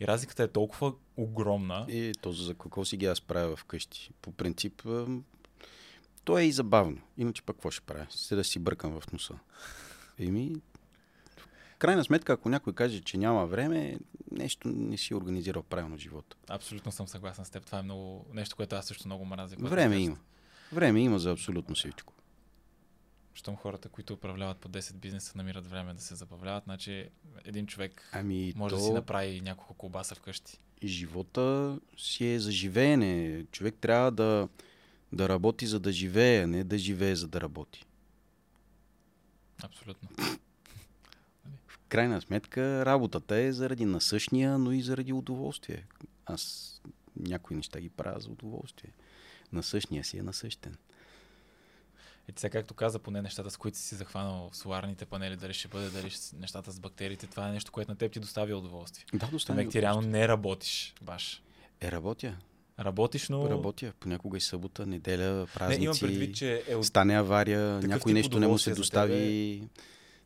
И 0.00 0.06
разликата 0.06 0.42
е 0.42 0.48
толкова 0.48 0.92
огромна. 1.16 1.86
И 1.88 2.12
то 2.20 2.32
за 2.32 2.54
какво 2.54 2.84
си 2.84 2.96
ги 2.96 3.06
аз 3.06 3.20
правя 3.20 3.56
вкъщи? 3.56 4.10
По 4.22 4.32
принцип, 4.32 4.82
то 6.24 6.38
е 6.38 6.42
и 6.42 6.52
забавно. 6.52 6.98
Иначе 7.18 7.42
пък 7.42 7.56
какво 7.56 7.70
ще 7.70 7.86
правя? 7.86 8.06
Се 8.10 8.36
да 8.36 8.44
си 8.44 8.58
бъркам 8.58 9.00
в 9.00 9.12
носа. 9.12 9.34
Еми, 10.18 10.52
крайна 11.78 12.04
сметка, 12.04 12.32
ако 12.32 12.48
някой 12.48 12.74
каже, 12.74 13.00
че 13.00 13.18
няма 13.18 13.46
време, 13.46 13.98
нещо 14.30 14.68
не 14.68 14.96
си 14.96 15.14
организирал 15.14 15.62
правилно 15.62 15.96
живота. 15.96 16.36
Абсолютно 16.48 16.92
съм 16.92 17.08
съгласен 17.08 17.44
с 17.44 17.50
теб. 17.50 17.66
Това 17.66 17.78
е 17.78 17.82
много 17.82 18.26
нещо, 18.32 18.56
което 18.56 18.76
аз 18.76 18.86
също 18.86 19.08
много 19.08 19.24
мразя. 19.24 19.56
Време 19.58 19.96
има. 19.96 20.16
Време 20.72 21.00
има 21.00 21.18
за 21.18 21.30
абсолютно 21.30 21.74
всичко. 21.74 22.12
Щом 23.34 23.56
хората, 23.56 23.88
които 23.88 24.14
управляват 24.14 24.58
по 24.58 24.68
10 24.68 24.94
бизнеса, 24.94 25.32
намират 25.36 25.66
време 25.66 25.94
да 25.94 26.00
се 26.00 26.14
забавляват, 26.14 26.64
значи 26.64 27.08
един 27.44 27.66
човек 27.66 28.10
Ами, 28.12 28.52
може 28.56 28.74
то 28.74 28.78
да 28.78 28.84
си 28.86 28.92
направи 28.92 29.40
няколко 29.40 29.74
колбаса 29.74 30.14
вкъщи. 30.14 30.58
и 30.82 30.88
живота 30.88 31.78
си 31.96 32.26
е 32.26 32.40
за 32.40 32.52
живеене. 32.52 33.44
Човек 33.52 33.74
трябва 33.80 34.10
да, 34.10 34.48
да 35.12 35.28
работи 35.28 35.66
за 35.66 35.80
да 35.80 35.92
живее, 35.92 36.42
а 36.42 36.46
не 36.46 36.64
да 36.64 36.78
живее 36.78 37.16
за 37.16 37.28
да 37.28 37.40
работи. 37.40 37.84
Абсолютно. 39.62 40.08
В 41.66 41.78
крайна 41.88 42.20
сметка 42.20 42.86
работата 42.86 43.36
е 43.36 43.52
заради 43.52 43.84
насъщния, 43.84 44.58
но 44.58 44.72
и 44.72 44.82
заради 44.82 45.12
удоволствие. 45.12 45.86
Аз 46.26 46.72
някои 47.16 47.56
неща 47.56 47.80
ги 47.80 47.88
правя 47.88 48.20
за 48.20 48.30
удоволствие. 48.30 48.90
Насъщния 49.52 50.04
си 50.04 50.18
е 50.18 50.22
насъщен. 50.22 50.76
И 52.28 52.32
сега, 52.36 52.52
както 52.52 52.74
каза, 52.74 52.98
поне 52.98 53.22
нещата, 53.22 53.50
с 53.50 53.56
които 53.56 53.78
си 53.78 53.94
захванал 53.94 54.50
соларните 54.52 55.06
панели, 55.06 55.36
дали 55.36 55.54
ще 55.54 55.68
бъде, 55.68 55.90
дали 55.90 56.10
ще, 56.10 56.36
нещата 56.36 56.72
с 56.72 56.80
бактериите, 56.80 57.26
това 57.26 57.48
е 57.48 57.52
нещо, 57.52 57.72
което 57.72 57.90
на 57.90 57.96
теб 57.96 58.12
ти 58.12 58.20
доставя 58.20 58.56
удоволствие. 58.56 59.04
Да, 59.14 59.26
достане. 59.26 59.56
Тамек 59.56 59.72
ти 59.72 59.82
реално 59.82 60.08
не 60.08 60.28
работиш, 60.28 60.94
баш. 61.02 61.42
Е, 61.80 61.92
работя. 61.92 62.36
Работиш, 62.80 63.28
но... 63.28 63.50
Работя. 63.50 63.92
Понякога 64.00 64.38
и 64.38 64.40
събота, 64.40 64.86
неделя, 64.86 65.32
Не, 65.40 65.46
празници. 65.46 65.82
имам 65.84 65.96
предвид, 66.00 66.36
че 66.36 66.64
е. 66.68 66.82
Стане 66.82 67.18
авария, 67.18 67.80
някой 67.82 68.12
нещо 68.12 68.40
не 68.40 68.46
му 68.46 68.58
се 68.58 68.74
достави. 68.74 69.62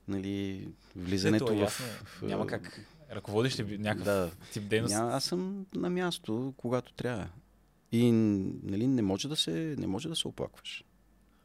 Нали, 0.09 0.69
влизането 0.97 1.45
Ето, 1.45 1.57
в, 1.57 1.61
ясно 1.61 1.87
е. 1.87 1.89
в... 1.89 2.23
Няма 2.23 2.47
как. 2.47 2.81
Ръководиш 3.13 3.59
ли 3.59 3.79
някакъв 3.79 4.05
Да. 4.05 4.31
тип 4.53 4.69
дейност? 4.69 4.95
Ня, 4.95 5.11
аз 5.13 5.25
съм 5.25 5.67
на 5.75 5.91
място, 5.91 6.55
когато 6.57 6.93
трябва. 6.93 7.29
И 7.93 8.13
нали, 8.13 8.87
не, 8.87 9.03
може 9.03 9.29
да 9.29 9.37
се, 9.37 9.75
не 9.79 9.87
може 9.87 10.09
да 10.09 10.17
се 10.17 10.29
оплакваш. 10.29 10.85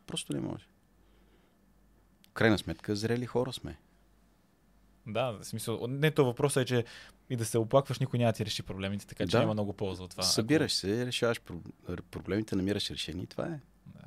Просто 0.08 0.34
не 0.34 0.40
може. 0.40 0.66
Крайна 2.34 2.58
сметка, 2.58 2.96
зрели 2.96 3.26
хора 3.26 3.54
сме. 3.54 3.78
Да, 5.08 5.32
в 5.32 5.44
смисъл. 5.44 5.88
Не, 5.88 6.12
то 6.12 6.26
въпросът 6.26 6.64
е, 6.64 6.66
че 6.66 6.86
и 7.30 7.36
да 7.36 7.46
се 7.46 7.58
оплакваш, 7.58 8.00
никой 8.00 8.20
няма 8.20 8.32
да 8.32 8.38
ти 8.38 8.46
реши 8.46 8.64
проблемите, 8.64 9.06
така 9.08 9.26
че 9.28 9.32
Да. 9.32 9.40
няма 9.40 9.54
много 9.54 9.74
полза 9.74 10.04
от 10.04 10.12
това. 10.12 10.24
Събираш 10.24 10.74
се, 10.74 11.06
решаваш 11.06 11.42
про- 11.42 12.02
проблемите, 12.02 12.56
намираш 12.56 12.92
решение 12.92 13.24
и 13.24 13.28
това 13.28 13.46
е. 13.46 13.48
Ако... 13.50 13.62
Да. 13.86 14.06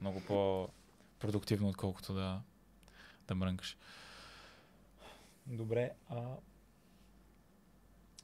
Много 0.00 0.20
по-продуктивно, 0.20 1.68
отколкото 1.68 2.14
да, 2.14 2.40
да 3.28 3.34
мрънкаш. 3.34 3.76
Добре. 5.46 5.90
А... 6.08 6.20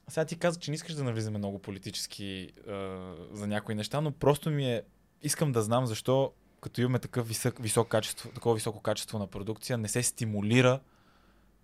Сега 0.09 0.25
ти 0.25 0.37
каза, 0.37 0.59
че 0.59 0.71
не 0.71 0.75
искаш 0.75 0.93
да 0.93 1.03
навлизаме 1.03 1.37
много 1.37 1.59
политически 1.59 2.51
а, 2.67 2.71
за 3.31 3.47
някои 3.47 3.75
неща, 3.75 4.01
но 4.01 4.11
просто 4.11 4.49
ми 4.49 4.73
е... 4.73 4.83
Искам 5.21 5.51
да 5.51 5.61
знам 5.61 5.85
защо, 5.85 6.33
като 6.61 6.81
имаме 6.81 6.99
такъв 6.99 7.27
висок, 7.27 7.59
висок 7.59 7.87
качество, 7.87 8.29
такова 8.29 8.55
високо 8.55 8.81
качество 8.81 9.19
на 9.19 9.27
продукция, 9.27 9.77
не 9.77 9.87
се 9.87 10.03
стимулира 10.03 10.79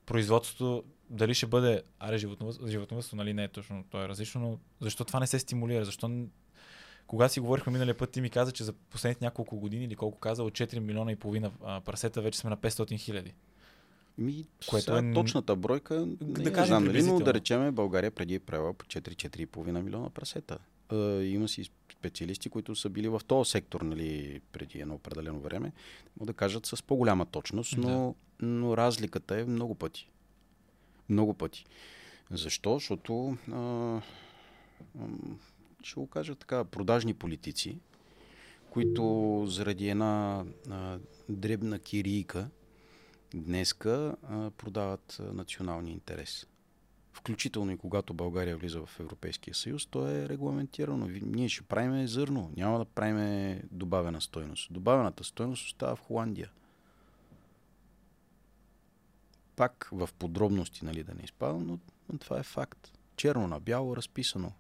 производството 0.06 0.84
дали 1.10 1.34
ще 1.34 1.46
бъде, 1.46 1.84
аре 2.00 2.18
животновътство, 2.18 2.68
животновътство, 2.68 3.18
нали 3.18 3.34
не 3.34 3.44
е 3.44 3.48
точно, 3.48 3.84
то 3.90 4.04
е 4.04 4.08
различно, 4.08 4.42
но 4.42 4.60
защо 4.82 5.06
това 5.06 5.20
не 5.20 5.28
се 5.28 5.40
стимулира? 5.40 5.86
Защо 5.86 6.28
когато 7.08 7.34
си 7.34 7.40
говорихме 7.40 7.74
миналия 7.74 7.98
път, 7.98 8.12
ти 8.12 8.22
ми 8.22 8.30
каза, 8.30 8.52
че 8.52 8.64
за 8.64 8.74
последните 8.74 9.26
няколко 9.26 9.60
години 9.60 9.86
или 9.86 9.96
колко 9.96 10.20
каза, 10.20 10.44
от 10.44 10.54
4 10.54 10.80
милиона 10.80 11.12
и 11.12 11.16
половина 11.16 11.52
прасета 11.86 12.22
вече 12.22 12.40
сме 12.40 12.50
на 12.50 12.58
500 12.58 13.00
хиляди. 13.00 13.34
Ми, 14.18 14.46
Което 14.70 14.98
е 14.98 15.14
точната 15.14 15.56
бройка, 15.56 16.06
не 16.06 16.16
да 16.20 16.44
да 16.44 16.54
кажем 16.54 16.68
знам, 16.68 16.84
нали, 16.84 17.04
но 17.04 17.20
да 17.20 17.34
речеме 17.34 17.72
България 17.72 18.12
преди 18.12 18.36
е 18.36 18.40
правила 18.40 18.74
по 18.74 18.86
4-4,5 18.86 19.82
милиона 19.82 20.10
прасета. 20.10 20.58
А, 20.90 20.96
има 21.22 21.48
си 21.48 21.70
специалисти, 21.92 22.50
които 22.50 22.76
са 22.76 22.90
били 22.90 23.08
в 23.08 23.22
този 23.28 23.52
сектор 23.52 23.82
нали, 23.82 24.42
преди 24.52 24.80
едно 24.80 24.96
определено 24.96 25.40
време, 25.40 25.72
да 26.22 26.34
кажат 26.34 26.66
с 26.66 26.84
по-голяма 26.84 27.26
точност, 27.26 27.78
но, 27.78 28.16
но 28.40 28.78
разликата 28.78 29.40
е 29.40 29.46
много 29.46 29.76
пъти. 29.76 30.10
Много 31.10 31.34
пъти. 31.34 31.66
Защо? 32.32 32.74
Защото, 32.74 33.38
а, 33.52 33.58
ам, 35.00 35.40
ще 35.84 36.00
го 36.00 36.08
кажа 36.08 36.36
така, 36.36 36.64
продажни 36.64 37.14
политици, 37.14 37.78
които 38.70 39.44
заради 39.48 39.90
една 39.90 40.46
а, 40.70 41.00
дребна 41.30 41.80
кирийка 41.80 42.50
днеска 43.42 44.16
продават 44.58 45.18
а, 45.20 45.34
националния 45.34 45.94
интерес. 45.94 46.48
Включително 47.14 47.72
и 47.72 47.78
когато 47.78 48.14
България 48.14 48.58
влиза 48.58 48.86
в 48.86 49.00
Европейския 49.00 49.54
съюз, 49.54 49.86
то 49.86 50.08
е 50.08 50.30
регламентирано. 50.30 51.08
Ние 51.22 51.50
ще 51.50 51.64
правим 51.64 52.08
зърно, 52.08 52.52
няма 52.58 52.78
да 52.78 52.86
правим 52.86 53.62
добавена 53.72 54.22
стойност. 54.22 54.74
Добавената 54.74 55.24
стойност 55.24 55.66
остава 55.66 55.96
в 55.96 56.00
Холандия. 56.00 56.52
Пак 59.56 59.90
в 59.92 60.10
подробности, 60.20 60.86
нали, 60.86 61.04
да 61.04 61.14
не 61.14 61.22
изпадам, 61.24 61.68
но, 61.68 61.80
но 62.12 62.20
това 62.20 62.40
е 62.40 62.44
факт. 62.44 62.92
Черно 63.16 63.48
на 63.48 63.60
бяло 63.60 63.96
разписано. 63.96 64.52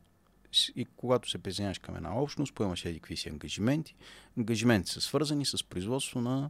И 0.75 0.85
когато 0.85 1.29
се 1.29 1.37
присъединяваш 1.37 1.79
към 1.79 1.95
една 1.95 2.21
общност, 2.21 2.53
поемаш 2.53 2.85
еди 2.85 2.99
какви 2.99 3.17
си 3.17 3.29
ангажименти. 3.29 3.95
Ангажименти 4.37 4.91
са 4.91 5.01
свързани 5.01 5.45
с 5.45 5.63
производство 5.63 6.21
на, 6.21 6.49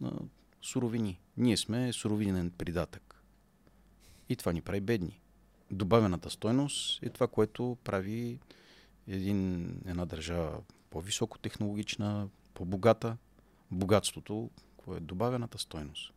на 0.00 0.12
суровини. 0.62 1.20
Ние 1.36 1.56
сме 1.56 1.92
суровинен 1.92 2.50
придатък. 2.50 3.22
И 4.28 4.36
това 4.36 4.52
ни 4.52 4.62
прави 4.62 4.80
бедни. 4.80 5.20
Добавената 5.70 6.30
стойност 6.30 7.02
е 7.02 7.08
това, 7.08 7.28
което 7.28 7.76
прави 7.84 8.38
един, 9.08 9.64
една 9.86 10.06
държава 10.06 10.60
по-високо 10.90 11.38
технологична, 11.38 12.28
по-богата. 12.54 13.16
Богатството, 13.70 14.50
какво 14.76 14.96
е 14.96 15.00
добавената 15.00 15.58
стойност. 15.58 16.12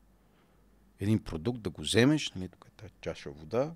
Един 1.00 1.24
продукт 1.24 1.62
да 1.62 1.70
го 1.70 1.82
вземеш, 1.82 2.32
нали, 2.32 2.50
тук 2.50 2.66
е 2.68 2.76
тази 2.76 2.94
чаша 3.02 3.32
вода, 3.32 3.74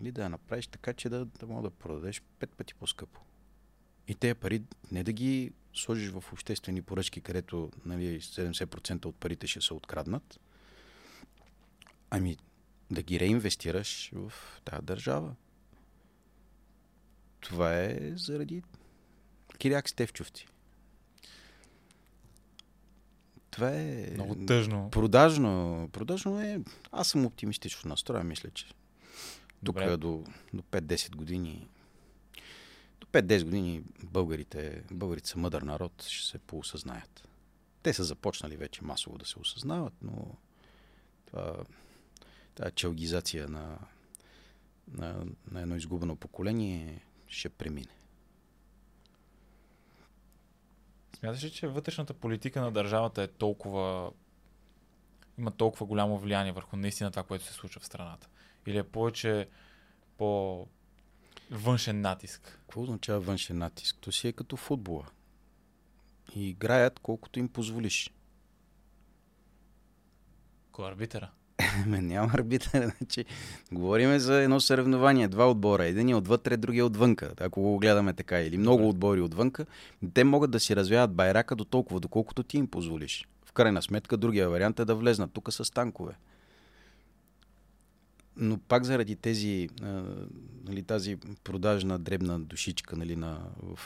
нали, 0.00 0.12
да 0.12 0.22
я 0.22 0.28
направиш 0.28 0.66
така, 0.66 0.92
че 0.92 1.08
да, 1.08 1.24
да 1.24 1.46
мога 1.46 1.62
да 1.62 1.70
продадеш 1.70 2.22
пет 2.38 2.50
пъти 2.50 2.74
по-скъпо. 2.74 3.20
И 4.08 4.14
тези 4.14 4.34
пари 4.34 4.62
не 4.92 5.04
да 5.04 5.12
ги 5.12 5.52
сложиш 5.74 6.10
в 6.10 6.24
обществени 6.32 6.82
поръчки, 6.82 7.20
където 7.20 7.70
нали, 7.86 8.20
70% 8.20 9.06
от 9.06 9.16
парите 9.16 9.46
ще 9.46 9.60
се 9.60 9.74
откраднат, 9.74 10.40
ами 12.10 12.36
да 12.90 13.02
ги 13.02 13.20
реинвестираш 13.20 14.10
в 14.14 14.32
тази 14.64 14.82
държава. 14.82 15.34
Това 17.40 17.74
е 17.74 18.12
заради 18.16 18.62
Киряк 19.58 19.88
Стевчовци. 19.88 20.48
Това 23.50 23.70
е... 23.74 24.10
Много 24.14 24.46
тъжно. 24.46 24.90
Продажно. 24.90 25.88
Продажно 25.92 26.40
е... 26.40 26.60
Аз 26.92 27.08
съм 27.08 27.26
оптимистично 27.26 27.88
настроен, 27.88 28.26
мисля, 28.26 28.50
че 28.50 28.66
тук 28.66 28.74
Добре. 29.62 29.96
до, 29.96 30.24
до 30.54 30.62
5-10 30.62 31.16
години 31.16 31.68
5-10 33.12 33.44
години 33.44 33.82
българите, 34.02 34.82
българите 34.90 35.28
са 35.28 35.38
мъдър 35.38 35.62
народ, 35.62 36.02
ще 36.02 36.30
се 36.30 36.38
поосъзнаят. 36.38 37.28
Те 37.82 37.92
са 37.92 38.04
започнали 38.04 38.56
вече 38.56 38.84
масово 38.84 39.18
да 39.18 39.26
се 39.26 39.38
осъзнават, 39.38 39.94
но 40.02 40.34
това, 41.26 41.56
тази 42.54 42.74
челгизация 42.74 43.48
на, 43.48 43.78
на, 44.92 45.26
на 45.50 45.60
едно 45.60 45.76
изгубено 45.76 46.16
поколение 46.16 47.04
ще 47.26 47.48
премине. 47.48 47.98
Смяташ 51.18 51.44
ли, 51.44 51.50
че 51.50 51.68
вътрешната 51.68 52.14
политика 52.14 52.60
на 52.60 52.72
държавата 52.72 53.22
е 53.22 53.28
толкова 53.28 54.12
има 55.38 55.50
толкова 55.50 55.86
голямо 55.86 56.18
влияние 56.18 56.52
върху 56.52 56.76
наистина 56.76 57.10
това, 57.10 57.22
което 57.22 57.44
се 57.44 57.52
случва 57.52 57.80
в 57.80 57.86
страната? 57.86 58.28
Или 58.66 58.78
е 58.78 58.82
повече 58.82 59.48
по 60.18 60.66
външен 61.50 62.00
натиск? 62.00 62.40
Какво 62.42 62.82
означава 62.82 63.20
външен 63.20 63.58
натиск? 63.58 63.96
То 64.00 64.12
си 64.12 64.28
е 64.28 64.32
като 64.32 64.56
футбола. 64.56 65.06
И 66.34 66.48
играят 66.48 66.98
колкото 66.98 67.38
им 67.38 67.48
позволиш. 67.48 68.10
Кой 70.72 70.88
е 70.88 70.90
арбитъра? 70.90 71.30
Ме 71.86 72.02
няма 72.02 72.30
арбитър. 72.34 72.92
Значи, 72.98 73.24
говориме 73.72 74.18
за 74.18 74.42
едно 74.42 74.60
съревнование. 74.60 75.28
Два 75.28 75.50
отбора. 75.50 75.84
Един 75.84 76.08
е 76.08 76.14
отвътре, 76.14 76.56
другия 76.56 76.86
отвънка. 76.86 77.32
Ако 77.40 77.62
го 77.62 77.78
гледаме 77.78 78.12
така. 78.12 78.40
Или 78.40 78.58
много 78.58 78.88
отбори 78.88 79.20
отвънка. 79.20 79.66
Те 80.14 80.24
могат 80.24 80.50
да 80.50 80.60
си 80.60 80.76
развяват 80.76 81.14
байрака 81.14 81.56
до 81.56 81.64
толкова, 81.64 82.00
доколкото 82.00 82.42
ти 82.42 82.58
им 82.58 82.66
позволиш. 82.66 83.28
В 83.44 83.52
крайна 83.52 83.82
сметка, 83.82 84.16
другия 84.16 84.50
вариант 84.50 84.80
е 84.80 84.84
да 84.84 84.94
влезнат 84.94 85.32
тук 85.32 85.52
с 85.52 85.72
танкове. 85.72 86.12
Но 88.38 88.58
пак 88.58 88.84
заради 88.84 89.16
тези, 89.16 89.68
а, 89.82 90.04
нали, 90.64 90.82
тази 90.82 91.16
продажна 91.44 91.98
дребна 91.98 92.40
душичка 92.40 92.96
нали, 92.96 93.16
на, 93.16 93.40
в 93.62 93.78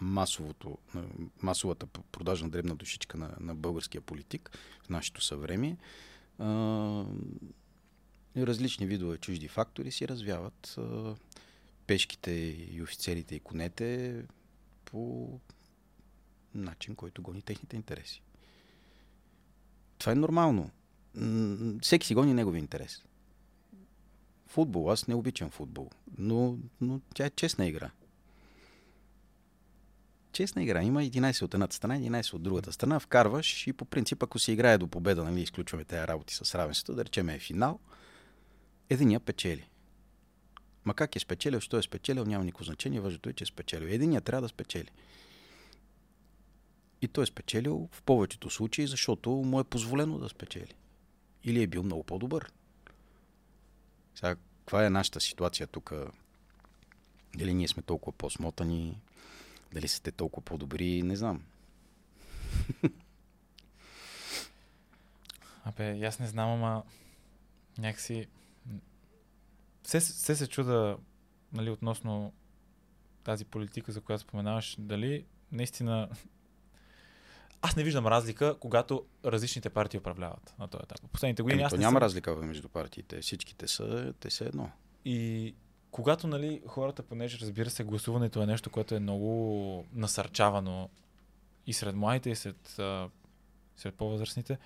масовото, 0.00 0.78
на, 0.94 1.04
масовата 1.42 1.86
продажна 1.86 2.48
дребна 2.48 2.74
душичка 2.74 3.18
на, 3.18 3.30
на 3.40 3.54
българския 3.54 4.00
политик 4.00 4.58
в 4.82 4.88
нашето 4.88 5.20
съвремие, 5.20 5.76
различни 8.36 8.86
видове 8.86 9.18
чужди 9.18 9.48
фактори 9.48 9.92
си 9.92 10.08
развяват 10.08 10.74
а, 10.78 11.14
пешките 11.86 12.30
и 12.70 12.82
офицерите 12.82 13.34
и 13.34 13.40
конете 13.40 14.22
по 14.84 15.30
начин, 16.54 16.94
който 16.94 17.22
гони 17.22 17.42
техните 17.42 17.76
интереси. 17.76 18.22
Това 19.98 20.12
е 20.12 20.14
нормално. 20.14 20.70
Всеки 21.82 22.06
си 22.06 22.14
гони 22.14 22.34
негови 22.34 22.58
интерес. 22.58 23.05
Футбол, 24.56 24.90
аз 24.90 25.08
не 25.08 25.14
обичам 25.14 25.50
футбол, 25.50 25.90
но, 26.18 26.58
но 26.80 27.00
тя 27.14 27.26
е 27.26 27.30
честна 27.30 27.66
игра. 27.66 27.90
Честна 30.32 30.62
игра. 30.62 30.82
Има 30.82 31.02
11 31.02 31.42
от 31.42 31.54
едната 31.54 31.76
страна, 31.76 31.98
11 31.98 32.34
от 32.34 32.42
другата 32.42 32.72
страна. 32.72 33.00
Вкарваш 33.00 33.66
и 33.66 33.72
по 33.72 33.84
принцип, 33.84 34.22
ако 34.22 34.38
се 34.38 34.52
играе 34.52 34.78
до 34.78 34.88
победа, 34.88 35.24
нали, 35.24 35.40
изключваме 35.40 35.84
тези 35.84 36.06
работи 36.06 36.34
с 36.34 36.54
равенството, 36.54 36.94
да 36.94 37.04
речем 37.04 37.28
е 37.28 37.38
финал, 37.38 37.78
единия 38.90 39.20
печели. 39.20 39.68
Ма 40.84 40.94
как 40.94 41.16
е 41.16 41.20
спечелил, 41.20 41.60
що 41.60 41.78
е 41.78 41.82
спечелил, 41.82 42.24
няма 42.24 42.44
никакво 42.44 42.64
значение. 42.64 43.00
Важното 43.00 43.28
е, 43.28 43.32
че 43.32 43.44
е 43.44 43.46
спечелил. 43.46 43.86
Единия 43.86 44.20
трябва 44.20 44.42
да 44.42 44.48
спечели. 44.48 44.90
И 47.02 47.08
той 47.08 47.24
е 47.24 47.26
спечелил 47.26 47.88
в 47.92 48.02
повечето 48.02 48.50
случаи, 48.50 48.86
защото 48.86 49.30
му 49.30 49.60
е 49.60 49.64
позволено 49.64 50.18
да 50.18 50.28
спечели. 50.28 50.74
Или 51.44 51.62
е 51.62 51.66
бил 51.66 51.82
много 51.82 52.02
по-добър. 52.02 52.52
Сега, 54.16 54.36
каква 54.36 54.86
е 54.86 54.90
нашата 54.90 55.20
ситуация 55.20 55.66
тук? 55.66 55.92
Дали 57.36 57.54
ние 57.54 57.68
сме 57.68 57.82
толкова 57.82 58.16
по-смотани? 58.16 59.00
Дали 59.72 59.88
сте 59.88 60.12
толкова 60.12 60.44
по-добри? 60.44 61.02
Не 61.02 61.16
знам. 61.16 61.42
Абе, 65.64 66.06
аз 66.06 66.18
не 66.18 66.26
знам, 66.26 66.50
ама 66.50 66.82
някакси... 67.78 68.26
Все, 69.82 70.00
все 70.00 70.36
се 70.36 70.46
чуда, 70.46 70.98
нали, 71.52 71.70
относно 71.70 72.32
тази 73.24 73.44
политика, 73.44 73.92
за 73.92 74.00
която 74.00 74.22
споменаваш, 74.22 74.76
дали 74.78 75.24
наистина... 75.52 76.08
Аз 77.62 77.76
не 77.76 77.84
виждам 77.84 78.06
разлика, 78.06 78.56
когато 78.60 79.04
различните 79.24 79.70
партии 79.70 79.98
управляват 79.98 80.54
на 80.58 80.68
този 80.68 80.82
етап. 80.82 80.98
Последните 81.12 81.42
години 81.42 81.60
Ами, 81.60 81.66
аз 81.66 81.72
то 81.72 81.78
няма 81.78 81.94
съм... 81.96 82.02
разлика 82.02 82.36
между 82.36 82.68
партиите. 82.68 83.20
Всичките 83.20 83.68
са, 83.68 84.14
те 84.20 84.30
са 84.30 84.44
едно. 84.44 84.70
И 85.04 85.54
когато, 85.90 86.26
нали, 86.26 86.62
хората, 86.66 87.02
понеже 87.02 87.38
разбира 87.38 87.70
се, 87.70 87.84
гласуването 87.84 88.42
е 88.42 88.46
нещо, 88.46 88.70
което 88.70 88.94
е 88.94 89.00
много 89.00 89.84
насърчавано 89.94 90.88
и 91.66 91.72
сред 91.72 91.94
младите, 91.96 92.30
и 92.30 92.36
сред, 92.36 92.78
а, 92.78 93.08
сред 93.76 93.94
по-възрастните, 93.94 94.58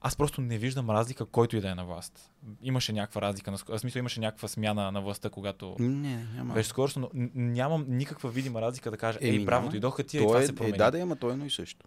аз 0.00 0.16
просто 0.16 0.40
не 0.40 0.58
виждам 0.58 0.90
разлика, 0.90 1.26
който 1.26 1.56
и 1.56 1.60
да 1.60 1.70
е 1.70 1.74
на 1.74 1.84
власт. 1.84 2.30
Имаше 2.62 2.92
някаква 2.92 3.22
разлика, 3.22 3.50
на, 3.50 3.56
в 3.56 3.78
смисъл 3.78 3.98
имаше 4.00 4.20
някаква 4.20 4.48
смяна 4.48 4.92
на 4.92 5.00
властта, 5.00 5.30
когато 5.30 5.76
Не, 5.78 6.26
няма. 6.34 6.54
беше 6.54 6.68
скоростно, 6.68 7.10
но 7.14 7.28
нямам 7.34 7.84
никаква 7.88 8.30
видима 8.30 8.62
разлика 8.62 8.90
да 8.90 8.96
кажа, 8.96 9.18
ей, 9.22 9.36
Еми, 9.36 9.44
няма. 9.44 9.68
дойдоха 9.70 10.04
тия 10.04 10.20
и 10.20 10.22
То 10.22 10.28
това 10.28 10.40
е, 10.40 10.46
се 10.46 10.52
е, 10.52 10.54
промени. 10.54 10.78
да, 10.78 10.90
да, 10.90 10.98
ама 11.00 11.16
то 11.16 11.30
е 11.30 11.32
едно 11.32 11.44
и 11.46 11.50
също. 11.50 11.86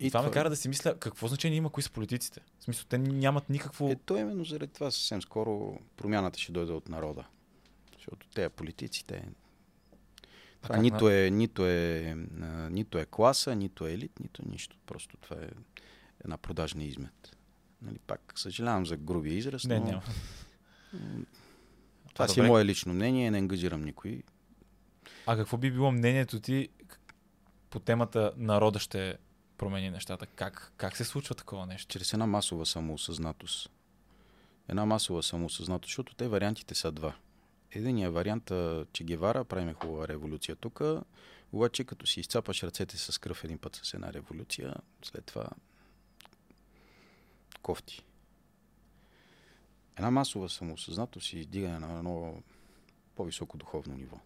И 0.00 0.10
това, 0.10 0.20
това 0.20 0.28
ме 0.28 0.32
кара 0.32 0.50
да 0.50 0.56
си 0.56 0.68
мисля, 0.68 0.98
какво 0.98 1.28
значение 1.28 1.58
има 1.58 1.70
кои 1.70 1.82
са 1.82 1.90
политиците? 1.90 2.40
В 2.58 2.64
смисъл, 2.64 2.84
те 2.88 2.98
нямат 2.98 3.50
никакво... 3.50 3.90
Е, 3.90 3.96
то 4.06 4.16
именно 4.16 4.44
заради 4.44 4.72
това 4.72 4.90
съвсем 4.90 5.22
скоро 5.22 5.78
промяната 5.96 6.38
ще 6.38 6.52
дойде 6.52 6.72
от 6.72 6.88
народа. 6.88 7.24
Защото 7.96 8.26
те 8.34 8.48
политици, 8.48 9.04
те... 9.06 9.24
Това 10.62 10.76
нито, 10.76 11.04
на... 11.04 11.14
е, 11.14 11.30
нито, 11.30 11.66
е, 11.66 12.16
а, 12.42 12.46
нито 12.70 12.98
е 12.98 13.06
класа, 13.06 13.54
нито 13.54 13.86
е 13.86 13.92
елит, 13.92 14.20
нито 14.20 14.42
е 14.46 14.50
нищо. 14.50 14.76
Просто 14.86 15.16
това 15.16 15.36
е 15.36 15.48
една 16.24 16.36
продажна 16.36 16.84
измет. 16.84 17.36
Нали, 17.82 17.98
пак 17.98 18.32
съжалявам 18.36 18.86
за 18.86 18.96
грубия 18.96 19.34
израз, 19.34 19.64
не, 19.64 19.80
но... 19.80 19.86
Няма. 19.86 20.02
Това 22.14 22.24
а, 22.24 22.28
си 22.28 22.40
е 22.40 22.42
мое 22.42 22.64
лично 22.64 22.94
мнение, 22.94 23.30
не 23.30 23.38
ангажирам 23.38 23.82
никой. 23.82 24.22
А 25.26 25.36
какво 25.36 25.56
би 25.56 25.70
било 25.70 25.92
мнението 25.92 26.40
ти 26.40 26.68
по 27.70 27.80
темата 27.80 28.32
народа 28.36 28.78
ще 28.78 29.18
промени 29.60 29.90
нещата? 29.90 30.26
Как, 30.26 30.72
как 30.76 30.96
се 30.96 31.04
случва 31.04 31.34
такова 31.34 31.66
нещо? 31.66 31.92
Чрез 31.92 32.12
една 32.12 32.26
масова 32.26 32.66
самоосъзнатост. 32.66 33.70
Една 34.68 34.86
масова 34.86 35.22
самоосъзнатост, 35.22 35.88
защото 35.88 36.14
те 36.14 36.28
вариантите 36.28 36.74
са 36.74 36.92
два. 36.92 37.16
Единият 37.72 38.14
вариант, 38.14 38.52
че 38.92 39.04
Гевара, 39.04 39.44
правим 39.44 39.74
хубава 39.74 40.08
революция 40.08 40.56
тук, 40.56 40.80
обаче 41.52 41.84
като 41.84 42.06
си 42.06 42.20
изцапаш 42.20 42.62
ръцете 42.62 42.98
с 42.98 43.18
кръв 43.18 43.44
един 43.44 43.58
път 43.58 43.80
с 43.82 43.94
една 43.94 44.12
революция, 44.12 44.74
след 45.02 45.24
това 45.24 45.48
кофти. 47.62 48.02
Една 49.96 50.10
масова 50.10 50.48
самоосъзнатост 50.48 51.32
и 51.32 51.38
издигане 51.38 51.78
на 51.78 51.98
едно 51.98 52.42
по-високо 53.16 53.56
духовно 53.56 53.94
ниво. 53.94 54.16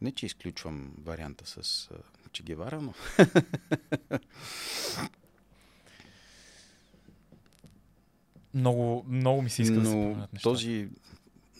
Не, 0.00 0.12
че 0.12 0.26
изключвам 0.26 0.92
варианта 0.98 1.46
с 1.46 1.90
Че 2.32 2.42
Гевара, 2.42 2.82
но... 2.82 2.94
много, 8.54 9.04
много 9.08 9.42
ми 9.42 9.50
се 9.50 9.62
иска 9.62 9.74
но 9.74 9.82
да 9.82 10.28
се 10.38 10.42
този 10.42 10.88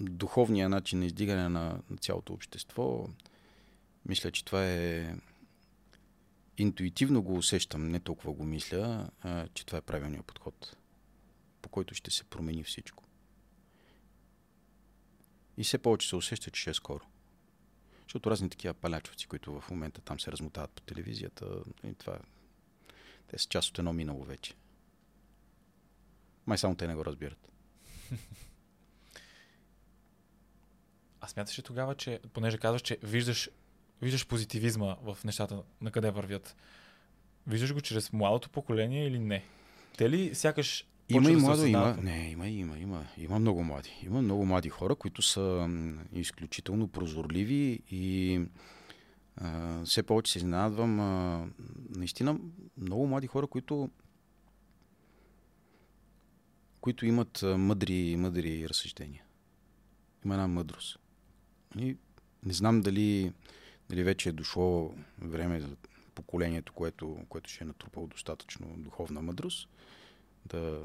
духовния 0.01 0.69
начин 0.69 0.99
на 0.99 1.07
издигане 1.07 1.49
на, 1.49 1.81
на 1.91 1.97
цялото 1.97 2.33
общество, 2.33 3.09
мисля, 4.09 4.31
че 4.31 4.45
това 4.45 4.67
е 4.67 5.15
интуитивно 6.59 7.23
го 7.23 7.35
усещам, 7.35 7.89
не 7.89 8.01
толкова 8.01 8.33
го 8.33 8.45
мисля, 8.45 9.11
а, 9.21 9.49
че 9.55 9.67
това 9.67 9.79
е 9.79 9.83
правилният 9.83 10.27
подход, 10.27 10.77
по 11.63 11.69
който 11.69 11.95
ще 11.95 12.11
се 12.11 12.25
промени 12.25 12.65
всичко. 12.65 13.05
И 15.57 15.65
все 15.65 15.79
повече 15.79 16.09
се 16.09 16.17
усеща, 16.17 16.51
че 16.51 16.61
ще 16.61 16.71
е 16.71 16.75
скоро. 16.75 17.05
Защото 18.17 18.31
разни 18.31 18.51
такива 18.51 18.75
палячовци, 18.75 19.27
които 19.27 19.61
в 19.61 19.71
момента 19.71 20.01
там 20.01 20.21
се 20.21 20.33
размотават 20.33 20.71
по 20.71 20.83
телевизията, 20.83 21.47
и 21.85 21.95
това, 21.95 22.19
те 23.27 23.39
са 23.39 23.49
част 23.49 23.69
от 23.69 23.79
едно 23.79 23.93
минало 23.93 24.25
вече. 24.25 24.55
Май 26.47 26.59
само 26.59 26.75
те 26.75 26.87
не 26.87 26.95
го 26.95 27.05
разбират. 27.05 27.49
А 31.21 31.29
смяташ 31.29 31.59
ли 31.59 31.63
тогава, 31.63 31.95
че, 31.95 32.21
понеже 32.33 32.59
казваш, 32.59 32.83
че 32.83 32.99
виждаш, 33.03 33.51
виждаш 34.03 34.27
позитивизма 34.27 34.97
в 35.03 35.19
нещата, 35.25 35.63
на 35.81 35.91
къде 35.91 36.11
вървят, 36.11 36.57
виждаш 37.47 37.73
го 37.73 37.81
чрез 37.81 38.13
младото 38.13 38.51
поколение 38.51 39.07
или 39.07 39.19
не? 39.19 39.45
Те 39.97 40.11
ли 40.11 40.35
сякаш 40.35 40.87
има 41.09 41.31
и 41.31 41.37
младо, 41.37 41.67
има. 41.67 41.97
Не, 42.03 42.31
има, 42.31 42.49
има, 42.49 42.79
има. 42.79 43.05
Има 43.19 43.39
много 43.39 43.65
млади. 43.65 43.99
Има 44.03 44.23
много 44.23 44.47
млади 44.47 44.69
хора, 44.69 44.95
които 44.95 45.23
са 45.23 45.69
изключително 46.13 46.89
прозорливи 46.89 47.81
и 47.91 48.41
а, 49.37 49.85
все 49.85 50.03
повече 50.03 50.33
се 50.33 50.39
изненадвам. 50.39 51.01
А, 51.01 51.47
наистина, 51.97 52.39
много 52.79 53.07
млади 53.07 53.27
хора, 53.27 53.47
които 53.47 53.91
които 56.81 57.07
имат 57.07 57.43
мъдри, 57.43 58.17
мъдри 58.17 58.69
разсъждения. 58.69 59.25
Има 60.25 60.35
една 60.35 60.49
мъдрост. 60.49 60.99
И 61.79 61.97
не 62.45 62.53
знам 62.53 62.81
дали, 62.81 63.33
дали 63.89 64.03
вече 64.03 64.29
е 64.29 64.33
дошло 64.33 64.95
време 65.19 65.61
за 65.61 65.77
поколението, 66.15 66.73
което, 66.73 67.19
което 67.29 67.51
ще 67.51 67.65
е 67.65 67.67
натрупало 67.67 68.07
достатъчно 68.07 68.75
духовна 68.77 69.23
мъдрост, 69.23 69.69
да, 70.47 70.81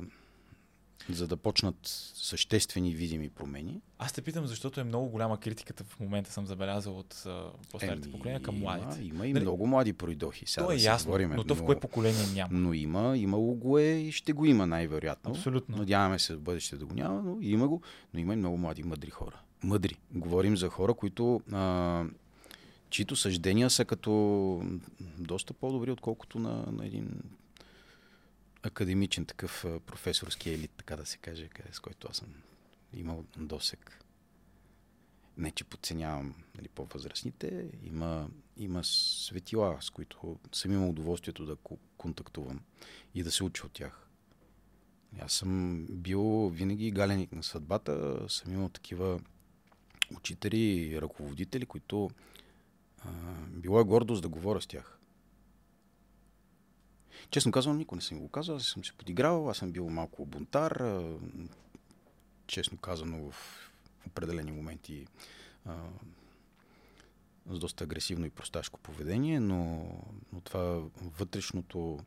за 1.09 1.28
да 1.28 1.38
почнат 1.38 1.76
съществени 2.14 2.95
видими 2.95 3.30
промени. 3.30 3.82
Аз 3.99 4.14
те 4.14 4.22
питам, 4.22 4.45
защото 4.47 4.80
е 4.80 4.84
много 4.84 5.09
голяма 5.09 5.39
критиката 5.39 5.84
в 5.84 5.99
момента 5.99 6.32
съм 6.32 6.45
забелязал 6.45 6.99
от 6.99 7.24
по-старите 7.72 8.12
поколения 8.12 8.41
към 8.41 8.59
младите. 8.59 9.03
Има, 9.03 9.07
има 9.07 9.28
и 9.28 9.34
нали, 9.34 9.43
много 9.43 9.68
млади 9.68 9.93
пройдохи. 9.93 10.45
Сега 10.45 10.66
то 10.66 10.72
е 10.72 10.76
да 10.76 10.82
ясно, 10.82 11.07
говорим, 11.07 11.32
но 11.36 11.43
то 11.43 11.55
в 11.55 11.66
кое 11.66 11.80
поколение 11.80 12.26
няма. 12.34 12.49
Но 12.51 12.74
има, 12.74 13.18
имало 13.18 13.53
го 13.53 13.78
е 13.78 13.91
и 13.91 14.12
ще 14.12 14.34
го 14.34 14.45
има 14.45 14.68
най-вероятно. 14.68 15.32
Абсолютно. 15.32 15.78
Надяваме 15.78 16.20
се 16.20 16.36
в 16.36 16.41
бъдеще 16.41 16.78
да 16.78 16.86
го 16.86 16.93
няма, 16.93 17.22
но 17.22 17.38
има 17.41 17.68
го. 17.68 17.82
Но 18.14 18.20
има 18.20 18.34
и 18.34 18.38
много 18.38 18.57
млади 18.57 18.84
мъдри 18.84 19.09
хора. 19.09 19.41
Мъдри. 19.64 19.95
Говорим 20.12 20.57
за 20.57 20.70
хора, 20.70 20.93
които 20.93 21.41
а, 21.51 22.03
чието 22.89 23.16
съждения 23.16 23.70
са 23.70 23.86
като 23.86 24.64
доста 25.18 25.53
по-добри, 25.53 25.91
отколкото 25.91 26.39
на, 26.39 26.66
на 26.72 26.86
един 26.86 27.09
академичен 28.64 29.26
такъв 29.26 29.66
професорски 29.86 30.49
елит, 30.49 30.72
така 30.78 30.95
да 30.95 31.05
се 31.05 31.18
каже, 31.18 31.49
с 31.72 31.80
който 31.80 32.07
аз 32.09 32.18
съм 32.18 32.28
имал 32.93 33.26
досек. 33.38 34.01
Не, 35.38 35.51
че 35.51 35.64
подценявам 35.64 36.36
нали, 36.57 36.68
по-възрастните. 36.68 37.70
Има, 37.84 38.30
има 38.57 38.84
светила, 38.84 39.78
с 39.82 39.89
които 39.89 40.39
съм 40.51 40.72
имал 40.72 40.89
удоволствието 40.89 41.45
да 41.45 41.55
контактувам 41.97 42.59
и 43.16 43.24
да 43.24 43.32
се 43.32 43.43
уча 43.43 43.66
от 43.66 43.72
тях. 43.72 44.07
Аз 45.20 45.34
съм 45.34 45.86
бил 45.89 46.49
винаги 46.49 46.91
галеник 46.91 47.32
на 47.32 47.43
съдбата. 47.43 48.26
Съм 48.30 48.53
имал 48.53 48.70
такива 48.70 49.20
учители 50.16 50.57
и 50.57 51.01
ръководители, 51.01 51.66
които 51.66 52.09
а, 52.99 53.09
било 53.47 53.80
е 53.80 53.84
гордост 53.84 54.22
да 54.22 54.30
говоря 54.30 54.62
с 54.62 54.68
тях. 54.68 55.00
Честно 57.30 57.51
казвам, 57.51 57.78
никой 57.78 57.95
не 57.95 58.01
съм 58.01 58.19
го 58.19 58.30
казал. 58.30 58.55
Аз 58.55 58.63
съм 58.63 58.86
се 58.86 58.93
подиграл, 58.93 59.49
аз 59.49 59.57
съм 59.57 59.72
бил 59.72 59.89
малко 59.89 60.26
бунтар. 60.26 61.03
Честно 62.47 62.78
казано, 62.78 63.32
в 63.32 63.36
определени 64.07 64.51
моменти 64.51 65.07
с 67.49 67.59
доста 67.59 67.84
агресивно 67.84 68.26
и 68.26 68.30
просташко 68.30 68.80
поведение, 68.80 69.39
но, 69.39 69.89
но 70.34 70.41
това 70.41 70.82
вътрешното 71.01 71.99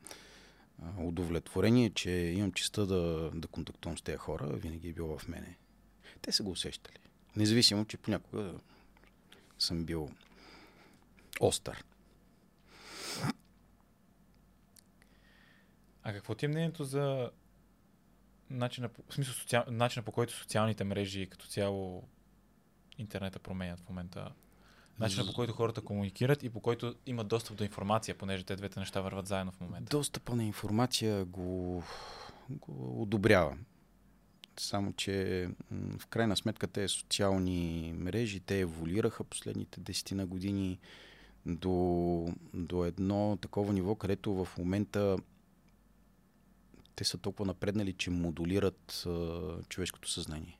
удовлетворение, 0.98 1.90
че 1.90 2.10
имам 2.10 2.52
честа 2.52 2.86
да, 2.86 3.30
да 3.34 3.48
контактувам 3.48 3.98
с 3.98 4.02
тези 4.02 4.16
хора, 4.18 4.46
винаги 4.46 4.88
е 4.88 4.92
било 4.92 5.18
в 5.18 5.28
мене. 5.28 5.56
Те 6.22 6.32
са 6.32 6.42
го 6.42 6.50
усещали. 6.50 6.98
Независимо, 7.36 7.84
че 7.84 7.96
понякога 7.96 8.54
съм 9.58 9.84
бил 9.84 10.10
остър. 11.40 11.84
А 16.04 16.12
какво 16.12 16.34
ти 16.34 16.44
е 16.44 16.48
мнението 16.48 16.84
за 16.84 17.30
начина, 18.50 18.90
в 19.08 19.14
смисъл, 19.14 19.34
социал, 19.34 19.64
начина 19.68 20.02
по 20.02 20.12
който 20.12 20.32
социалните 20.32 20.84
мрежи 20.84 21.26
като 21.26 21.46
цяло 21.46 22.08
интернета 22.98 23.38
променят 23.38 23.80
в 23.80 23.88
момента? 23.88 24.32
Начина 24.98 25.26
по 25.26 25.32
който 25.32 25.52
хората 25.52 25.80
комуникират 25.80 26.42
и 26.42 26.50
по 26.50 26.60
който 26.60 26.94
имат 27.06 27.28
достъп 27.28 27.56
до 27.56 27.64
информация, 27.64 28.18
понеже 28.18 28.44
те 28.44 28.56
двете 28.56 28.80
неща 28.80 29.00
върват 29.00 29.26
заедно 29.26 29.52
в 29.52 29.60
момента. 29.60 29.96
Достъпа 29.96 30.36
на 30.36 30.44
информация 30.44 31.24
го, 31.24 31.82
го 32.50 33.02
одобрява. 33.02 33.56
Само, 34.56 34.92
че 34.92 35.48
в 35.98 36.06
крайна 36.06 36.36
сметка 36.36 36.66
те 36.66 36.88
социални 36.88 37.92
мрежи, 37.96 38.40
те 38.40 38.60
еволюираха 38.60 39.24
последните 39.24 39.80
десетина 39.80 40.26
години 40.26 40.78
до, 41.46 42.28
до 42.54 42.84
едно 42.84 43.38
такова 43.40 43.72
ниво, 43.72 43.94
където 43.94 44.44
в 44.44 44.58
момента 44.58 45.16
те 46.96 47.04
са 47.04 47.18
толкова 47.18 47.46
напреднали, 47.46 47.92
че 47.92 48.10
модулират 48.10 49.04
а, 49.06 49.40
човешкото 49.68 50.10
съзнание. 50.10 50.58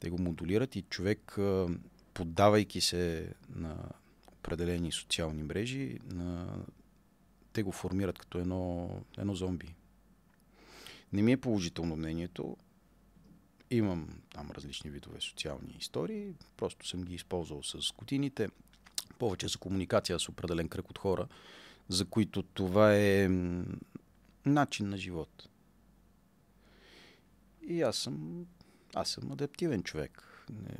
Те 0.00 0.10
го 0.10 0.18
модулират 0.18 0.76
и 0.76 0.82
човек, 0.82 1.38
а, 1.38 1.68
поддавайки 2.14 2.80
се 2.80 3.34
на 3.48 3.76
определени 4.32 4.92
социални 4.92 5.42
мрежи, 5.42 5.98
на... 6.04 6.58
те 7.52 7.62
го 7.62 7.72
формират 7.72 8.18
като 8.18 8.38
едно, 8.38 8.90
едно 9.18 9.34
зомби. 9.34 9.74
Не 11.12 11.22
ми 11.22 11.32
е 11.32 11.36
положително 11.36 11.96
мнението. 11.96 12.56
Имам 13.70 14.08
там 14.34 14.50
различни 14.50 14.90
видове 14.90 15.20
социални 15.20 15.76
истории, 15.78 16.34
просто 16.56 16.88
съм 16.88 17.04
ги 17.04 17.14
използвал 17.14 17.62
с 17.62 17.92
годините. 17.92 18.48
Повече 19.18 19.48
за 19.48 19.58
комуникация 19.58 20.18
с 20.18 20.28
определен 20.28 20.68
кръг 20.68 20.90
от 20.90 20.98
хора, 20.98 21.28
за 21.88 22.04
които 22.04 22.42
това 22.42 22.96
е 22.96 23.30
начин 24.46 24.88
на 24.88 24.96
живот. 24.96 25.48
И 27.68 27.82
аз 27.82 27.96
съм, 27.96 28.46
аз 28.94 29.08
съм 29.08 29.32
адаптивен 29.32 29.82
човек. 29.82 30.22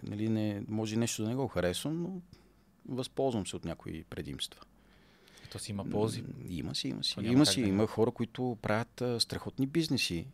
Нали, 0.02 0.28
не, 0.28 0.62
може 0.68 0.96
нещо 0.96 1.22
да 1.22 1.28
не 1.28 1.34
го 1.34 1.48
харесвам, 1.48 2.02
но 2.02 2.20
възползвам 2.88 3.46
се 3.46 3.56
от 3.56 3.64
някои 3.64 4.04
предимства. 4.04 4.60
И 5.46 5.48
то 5.48 5.58
си 5.58 5.70
има 5.70 5.90
ползи. 5.90 6.24
Има 6.48 6.74
си, 6.74 6.88
има 6.88 7.04
си. 7.04 7.14
Има 7.20 7.46
си, 7.46 7.62
да 7.62 7.68
има 7.68 7.76
няма. 7.76 7.86
хора, 7.86 8.10
които 8.10 8.58
правят 8.62 9.00
а, 9.00 9.20
страхотни 9.20 9.66
бизнеси 9.66 10.26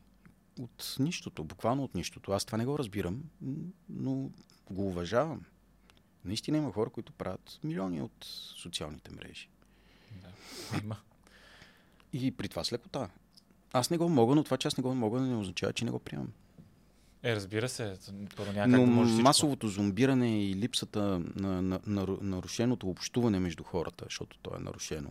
от 0.61 0.97
нищото, 0.99 1.45
буквално 1.45 1.85
от 1.85 1.95
нищото. 1.95 2.33
Аз 2.33 2.45
това 2.45 2.59
не 2.59 2.65
го 2.65 2.79
разбирам, 2.79 3.23
но 3.89 4.31
го 4.71 4.89
уважавам. 4.89 5.45
Наистина 6.25 6.59
има 6.59 6.73
хора, 6.73 6.91
които 6.91 7.13
правят 7.13 7.61
милиони 7.65 8.03
от 8.03 8.25
социалните 8.57 9.11
мрежи. 9.13 9.49
Да. 10.23 10.29
Има. 10.83 10.97
И 12.13 12.31
при 12.31 12.49
това 12.49 12.65
с 12.65 12.73
лекота. 12.73 13.11
Аз 13.73 13.91
не 13.91 13.99
го 13.99 14.09
мога, 14.09 14.35
но 14.35 14.45
това, 14.45 14.57
че 14.57 14.69
аз 14.69 14.77
не 14.77 14.83
го 14.83 14.95
мога, 14.95 15.21
не 15.21 15.37
означава, 15.37 15.73
че 15.73 15.85
не 15.85 15.91
го 15.91 15.99
приемам. 15.99 16.33
Е, 17.23 17.37
разбира 17.37 17.69
се, 17.69 17.97
Но 18.67 18.87
да 18.87 18.87
масовото 19.23 19.69
зомбиране 19.69 20.45
и 20.45 20.55
липсата 20.55 21.23
на, 21.37 21.63
на, 21.63 21.81
на 21.87 22.19
нарушеното 22.21 22.89
общуване 22.89 23.39
между 23.39 23.63
хората, 23.63 24.05
защото 24.05 24.39
то 24.43 24.51
е 24.57 24.63
нарушено. 24.63 25.11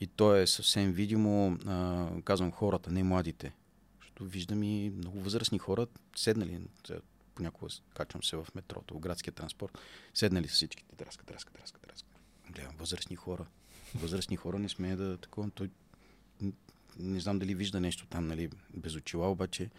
И 0.00 0.06
то 0.06 0.36
е 0.36 0.46
съвсем 0.46 0.92
видимо, 0.92 1.58
а, 1.66 2.06
казвам 2.24 2.52
хората, 2.52 2.90
не 2.90 3.02
младите. 3.02 3.52
Защото 4.00 4.24
виждам 4.24 4.62
и 4.62 4.90
много 4.90 5.20
възрастни 5.20 5.58
хора, 5.58 5.86
седнали, 6.16 6.60
понякога 7.34 7.72
качвам 7.94 8.22
се 8.22 8.36
в 8.36 8.46
метрото, 8.54 8.94
в 8.94 9.00
градския 9.00 9.32
транспорт, 9.32 9.78
седнали 10.14 10.48
са 10.48 10.54
всичките, 10.54 10.96
драска, 10.96 11.24
драска, 11.24 11.52
драска, 11.52 11.80
драска. 11.86 12.08
Гледам, 12.50 12.74
възрастни 12.78 13.16
хора. 13.16 13.46
Възрастни 13.94 14.36
хора 14.36 14.58
не 14.58 14.68
смее 14.68 14.96
да 14.96 15.16
такова. 15.16 15.50
Той 15.50 15.70
не 16.98 17.20
знам 17.20 17.38
дали 17.38 17.54
вижда 17.54 17.80
нещо 17.80 18.06
там, 18.06 18.26
нали, 18.26 18.50
без 18.74 18.94
очила, 18.96 19.30
обаче, 19.30 19.70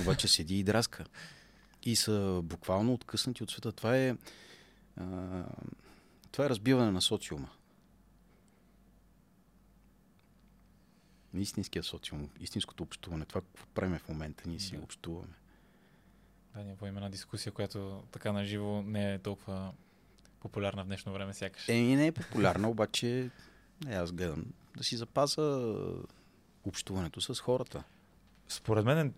обаче 0.00 0.28
седи 0.28 0.58
и 0.58 0.62
драска. 0.64 1.04
И 1.82 1.96
са 1.96 2.40
буквално 2.44 2.94
откъснати 2.94 3.42
от 3.42 3.50
света. 3.50 3.72
Това 3.72 3.96
е, 3.96 4.16
а, 4.96 5.44
това 6.32 6.44
е 6.44 6.50
разбиване 6.50 6.90
на 6.90 7.02
социума. 7.02 7.48
Истинския 11.34 11.82
социум, 11.82 12.28
истинското 12.40 12.82
общуване. 12.82 13.24
Това, 13.24 13.40
какво 13.40 13.66
правим 13.66 13.98
в 13.98 14.08
момента, 14.08 14.48
ние 14.48 14.58
си 14.60 14.76
Да. 14.76 14.82
общуваме. 14.82 15.34
Да, 16.54 16.62
ние 16.64 16.74
водим 16.74 16.96
една 16.96 17.08
дискусия, 17.08 17.52
която 17.52 18.02
така 18.12 18.32
на 18.32 18.44
живо 18.44 18.82
не 18.82 19.14
е 19.14 19.18
толкова 19.18 19.72
популярна 20.40 20.82
в 20.84 20.86
днешно 20.86 21.12
време, 21.12 21.34
сякаш. 21.34 21.68
Еми 21.68 21.96
не 21.96 22.06
е 22.06 22.12
популярна, 22.12 22.70
обаче 22.70 23.30
не, 23.84 23.94
аз 23.94 24.12
гледам 24.12 24.44
да 24.76 24.84
си 24.84 24.96
запаза 24.96 25.74
общуването 26.68 27.20
с 27.20 27.40
хората. 27.40 27.84
Според 28.48 28.84
мен 28.84 28.98
е 28.98 29.12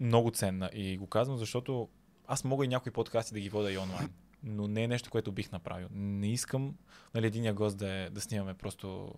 много 0.00 0.30
ценна 0.30 0.70
и 0.72 0.96
го 0.96 1.06
казвам, 1.06 1.38
защото 1.38 1.88
аз 2.26 2.44
мога 2.44 2.64
и 2.64 2.68
някои 2.68 2.92
подкасти 2.92 3.34
да 3.34 3.40
ги 3.40 3.48
вода 3.48 3.72
и 3.72 3.78
онлайн, 3.78 4.10
но 4.42 4.68
не 4.68 4.82
е 4.82 4.88
нещо, 4.88 5.10
което 5.10 5.32
бих 5.32 5.52
направил. 5.52 5.88
Не 5.92 6.32
искам 6.32 6.74
нали, 7.14 7.26
единия 7.26 7.54
гост 7.54 7.76
да, 7.76 7.90
е, 7.90 8.10
да 8.10 8.20
снимаме 8.20 8.54
просто 8.54 9.14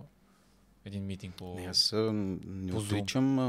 един 0.84 1.06
митинг 1.06 1.34
по... 1.34 1.54
Не, 1.54 1.66
аз 1.66 1.92
не 1.94 2.72
по 2.72 2.78
отричам 2.78 3.38
а, 3.38 3.42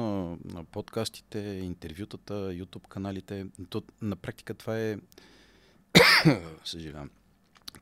на 0.46 0.64
подкастите, 0.64 1.40
интервютата, 1.40 2.34
YouTube 2.34 2.88
каналите. 2.88 3.46
То, 3.70 3.84
на 4.02 4.16
практика 4.16 4.54
това 4.54 4.80
е... 4.80 4.98
Съжалявам. 6.64 7.10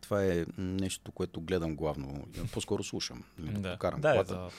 Това 0.01 0.25
е 0.25 0.45
нещо, 0.57 1.11
което 1.11 1.41
гледам 1.41 1.75
главно. 1.75 2.27
По-скоро 2.53 2.83
слушам. 2.83 3.23
Нали, 3.37 3.61
Да, 3.61 3.77
карам 3.77 4.01
да, 4.01 4.09
е 4.09 4.13
колата, 4.13 4.33
за... 4.33 4.49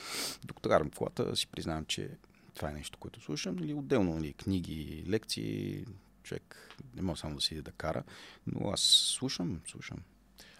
докато 0.44 0.68
карам 0.68 0.90
колата, 0.90 1.36
си 1.36 1.46
признавам, 1.46 1.84
че 1.84 2.10
това 2.54 2.70
е 2.70 2.72
нещо, 2.72 2.98
което 2.98 3.20
слушам. 3.20 3.58
Или 3.58 3.74
отделно 3.74 4.14
нали, 4.14 4.32
книги, 4.32 5.04
лекции. 5.08 5.84
Човек 6.22 6.74
не 6.94 7.02
може 7.02 7.20
само 7.20 7.34
да 7.34 7.40
си 7.40 7.62
да 7.62 7.72
кара. 7.72 8.02
Но 8.46 8.70
аз 8.70 8.80
слушам, 9.16 9.60
слушам. 9.66 9.98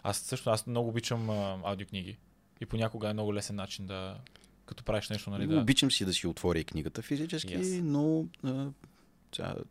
Аз 0.02 0.18
също, 0.18 0.50
аз 0.50 0.66
много 0.66 0.88
обичам 0.88 1.30
а, 1.30 1.60
аудиокниги. 1.64 2.18
И 2.60 2.66
понякога 2.66 3.10
е 3.10 3.12
много 3.12 3.34
лесен 3.34 3.56
начин 3.56 3.86
да, 3.86 4.18
като 4.66 4.84
правиш 4.84 5.08
нещо, 5.08 5.30
нали, 5.30 5.46
да... 5.46 5.58
Обичам 5.58 5.90
си 5.90 6.04
да 6.04 6.14
си 6.14 6.26
отворя 6.26 6.64
книгата 6.64 7.02
физически, 7.02 7.58
Yes. 7.58 7.80
но 7.80 8.26
а, 8.42 8.72
някой 9.38 9.64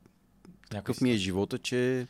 такъв 0.69 1.01
ми 1.01 1.11
е 1.11 1.17
живота, 1.17 1.59
че 1.59 2.07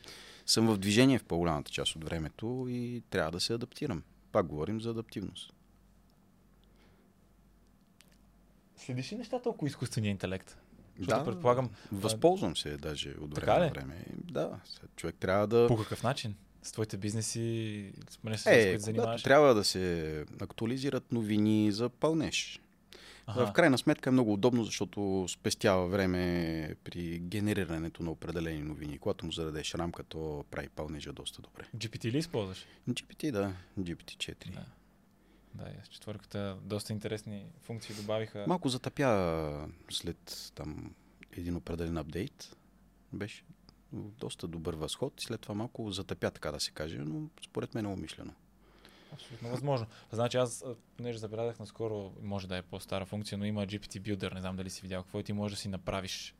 съм 0.48 0.66
в 0.66 0.78
движение 0.78 1.18
в 1.18 1.24
по-голямата 1.24 1.72
част 1.72 1.96
от 1.96 2.04
времето 2.04 2.66
и 2.68 3.02
трябва 3.10 3.30
да 3.30 3.40
се 3.40 3.52
адаптирам. 3.52 4.02
Пак 4.32 4.46
говорим 4.46 4.80
за 4.80 4.90
адаптивност. 4.90 5.52
Следиш 8.76 9.12
ли 9.12 9.16
нещата 9.16 9.48
около 9.48 9.66
изкуствения 9.66 10.10
интелект? 10.10 10.58
Защото 10.98 11.24
Да, 11.24 11.30
предполагам, 11.30 11.70
Възползвам 11.92 12.56
се 12.56 12.76
даже 12.76 13.14
от 13.20 13.34
време 13.34 13.58
на 13.58 13.68
време. 13.68 14.04
Да, 14.24 14.60
човек 14.96 15.16
трябва 15.20 15.46
да... 15.46 15.66
по 15.68 15.76
какъв 15.76 16.02
начин? 16.02 16.34
С 16.62 16.72
твоите 16.72 16.96
бизнеси, 16.96 17.92
с 18.10 18.38
с 18.38 18.46
Е, 18.46 18.52
които 18.52 18.68
когато 18.68 18.80
занимаваш? 18.80 19.22
трябва 19.22 19.54
да 19.54 19.64
се 19.64 20.24
актуализират 20.40 21.12
новини 21.12 21.72
за 21.72 21.88
пълнеж. 21.88 22.60
Аха. 23.28 23.46
В 23.46 23.52
крайна 23.52 23.78
сметка 23.78 24.10
е 24.10 24.12
много 24.12 24.32
удобно, 24.32 24.64
защото 24.64 25.26
спестява 25.28 25.88
време 25.88 26.74
при 26.84 27.18
генерирането 27.18 28.02
на 28.02 28.10
определени 28.10 28.62
новини. 28.62 28.98
Когато 28.98 29.26
му 29.26 29.32
зададеш 29.32 29.74
рамка, 29.74 30.02
то 30.02 30.44
прави 30.50 30.68
пълнежа 30.68 31.12
доста 31.12 31.42
добре. 31.42 31.64
GPT 31.76 32.10
ли 32.12 32.18
използваш? 32.18 32.66
GPT, 32.90 33.32
да. 33.32 33.54
GPT-4. 33.80 34.50
Да. 34.50 34.64
Да, 35.54 35.84
с 35.84 35.88
четвърката 35.88 36.56
доста 36.62 36.92
интересни 36.92 37.44
функции 37.62 37.94
добавиха. 37.94 38.44
Малко 38.48 38.68
затъпя 38.68 39.68
след 39.90 40.52
там 40.54 40.94
един 41.32 41.56
определен 41.56 41.96
апдейт. 41.96 42.56
Беше 43.12 43.42
доста 43.92 44.48
добър 44.48 44.74
възход. 44.74 45.20
След 45.20 45.40
това 45.40 45.54
малко 45.54 45.90
затъпя, 45.90 46.30
така 46.30 46.52
да 46.52 46.60
се 46.60 46.70
каже, 46.70 46.98
но 46.98 47.28
според 47.44 47.74
мен 47.74 47.84
е 47.84 47.88
умишлено. 47.88 48.32
Абсолютно 49.12 49.48
възможно. 49.48 49.86
Значи 50.12 50.36
аз, 50.36 50.64
понеже 50.96 51.18
забелязах 51.18 51.58
наскоро, 51.58 52.12
може 52.22 52.48
да 52.48 52.56
е 52.56 52.62
по-стара 52.62 53.04
функция, 53.04 53.38
но 53.38 53.44
има 53.44 53.66
GPT 53.66 54.00
Builder, 54.00 54.34
не 54.34 54.40
знам 54.40 54.56
дали 54.56 54.70
си 54.70 54.82
видял 54.82 55.02
какво 55.02 55.20
и 55.20 55.24
ти 55.24 55.32
можеш 55.32 55.56
да 55.56 55.60
си 55.60 55.68
направиш 55.68 56.34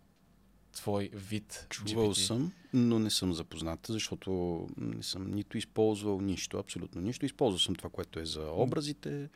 твой 0.73 1.11
вид 1.13 1.67
Чувал 1.71 2.11
GPT. 2.11 2.13
съм, 2.13 2.53
но 2.73 2.99
не 2.99 3.11
съм 3.11 3.33
запознат, 3.35 3.87
защото 3.89 4.67
не 4.77 5.03
съм 5.03 5.31
нито 5.31 5.59
използвал 5.59 6.21
нищо, 6.21 6.59
абсолютно 6.59 7.01
нищо. 7.01 7.27
Използвал 7.27 7.59
съм 7.59 7.75
това, 7.75 7.91
което 7.91 8.21
е 8.21 8.25
за 8.25 8.51
образите 8.53 9.29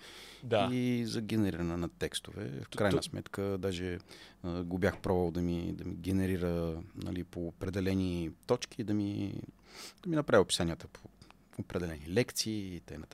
Да. 0.43 0.68
и 0.72 1.05
за 1.07 1.20
генериране 1.20 1.76
на 1.76 1.89
текстове. 1.89 2.51
В 2.64 2.68
крайна 2.68 3.03
сметка, 3.03 3.59
даже 3.59 3.99
а, 4.43 4.62
го 4.62 4.78
бях 4.78 5.01
пробвал 5.01 5.30
да 5.30 5.43
ми, 5.43 5.72
да 5.72 5.85
ми 5.85 5.95
генерира 5.95 6.83
нали, 6.97 7.24
по 7.24 7.47
определени 7.47 8.30
точки, 8.47 8.85
да 8.85 8.95
ми, 8.95 9.35
да 10.03 10.11
ми 10.11 10.16
направи 10.16 10.41
описанията 10.41 10.89
по 10.89 11.01
определени 11.59 12.09
лекции 12.09 12.76
и 12.76 12.80
т.н. 12.80 13.05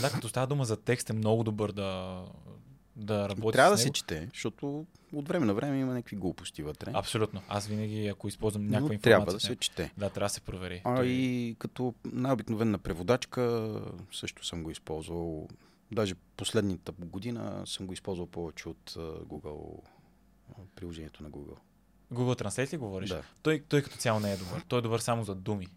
Да, 0.00 0.10
като 0.10 0.28
става 0.28 0.46
дума 0.46 0.64
за 0.64 0.76
текст 0.76 1.10
е 1.10 1.12
много 1.12 1.44
добър 1.44 1.72
да, 1.72 2.22
да 2.96 3.28
работи 3.28 3.56
Трябва 3.56 3.70
да 3.70 3.78
се 3.78 3.90
чете, 3.90 4.28
защото 4.32 4.86
от 5.12 5.28
време 5.28 5.46
на 5.46 5.54
време 5.54 5.78
има 5.78 5.94
някакви 5.94 6.16
глупости 6.16 6.62
вътре. 6.62 6.90
Абсолютно. 6.94 7.42
Аз 7.48 7.66
винаги, 7.66 8.06
ако 8.06 8.28
използвам 8.28 8.64
но 8.64 8.70
някаква 8.70 8.94
информация... 8.94 9.00
трябва 9.02 9.32
да 9.32 9.40
се 9.40 9.56
чете. 9.56 9.92
Да, 9.96 10.10
трябва 10.10 10.26
да 10.26 10.34
се 10.34 10.40
провери. 10.40 10.82
А 10.84 10.96
Той- 10.96 11.06
и 11.06 11.56
като 11.58 11.94
най-обикновена 12.04 12.78
преводачка 12.78 13.72
също 14.12 14.46
съм 14.46 14.62
го 14.62 14.70
използвал. 14.70 15.48
Даже 15.92 16.14
последната 16.36 16.92
година 16.92 17.62
съм 17.66 17.86
го 17.86 17.92
използвал 17.92 18.26
повече 18.26 18.68
от 18.68 18.90
Google, 19.00 19.82
приложението 20.74 21.22
на 21.22 21.30
Google. 21.30 21.58
Google 22.12 22.42
Translate 22.42 22.72
ли 22.72 22.76
говориш? 22.76 23.08
Да. 23.08 23.22
Той, 23.42 23.64
той 23.68 23.82
като 23.82 23.96
цяло 23.96 24.20
не 24.20 24.32
е 24.32 24.36
добър. 24.36 24.64
Той 24.68 24.78
е 24.78 24.82
добър 24.82 24.98
само 24.98 25.24
за 25.24 25.34
думи. 25.34 25.68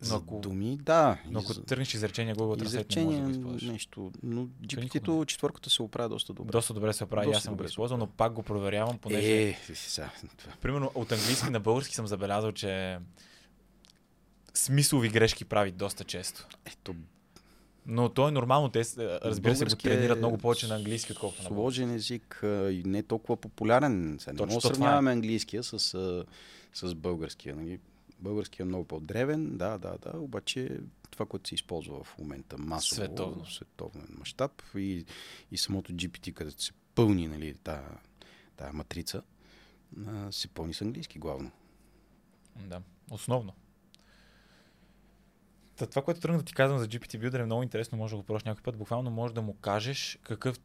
Но 0.00 0.06
За 0.06 0.16
ако, 0.16 0.40
думи, 0.40 0.76
да. 0.76 1.18
но 1.30 1.38
ако 1.38 1.52
за 1.52 1.62
тръгнеш 1.62 1.94
изречение, 1.94 2.34
Google 2.34 2.62
Translate 2.62 2.96
не 2.96 3.04
може 3.04 3.16
да 3.18 3.22
го 3.22 3.30
използваш. 3.30 3.62
нещо. 3.62 4.12
Но 4.22 4.44
GPT-то 4.46 5.24
четвърката 5.24 5.70
се 5.70 5.82
оправя 5.82 6.08
доста 6.08 6.32
добре. 6.32 6.52
Доста 6.52 6.74
добре 6.74 6.92
се 6.92 7.04
Доста 7.04 7.30
аз 7.30 7.42
съм 7.42 7.56
го 7.56 7.64
използвал, 7.64 7.98
но 7.98 8.04
оправя. 8.04 8.16
пак 8.18 8.32
го 8.32 8.42
проверявам, 8.42 8.98
понеже... 8.98 9.42
Е, 9.42 9.56
сега. 9.74 10.10
Примерно 10.60 10.90
от 10.94 11.12
английски 11.12 11.50
на 11.50 11.60
български 11.60 11.94
съм 11.94 12.06
забелязал, 12.06 12.52
че 12.52 12.98
смислови 14.54 15.08
грешки 15.08 15.44
прави 15.44 15.70
доста 15.70 16.04
често. 16.04 16.46
Ето, 16.66 16.94
Но 17.86 18.08
то 18.08 18.28
е 18.28 18.32
нормално, 18.32 18.68
те 18.68 18.84
с- 18.84 18.98
разбира 19.24 19.56
се 19.56 19.64
го 19.64 19.70
е 19.70 19.76
тренират 19.76 20.18
много 20.18 20.38
повече 20.38 20.66
на 20.66 20.74
английски, 20.74 21.12
отколкото 21.12 21.42
на. 21.42 21.48
Сложен 21.48 21.90
език 21.90 22.40
и 22.44 22.82
не 22.86 23.02
толкова 23.02 23.36
популярен. 23.36 24.16
Сега 24.20 24.32
не 24.32 24.40
може 24.44 24.52
да 24.52 24.58
е. 24.58 24.60
сравняваме 24.60 25.12
английския 25.12 25.62
с, 25.62 25.78
с 26.74 26.94
българския. 26.94 27.56
Нали? 27.56 27.78
Българския 28.18 28.64
е 28.64 28.66
много 28.66 28.84
по-древен, 28.84 29.56
да, 29.56 29.78
да, 29.78 29.98
да, 29.98 30.18
обаче 30.18 30.80
това, 31.10 31.26
което 31.26 31.48
се 31.48 31.54
използва 31.54 32.04
в 32.04 32.18
момента 32.18 32.58
масово, 32.58 32.94
Световно. 32.94 33.46
световен 33.46 34.06
мащаб 34.18 34.62
и, 34.76 35.04
и 35.50 35.56
самото 35.56 35.92
GPT, 35.92 36.32
където 36.32 36.62
се 36.62 36.72
пълни 36.94 37.28
нали, 37.28 37.54
тая, 37.54 37.98
тая 38.56 38.72
матрица, 38.72 39.22
се 40.30 40.48
пълни 40.48 40.74
с 40.74 40.80
английски 40.80 41.18
главно. 41.18 41.50
Да, 42.56 42.82
основно. 43.10 43.52
Та, 45.76 45.86
това, 45.86 46.02
което 46.02 46.20
тръгна 46.20 46.38
да 46.38 46.44
ти 46.44 46.54
казвам 46.54 46.78
за 46.78 46.88
GPT 46.88 47.18
Builder 47.18 47.40
е 47.40 47.44
много 47.44 47.62
интересно, 47.62 47.98
може 47.98 48.12
да 48.12 48.16
го 48.16 48.22
прош 48.22 48.44
някой 48.44 48.62
път. 48.62 48.76
Буквално 48.76 49.10
може 49.10 49.34
да 49.34 49.42
му 49.42 49.54
кажеш 49.54 50.18
какъв, 50.22 50.60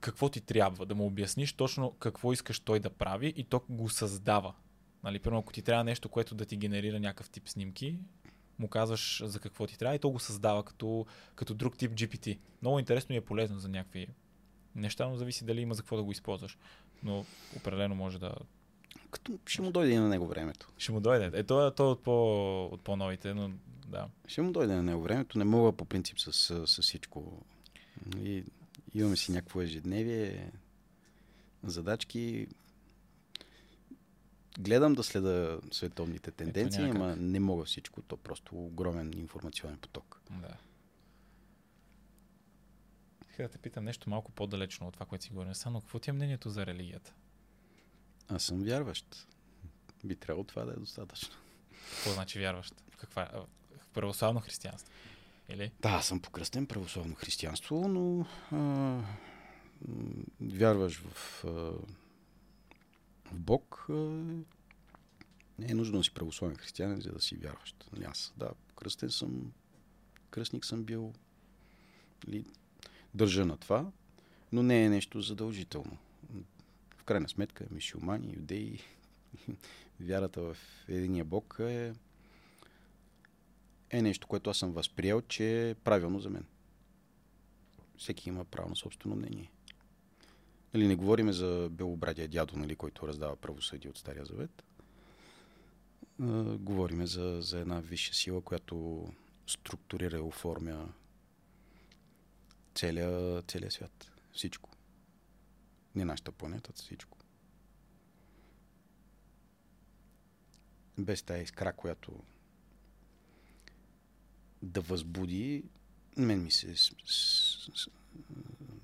какво 0.00 0.28
ти 0.28 0.40
трябва, 0.40 0.86
да 0.86 0.94
му 0.94 1.06
обясниш 1.06 1.52
точно 1.52 1.92
какво 1.92 2.32
искаш 2.32 2.60
той 2.60 2.80
да 2.80 2.90
прави 2.90 3.32
и 3.36 3.44
то 3.44 3.60
го 3.68 3.88
създава. 3.88 4.54
Нали, 5.04 5.18
примерно, 5.18 5.40
ако 5.40 5.52
ти 5.52 5.62
трябва 5.62 5.84
нещо, 5.84 6.08
което 6.08 6.34
да 6.34 6.44
ти 6.44 6.56
генерира 6.56 7.00
някакъв 7.00 7.30
тип 7.30 7.48
снимки, 7.48 7.98
му 8.58 8.68
казваш 8.68 9.22
за 9.24 9.40
какво 9.40 9.66
ти 9.66 9.78
трябва 9.78 9.96
и 9.96 9.98
то 9.98 10.10
го 10.10 10.18
създава 10.18 10.62
като, 10.62 11.06
като 11.34 11.54
друг 11.54 11.76
тип 11.76 11.92
GPT. 11.92 12.38
Много 12.62 12.78
интересно 12.78 13.14
и 13.14 13.18
е 13.18 13.20
полезно 13.20 13.58
за 13.58 13.68
някакви 13.68 14.08
неща, 14.74 15.08
но 15.08 15.16
зависи 15.16 15.44
дали 15.44 15.60
има 15.60 15.74
за 15.74 15.82
какво 15.82 15.96
да 15.96 16.02
го 16.02 16.12
използваш. 16.12 16.58
Но 17.02 17.24
определено 17.56 17.94
може 17.94 18.18
да... 18.18 18.34
Като 19.10 19.38
ще 19.46 19.62
му 19.62 19.70
дойде 19.70 19.92
и 19.92 19.98
на 19.98 20.08
него 20.08 20.26
времето. 20.26 20.68
Ще 20.78 20.92
му 20.92 21.00
дойде. 21.00 21.30
Е, 21.38 21.42
то, 21.42 21.66
е- 21.66 21.74
то 21.74 21.84
е 21.84 21.90
от, 21.90 22.02
по, 22.02 22.66
от 22.66 22.80
по-новите, 22.80 23.34
но 23.34 23.50
да. 23.86 24.08
Ще 24.26 24.42
му 24.42 24.52
дойде 24.52 24.74
на 24.74 24.82
него 24.82 25.02
времето. 25.02 25.38
Не 25.38 25.44
мога 25.44 25.72
по 25.72 25.84
принцип 25.84 26.20
с, 26.20 26.32
с, 26.32 26.66
с 26.66 26.82
всичко. 26.82 27.44
И, 28.22 28.44
имаме 28.94 29.16
си 29.16 29.32
някакво 29.32 29.62
ежедневие, 29.62 30.52
задачки. 31.62 32.46
Гледам 34.58 34.94
да 34.94 35.02
следа 35.02 35.58
световните 35.72 36.30
тенденции, 36.30 36.84
ама 36.84 37.16
не 37.16 37.40
мога 37.40 37.64
всичко. 37.64 38.02
То 38.02 38.16
просто 38.16 38.56
огромен 38.56 39.12
информационен 39.18 39.78
поток. 39.78 40.20
да. 40.30 40.56
Сега 43.30 43.48
да 43.48 43.52
те 43.52 43.58
питам 43.58 43.84
нещо 43.84 44.10
малко 44.10 44.32
по-далечно 44.32 44.86
от 44.88 44.94
това, 44.94 45.06
което 45.06 45.24
си 45.24 45.30
говорим. 45.30 45.54
Само 45.54 45.80
какво 45.80 45.98
ти 45.98 46.10
е 46.10 46.12
мнението 46.12 46.50
за 46.50 46.66
религията? 46.66 47.12
Аз 48.28 48.42
съм 48.42 48.62
вярващ. 48.62 49.26
Би 50.04 50.16
трябвало 50.16 50.44
това 50.44 50.64
да 50.64 50.72
е 50.72 50.76
достатъчно. 50.76 51.34
Какво 51.94 52.10
значи 52.10 52.38
вярващ? 52.38 52.74
Каква? 52.96 53.28
В 53.78 53.88
православно 53.88 54.40
християнство? 54.40 54.92
Или? 55.48 55.72
Да, 55.82 55.88
аз 55.88 56.06
съм 56.06 56.20
покръстен 56.20 56.66
православно 56.66 57.14
християнство, 57.14 57.88
но 57.88 58.26
а, 58.52 59.00
вярваш 60.40 60.98
в, 60.98 61.44
а, 61.44 61.72
в 63.24 63.38
Бог. 63.38 63.86
Не 65.58 65.70
е 65.70 65.74
нужно 65.74 65.98
да 65.98 66.04
си 66.04 66.14
православен 66.14 66.56
християнин, 66.56 67.00
за 67.00 67.12
да 67.12 67.20
си 67.20 67.36
вярващ. 67.36 67.90
Нали, 67.92 68.04
Аз, 68.04 68.32
да, 68.36 68.50
кръстен 68.76 69.10
съм, 69.10 69.52
кръстник 70.30 70.64
съм 70.64 70.84
бил. 70.84 71.12
Или, 72.28 72.44
държа 73.14 73.46
на 73.46 73.56
това, 73.56 73.90
но 74.52 74.62
не 74.62 74.84
е 74.84 74.90
нещо 74.90 75.20
задължително. 75.20 75.98
В 76.96 77.04
крайна 77.04 77.28
сметка, 77.28 77.66
мишумани, 77.70 78.34
юдеи, 78.36 78.80
вярата 80.00 80.40
в 80.40 80.56
единия 80.88 81.24
Бог 81.24 81.56
е 81.60 81.94
е 83.90 84.02
нещо, 84.02 84.26
което 84.26 84.50
аз 84.50 84.58
съм 84.58 84.72
възприел, 84.72 85.22
че 85.22 85.70
е 85.70 85.74
правилно 85.74 86.20
за 86.20 86.30
мен. 86.30 86.44
Всеки 87.96 88.28
има 88.28 88.44
право 88.44 88.68
на 88.68 88.76
собствено 88.76 89.16
мнение. 89.16 89.50
Нали, 90.74 90.86
не 90.86 90.96
говориме 90.96 91.32
за 91.32 91.68
белобрадия 91.70 92.28
дядо, 92.28 92.56
нали, 92.56 92.76
който 92.76 93.08
раздава 93.08 93.36
правосъдие 93.36 93.90
от 93.90 93.98
Стария 93.98 94.24
Завет. 94.24 94.64
А, 96.20 96.42
говориме 96.58 97.06
за, 97.06 97.38
за 97.40 97.58
една 97.58 97.80
висша 97.80 98.14
сила, 98.14 98.40
която 98.40 99.06
структурира 99.46 100.16
и 100.16 100.20
оформя 100.20 100.92
целия, 102.74 103.42
целия 103.42 103.70
свят. 103.70 104.10
Всичко. 104.32 104.70
Не 105.94 106.04
нашата 106.04 106.32
планета, 106.32 106.72
всичко. 106.72 107.18
Без 110.98 111.22
тази 111.22 111.42
искра, 111.42 111.72
която 111.72 112.22
да 114.62 114.80
възбуди, 114.80 115.64
мен 116.16 116.42
ми 116.42 116.50
се... 116.50 116.74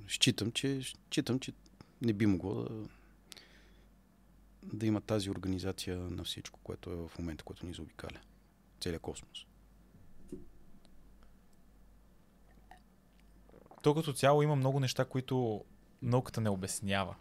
Считам, 0.08 0.52
че, 0.52 0.82
считам, 0.82 1.40
че 1.40 1.52
не 2.02 2.12
би 2.12 2.26
могло 2.26 2.54
да, 2.54 2.84
да 4.62 4.86
има 4.86 5.00
тази 5.00 5.30
организация 5.30 5.96
на 5.96 6.24
всичко, 6.24 6.60
което 6.62 6.90
е 6.90 6.94
в 6.94 7.10
момента, 7.18 7.44
което 7.44 7.66
ни 7.66 7.74
заобикаля. 7.74 8.20
Целият 8.80 9.02
космос. 9.02 9.46
То 13.82 13.94
като 13.94 14.12
цяло 14.12 14.42
има 14.42 14.56
много 14.56 14.80
неща, 14.80 15.04
които 15.04 15.64
науката 16.02 16.40
не 16.40 16.50
обяснява. 16.50 17.16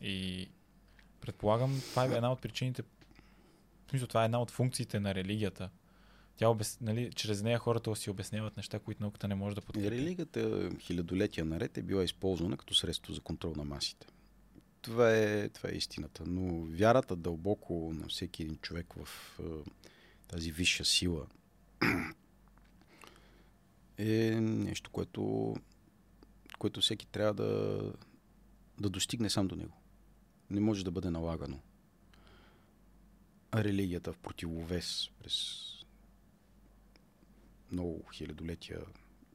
И 0.00 0.48
предполагам, 1.20 1.80
това 1.90 2.04
е 2.04 2.08
една 2.08 2.32
от 2.32 2.40
причините, 2.40 2.82
в 2.82 3.90
смисъл, 3.90 4.08
това 4.08 4.22
е 4.22 4.24
една 4.24 4.40
от 4.40 4.50
функциите 4.50 5.00
на 5.00 5.14
религията. 5.14 5.70
Тя 6.36 6.48
обяс... 6.48 6.80
нали, 6.80 7.12
чрез 7.12 7.42
нея 7.42 7.58
хората 7.58 7.96
си 7.96 8.10
обясняват 8.10 8.56
неща, 8.56 8.78
които 8.78 9.02
науката 9.02 9.28
не 9.28 9.34
може 9.34 9.54
да 9.54 9.60
подкрепи. 9.60 9.90
Религията 9.90 10.70
хилядолетия 10.80 11.44
наред 11.44 11.78
е 11.78 11.82
била 11.82 12.04
използвана 12.04 12.56
като 12.56 12.74
средство 12.74 13.12
за 13.12 13.20
контрол 13.20 13.52
на 13.56 13.64
масите. 13.64 14.06
Това 14.84 15.16
е, 15.16 15.48
това 15.48 15.68
е 15.70 15.76
истината. 15.76 16.24
Но 16.26 16.64
вярата 16.64 17.16
дълбоко 17.16 17.92
на 17.94 18.08
всеки 18.08 18.42
един 18.42 18.56
човек 18.56 18.94
в 18.96 19.38
тази 20.28 20.52
висша 20.52 20.84
сила 20.84 21.26
е 23.98 24.40
нещо, 24.40 24.90
което, 24.90 25.54
което 26.58 26.80
всеки 26.80 27.06
трябва 27.06 27.34
да, 27.34 27.92
да 28.80 28.90
достигне 28.90 29.30
сам 29.30 29.48
до 29.48 29.56
него. 29.56 29.76
Не 30.50 30.60
може 30.60 30.84
да 30.84 30.90
бъде 30.90 31.10
налагано. 31.10 31.60
А 33.50 33.64
религията 33.64 34.12
в 34.12 34.18
противовес 34.18 35.10
през 35.18 35.64
много 37.72 38.04
хилядолетия 38.12 38.80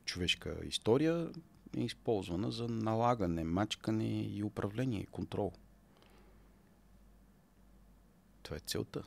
човешка 0.06 0.58
история 0.66 1.32
е 1.78 1.82
използвана 1.82 2.52
за 2.52 2.68
налагане, 2.68 3.44
мачкане 3.44 4.22
и 4.22 4.44
управление, 4.44 5.02
и 5.02 5.06
контрол. 5.06 5.54
Това 8.44 8.58
е 8.58 8.60
целта. 8.60 9.04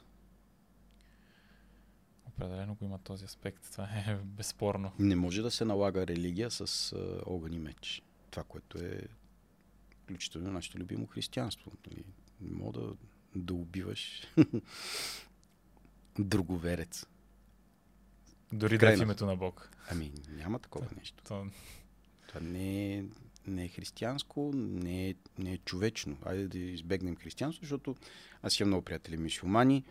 Определено 2.26 2.74
го 2.74 2.84
има 2.84 2.98
този 2.98 3.24
аспект. 3.24 3.72
Това 3.72 3.84
е 3.84 4.18
безспорно. 4.24 4.92
Не 4.98 5.16
може 5.16 5.42
да 5.42 5.50
се 5.50 5.64
налага 5.64 6.06
религия 6.06 6.50
с 6.50 6.96
огън 7.26 7.52
и 7.52 7.58
меч. 7.58 8.02
Това, 8.30 8.44
което 8.44 8.78
е 8.78 9.00
включително 10.02 10.52
нашето 10.52 10.78
любимо 10.78 11.06
християнство. 11.06 11.72
Нали? 11.86 12.04
Не 12.40 12.56
мога 12.56 12.80
да, 12.80 12.94
да 13.36 13.54
убиваш 13.54 14.22
друговерец. 16.18 17.06
Дори 18.52 18.68
да 18.68 18.74
е 18.74 18.78
в 18.78 18.80
Крайна. 18.80 19.02
името 19.02 19.26
на 19.26 19.36
Бог. 19.36 19.70
Ами, 19.90 20.12
няма 20.28 20.58
такова 20.58 20.86
нещо. 20.96 21.22
То... 21.24 21.46
Това 22.32 22.46
не 22.46 22.94
е, 22.94 23.04
не 23.46 23.64
е 23.64 23.68
християнско, 23.68 24.50
не 24.54 25.08
е, 25.08 25.14
не 25.38 25.52
е 25.52 25.58
човечно. 25.58 26.16
Айде 26.24 26.48
да 26.48 26.58
избегнем 26.58 27.16
християнство, 27.16 27.64
защото 27.64 27.96
аз 28.42 28.60
имам 28.60 28.68
много 28.68 28.84
приятели 28.84 29.16
мисюмани. 29.16 29.84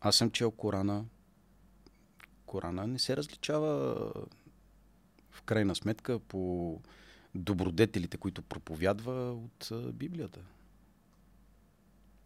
Аз 0.00 0.16
съм 0.16 0.30
чел 0.30 0.50
Корана. 0.50 1.04
Корана 2.46 2.86
не 2.86 2.98
се 2.98 3.16
различава 3.16 3.94
в 5.30 5.42
крайна 5.42 5.74
сметка 5.74 6.18
по 6.18 6.80
добродетелите, 7.34 8.16
които 8.16 8.42
проповядва 8.42 9.32
от 9.32 9.72
Библията. 9.94 10.40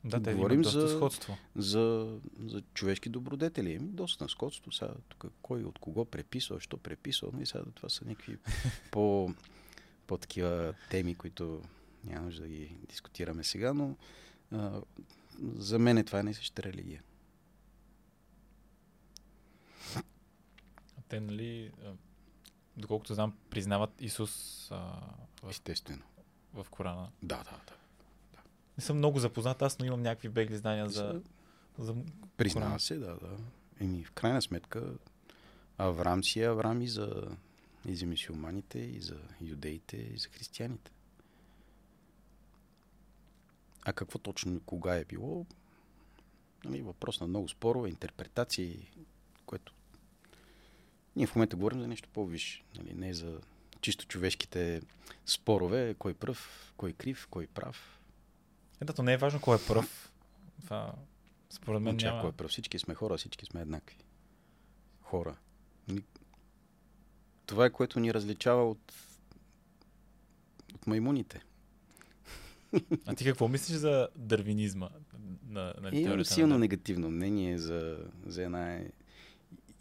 Да, 0.05 0.22
те 0.22 0.34
Говорим 0.34 0.64
за- 0.64 0.88
сходство. 0.88 1.36
За, 1.57 2.18
за 2.40 2.62
човешки 2.74 3.09
добродетели. 3.09 3.74
Еми, 3.74 3.88
доста 3.88 4.24
на 4.24 4.30
сходство. 4.30 4.72
Сега, 4.72 4.92
тук, 5.09 5.24
кой 5.42 5.64
от 5.64 5.78
кого 5.78 6.05
преписва, 6.05 6.61
що 6.61 6.76
преписва. 6.76 7.28
И 7.40 7.46
сега 7.46 7.64
това 7.74 7.88
са 7.88 8.05
някакви 8.05 8.36
по, 8.90 9.34
по 10.07 10.18
такива 10.18 10.74
теми, 10.90 11.14
които 11.14 11.62
няма 12.05 12.30
да 12.30 12.48
ги 12.48 12.76
дискутираме 12.88 13.44
сега, 13.44 13.74
но 13.74 13.96
а, 14.53 14.80
за 15.42 15.78
мен 15.78 15.98
е 15.98 16.05
това 16.05 16.20
е 16.20 16.24
не 16.24 16.34
същата 16.34 16.62
религия. 16.62 17.03
Те, 21.09 21.20
нали, 21.20 21.72
доколкото 22.76 23.14
знам, 23.14 23.34
признават 23.50 24.00
Исус 24.00 24.32
а, 24.70 24.76
в, 25.42 25.50
Естествено. 25.50 26.03
в 26.55 26.66
Корана. 26.70 27.09
Да, 27.22 27.36
да, 27.36 27.61
да. 27.66 27.72
Не 28.83 28.87
съм 28.87 28.97
много 28.97 29.18
запознат, 29.18 29.62
аз, 29.62 29.78
но 29.78 29.85
имам 29.85 30.03
някакви 30.03 30.28
бегли 30.28 30.57
знания 30.57 30.89
за... 30.89 31.22
За... 31.78 31.95
Признава 32.37 32.80
се, 32.80 32.95
да, 32.99 33.07
да. 33.07 33.37
Еми, 33.80 34.05
в 34.05 34.12
крайна 34.12 34.43
сметка, 34.43 34.95
Аврам 35.78 36.24
си 36.24 36.41
е 36.41 36.47
Аврам 36.47 36.83
и 36.83 36.89
за, 36.89 37.37
и 37.89 37.97
за 37.97 38.07
мисиоманите, 38.07 38.78
и 38.78 39.01
за 39.01 39.16
юдеите, 39.41 39.97
и 39.97 40.18
за 40.18 40.28
християните. 40.28 40.91
А 43.83 43.93
какво 43.93 44.18
точно 44.18 44.61
кога 44.61 44.97
е 44.97 45.05
било? 45.05 45.47
Нали, 46.64 46.83
въпрос 46.83 47.20
на 47.20 47.26
много 47.26 47.49
спорове, 47.49 47.89
интерпретации, 47.89 48.91
което 49.47 49.74
ние 51.16 51.26
в 51.26 51.35
момента 51.35 51.57
говорим 51.57 51.80
за 51.80 51.89
нещо 51.89 52.09
по-висше. 52.12 52.64
Нали, 52.76 52.95
не 52.95 53.14
за 53.14 53.41
чисто 53.80 54.07
човешките 54.07 54.83
спорове, 55.26 55.95
кой 55.99 56.14
пръв, 56.14 56.72
кой 56.76 56.93
крив, 56.93 57.26
кой 57.30 57.47
прав. 57.47 57.99
Е, 58.83 58.85
да, 58.85 58.93
то 58.93 59.03
не 59.03 59.12
е 59.12 59.16
важно 59.16 59.41
кой 59.41 59.57
е 59.57 59.61
пръв. 59.68 60.12
Това, 60.64 60.95
според 61.51 61.83
мен 61.83 61.97
няма... 61.97 62.20
Кой 62.20 62.30
е 62.30 62.33
пръв? 62.33 62.51
Всички 62.51 62.78
сме 62.78 62.95
хора, 62.95 63.16
всички 63.16 63.47
сме 63.47 63.61
еднакви. 63.61 63.97
Хора. 65.01 65.37
Това 67.47 67.66
е 67.66 67.70
което 67.70 68.01
ни 68.01 68.14
различава 68.14 68.70
от, 68.70 68.93
от 70.74 70.87
маймуните. 70.87 71.43
А 73.07 73.14
ти 73.14 73.24
какво 73.24 73.49
мислиш 73.49 73.76
за 73.76 74.09
дървинизма 74.16 74.89
на, 75.49 75.74
на 75.80 75.89
Имам 75.93 76.05
теорията 76.05 76.35
силно 76.35 76.55
на 76.55 76.59
негативно 76.59 77.11
мнение 77.11 77.59
за, 77.59 77.99
за 78.26 78.43
една 78.43 78.74
е- 78.74 78.91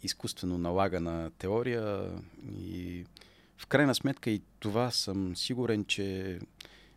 изкуствено 0.02 0.58
налагана 0.58 1.30
теория 1.30 2.12
и 2.58 3.04
в 3.56 3.66
крайна 3.66 3.94
сметка 3.94 4.30
и 4.30 4.42
това 4.58 4.90
съм 4.90 5.36
сигурен, 5.36 5.84
че 5.84 6.38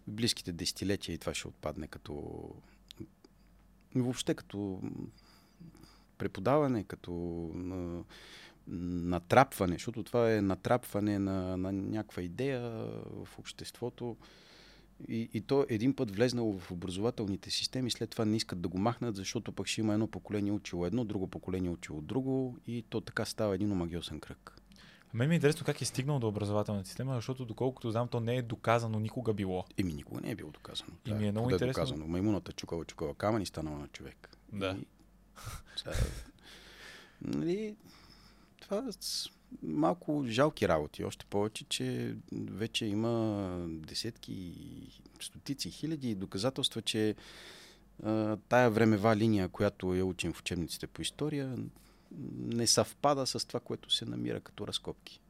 близките 0.08 0.52
десетилетия 0.52 1.14
и 1.14 1.18
това 1.18 1.34
ще 1.34 1.48
отпадне 1.48 1.88
като 1.88 2.44
въобще 3.96 4.34
като 4.34 4.82
преподаване, 6.18 6.84
като 6.84 7.12
на, 7.54 8.04
натрапване, 8.68 9.74
защото 9.74 10.04
това 10.04 10.34
е 10.34 10.42
натрапване 10.42 11.20
на, 11.20 11.58
на 11.58 11.72
някаква 11.72 12.24
идея 12.24 12.62
в 13.26 13.40
обществото. 13.40 14.18
И, 15.08 15.30
и 15.34 15.42
то 15.42 15.66
един 15.70 15.96
път 15.96 16.16
влезнало 16.16 16.60
в 16.60 16.72
образователните 16.72 17.50
системи, 17.50 17.92
след 17.92 18.10
това 18.10 18.26
не 18.26 18.38
искат 18.38 18.62
да 18.62 18.68
го 18.68 18.78
махнат, 18.78 19.16
защото 19.16 19.52
пък 19.52 19.68
ще 19.68 19.82
има 19.82 19.94
едно 19.94 20.08
поколение 20.08 20.52
учило 20.52 20.86
едно, 20.86 21.06
друго 21.06 21.28
поколение 21.28 21.70
учило 21.70 22.02
друго 22.02 22.58
и 22.68 22.84
то 22.90 23.02
така 23.02 23.26
става 23.26 23.56
един 23.56 23.72
омагиосен 23.72 24.20
кръг. 24.20 24.62
Мен 25.16 25.30
ми 25.30 25.36
е 25.36 25.38
интересно 25.38 25.66
как 25.66 25.82
е 25.82 25.86
стигнал 25.86 26.20
до 26.20 26.28
образователната 26.28 26.88
система, 26.88 27.16
защото 27.16 27.46
доколкото 27.46 27.92
знам, 27.92 28.08
то 28.08 28.20
не 28.20 28.36
е 28.36 28.42
доказано 28.42 29.00
никога 29.00 29.34
било. 29.34 29.66
Еми 29.78 29.94
никога 29.94 30.22
не 30.22 30.32
е 30.32 30.36
било 30.36 30.52
доказано. 30.52 30.92
И 31.06 31.14
ми 31.14 31.28
е 31.28 31.32
много 31.32 31.48
Къде 31.48 31.56
интересно. 31.56 31.82
Е 31.82 31.86
доказано? 31.86 32.08
Маймуната 32.08 32.52
чукала, 32.52 32.86
чукала 32.86 33.14
камън 33.14 33.42
и 33.42 33.46
станала 33.46 33.78
на 33.80 33.88
човек. 33.88 34.38
Да. 34.54 34.78
И, 34.82 34.86
сега, 35.78 35.92
нали, 37.22 37.76
това 38.62 38.90
малко 39.64 40.26
жалки 40.28 40.68
работи. 40.68 41.04
Още 41.04 41.26
повече, 41.26 41.64
че 41.64 42.16
вече 42.32 42.86
има 42.86 43.66
десетки, 43.70 44.54
стотици, 45.22 45.70
хиляди 45.70 46.16
доказателства, 46.16 46.82
че 46.82 47.16
а, 48.04 48.38
тая 48.50 48.70
времева 48.70 49.16
линия, 49.16 49.50
която 49.50 49.96
я 49.96 50.06
учим 50.06 50.34
в 50.34 50.40
учебниците 50.40 50.88
по 50.88 51.02
история, 51.02 51.58
не 52.38 52.68
съвпада 52.68 53.28
с 53.28 53.48
това, 53.48 53.60
което 53.60 53.90
се 53.90 54.06
намира 54.06 54.42
като 54.42 54.68
разкопки. 54.68 55.22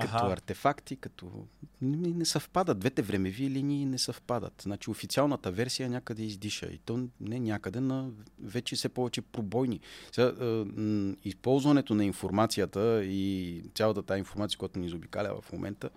Като 0.00 0.16
Аха. 0.16 0.32
артефакти, 0.32 0.96
като... 0.96 1.46
Не, 1.82 2.08
не 2.08 2.24
съвпадат. 2.24 2.78
Двете 2.78 3.02
времеви 3.02 3.50
линии 3.50 3.84
не 3.84 3.98
съвпадат. 3.98 4.62
Значи 4.62 4.90
официалната 4.90 5.50
версия 5.50 5.90
някъде 5.90 6.22
издиша. 6.22 6.66
И 6.66 6.78
то 6.78 7.08
не 7.20 7.40
някъде, 7.40 7.80
на 7.80 8.10
вече 8.42 8.76
все 8.76 8.88
повече 8.88 9.22
пробойни. 9.22 9.80
Сега, 10.12 10.34
е, 10.40 10.44
м, 10.44 11.16
използването 11.24 11.94
на 11.94 12.04
информацията 12.04 13.04
и 13.04 13.62
цялата 13.74 14.02
тази 14.02 14.18
информация, 14.18 14.58
която 14.58 14.78
ни 14.78 14.88
заобикаля 14.88 15.40
в 15.42 15.52
момента, 15.52 15.90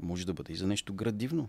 може 0.00 0.26
да 0.26 0.34
бъде 0.34 0.52
и 0.52 0.56
за 0.56 0.66
нещо 0.66 0.94
градивно. 0.94 1.48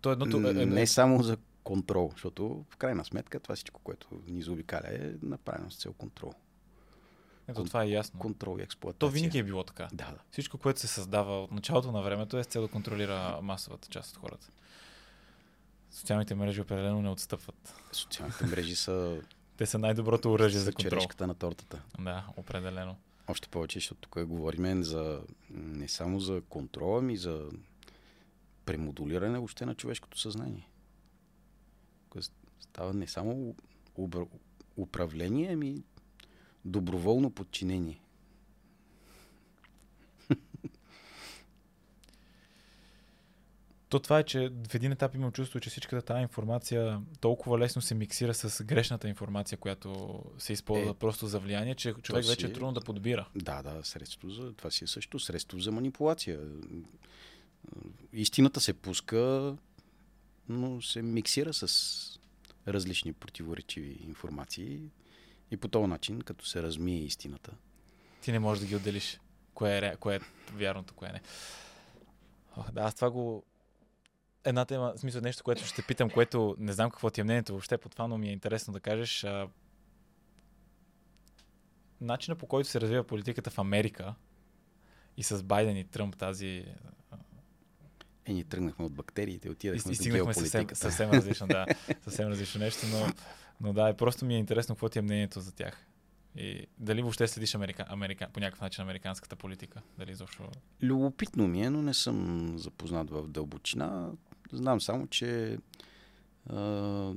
То 0.00 0.12
едното 0.12 0.48
е, 0.48 0.50
е, 0.50 0.66
Не 0.66 0.86
само 0.86 1.22
за 1.22 1.36
контрол, 1.68 2.10
защото 2.12 2.64
в 2.70 2.76
крайна 2.76 3.04
сметка 3.04 3.40
това 3.40 3.54
всичко, 3.54 3.80
което 3.84 4.08
ни 4.26 4.42
заобикаля 4.42 4.88
е 4.88 5.12
направено 5.22 5.70
с 5.70 5.76
цел 5.76 5.92
контрол. 5.92 6.32
ето 7.48 7.64
това 7.64 7.84
е 7.84 7.88
ясно. 7.88 8.20
Контрол 8.20 8.58
и 8.58 8.62
експлуатация. 8.62 8.98
То 8.98 9.08
винаги 9.08 9.38
е 9.38 9.42
било 9.42 9.64
така. 9.64 9.88
Да, 9.92 10.04
да. 10.04 10.18
Всичко, 10.30 10.58
което 10.58 10.80
се 10.80 10.86
създава 10.86 11.42
от 11.42 11.50
началото 11.50 11.92
на 11.92 12.02
времето 12.02 12.38
е 12.38 12.44
с 12.44 12.46
цел 12.46 12.62
да 12.62 12.68
контролира 12.68 13.38
масовата 13.42 13.88
част 13.88 14.16
от 14.16 14.16
хората. 14.16 14.50
Социалните 15.90 16.34
мрежи 16.34 16.60
определено 16.60 17.02
не 17.02 17.10
отстъпват. 17.10 17.74
Социалните 17.92 18.46
мрежи 18.46 18.76
са, 18.76 19.20
Те 19.56 19.66
са 19.66 19.78
най-доброто 19.78 20.32
оръжие 20.32 20.60
за 20.60 20.72
контрол. 20.72 20.90
черешката 20.90 21.26
на 21.26 21.34
тортата. 21.34 21.82
Да, 22.00 22.26
определено. 22.36 22.96
Още 23.28 23.48
повече, 23.48 23.78
защото 23.78 24.00
тук 24.00 24.24
говорим 24.24 24.84
за, 24.84 25.22
не 25.50 25.88
само 25.88 26.20
за 26.20 26.42
контрола, 26.48 26.98
ами 26.98 27.16
за 27.16 27.48
премодулиране 28.64 29.38
въобще 29.38 29.66
на 29.66 29.74
човешкото 29.74 30.18
съзнание. 30.18 30.68
Става 32.60 32.94
не 32.94 33.06
само 33.06 33.54
убра- 33.98 34.28
управление, 34.76 35.52
ами 35.52 35.82
доброволно 36.64 37.30
подчинение. 37.30 38.00
То 43.88 43.98
това 43.98 44.18
е, 44.18 44.22
че 44.22 44.48
в 44.70 44.74
един 44.74 44.92
етап 44.92 45.14
имам 45.14 45.32
чувство, 45.32 45.60
че 45.60 45.70
всичката 45.70 46.02
тази 46.06 46.22
информация 46.22 47.00
толкова 47.20 47.58
лесно 47.58 47.82
се 47.82 47.94
миксира 47.94 48.34
с 48.34 48.64
грешната 48.64 49.08
информация, 49.08 49.58
която 49.58 50.22
се 50.38 50.52
използва 50.52 50.90
Е, 50.90 50.94
просто 50.94 51.26
за 51.26 51.38
влияние, 51.38 51.74
че 51.74 51.94
човек 52.02 52.24
си 52.24 52.30
вече 52.30 52.46
е 52.46 52.50
е- 52.50 52.52
трудно 52.52 52.72
да 52.72 52.80
подбира. 52.80 53.28
Да, 53.34 53.62
да, 53.62 53.84
средство 53.84 54.30
за... 54.30 54.52
Това 54.52 54.70
си 54.70 54.84
е 54.84 54.86
също 54.86 55.18
средство 55.18 55.58
за 55.58 55.72
манипулация. 55.72 56.40
Истината 58.12 58.60
се 58.60 58.72
пуска, 58.72 59.56
но 60.48 60.82
се 60.82 61.02
миксира 61.02 61.52
с 61.52 62.07
различни 62.72 63.12
противоречиви 63.12 63.98
информации 64.06 64.90
и 65.50 65.56
по 65.56 65.68
този 65.68 65.86
начин, 65.86 66.20
като 66.20 66.46
се 66.46 66.62
размие 66.62 66.98
истината. 66.98 67.52
Ти 68.20 68.32
не 68.32 68.38
можеш 68.38 68.60
да 68.60 68.66
ги 68.66 68.76
отделиш. 68.76 69.20
Кое 69.54 69.78
е, 69.78 69.96
кое 69.96 70.16
е 70.16 70.20
вярното, 70.52 70.94
кое 70.94 71.08
не. 71.08 71.20
О, 72.56 72.62
да, 72.72 72.80
аз 72.80 72.94
това 72.94 73.10
го... 73.10 73.44
Една 74.44 74.64
тема, 74.64 74.92
в 74.96 75.00
смисъл 75.00 75.20
нещо, 75.20 75.44
което 75.44 75.64
ще 75.64 75.82
питам, 75.82 76.10
което 76.10 76.56
не 76.58 76.72
знам 76.72 76.90
какво 76.90 77.10
ти 77.10 77.20
е 77.20 77.24
мнението 77.24 77.52
въобще 77.52 77.78
по 77.78 77.88
това, 77.88 78.08
но 78.08 78.18
ми 78.18 78.28
е 78.28 78.32
интересно 78.32 78.72
да 78.72 78.80
кажеш. 78.80 79.24
А... 79.24 79.48
Начина 82.00 82.36
по 82.36 82.46
който 82.46 82.68
се 82.68 82.80
развива 82.80 83.04
политиката 83.04 83.50
в 83.50 83.58
Америка 83.58 84.14
и 85.16 85.22
с 85.22 85.42
Байден 85.42 85.76
и 85.76 85.84
Тръмп 85.84 86.16
тази... 86.16 86.64
Е, 88.28 88.32
ние 88.32 88.44
тръгнахме 88.44 88.84
от 88.84 88.92
бактериите, 88.92 89.48
И, 89.48 89.50
отидахме 89.50 89.92
и 89.92 89.94
до 89.94 90.02
стигнахме 90.02 90.34
съвсем, 90.34 90.66
съвсем 90.72 91.10
различно, 91.10 91.46
да. 91.46 91.66
Съвсем 92.02 92.28
различно 92.28 92.60
нещо, 92.60 92.86
но, 92.90 93.06
но 93.60 93.72
да, 93.72 93.88
е 93.88 93.96
просто 93.96 94.24
ми 94.24 94.34
е 94.34 94.38
интересно 94.38 94.74
какво 94.74 94.88
ти 94.88 94.98
е 94.98 95.02
мнението 95.02 95.40
за 95.40 95.52
тях. 95.52 95.86
И 96.36 96.66
дали 96.78 97.02
въобще 97.02 97.28
следиш 97.28 97.54
Америка, 97.54 97.84
Америка, 97.88 98.28
по 98.32 98.40
някакъв 98.40 98.60
начин 98.60 98.82
американската 98.82 99.36
политика? 99.36 99.82
Дали 99.98 100.10
изобщо... 100.10 100.48
Любопитно 100.82 101.48
ми 101.48 101.62
е, 101.62 101.70
но 101.70 101.82
не 101.82 101.94
съм 101.94 102.52
запознат 102.58 103.10
в 103.10 103.28
дълбочина. 103.28 104.10
Знам 104.52 104.80
само, 104.80 105.06
че 105.06 105.58
а, 106.50 107.12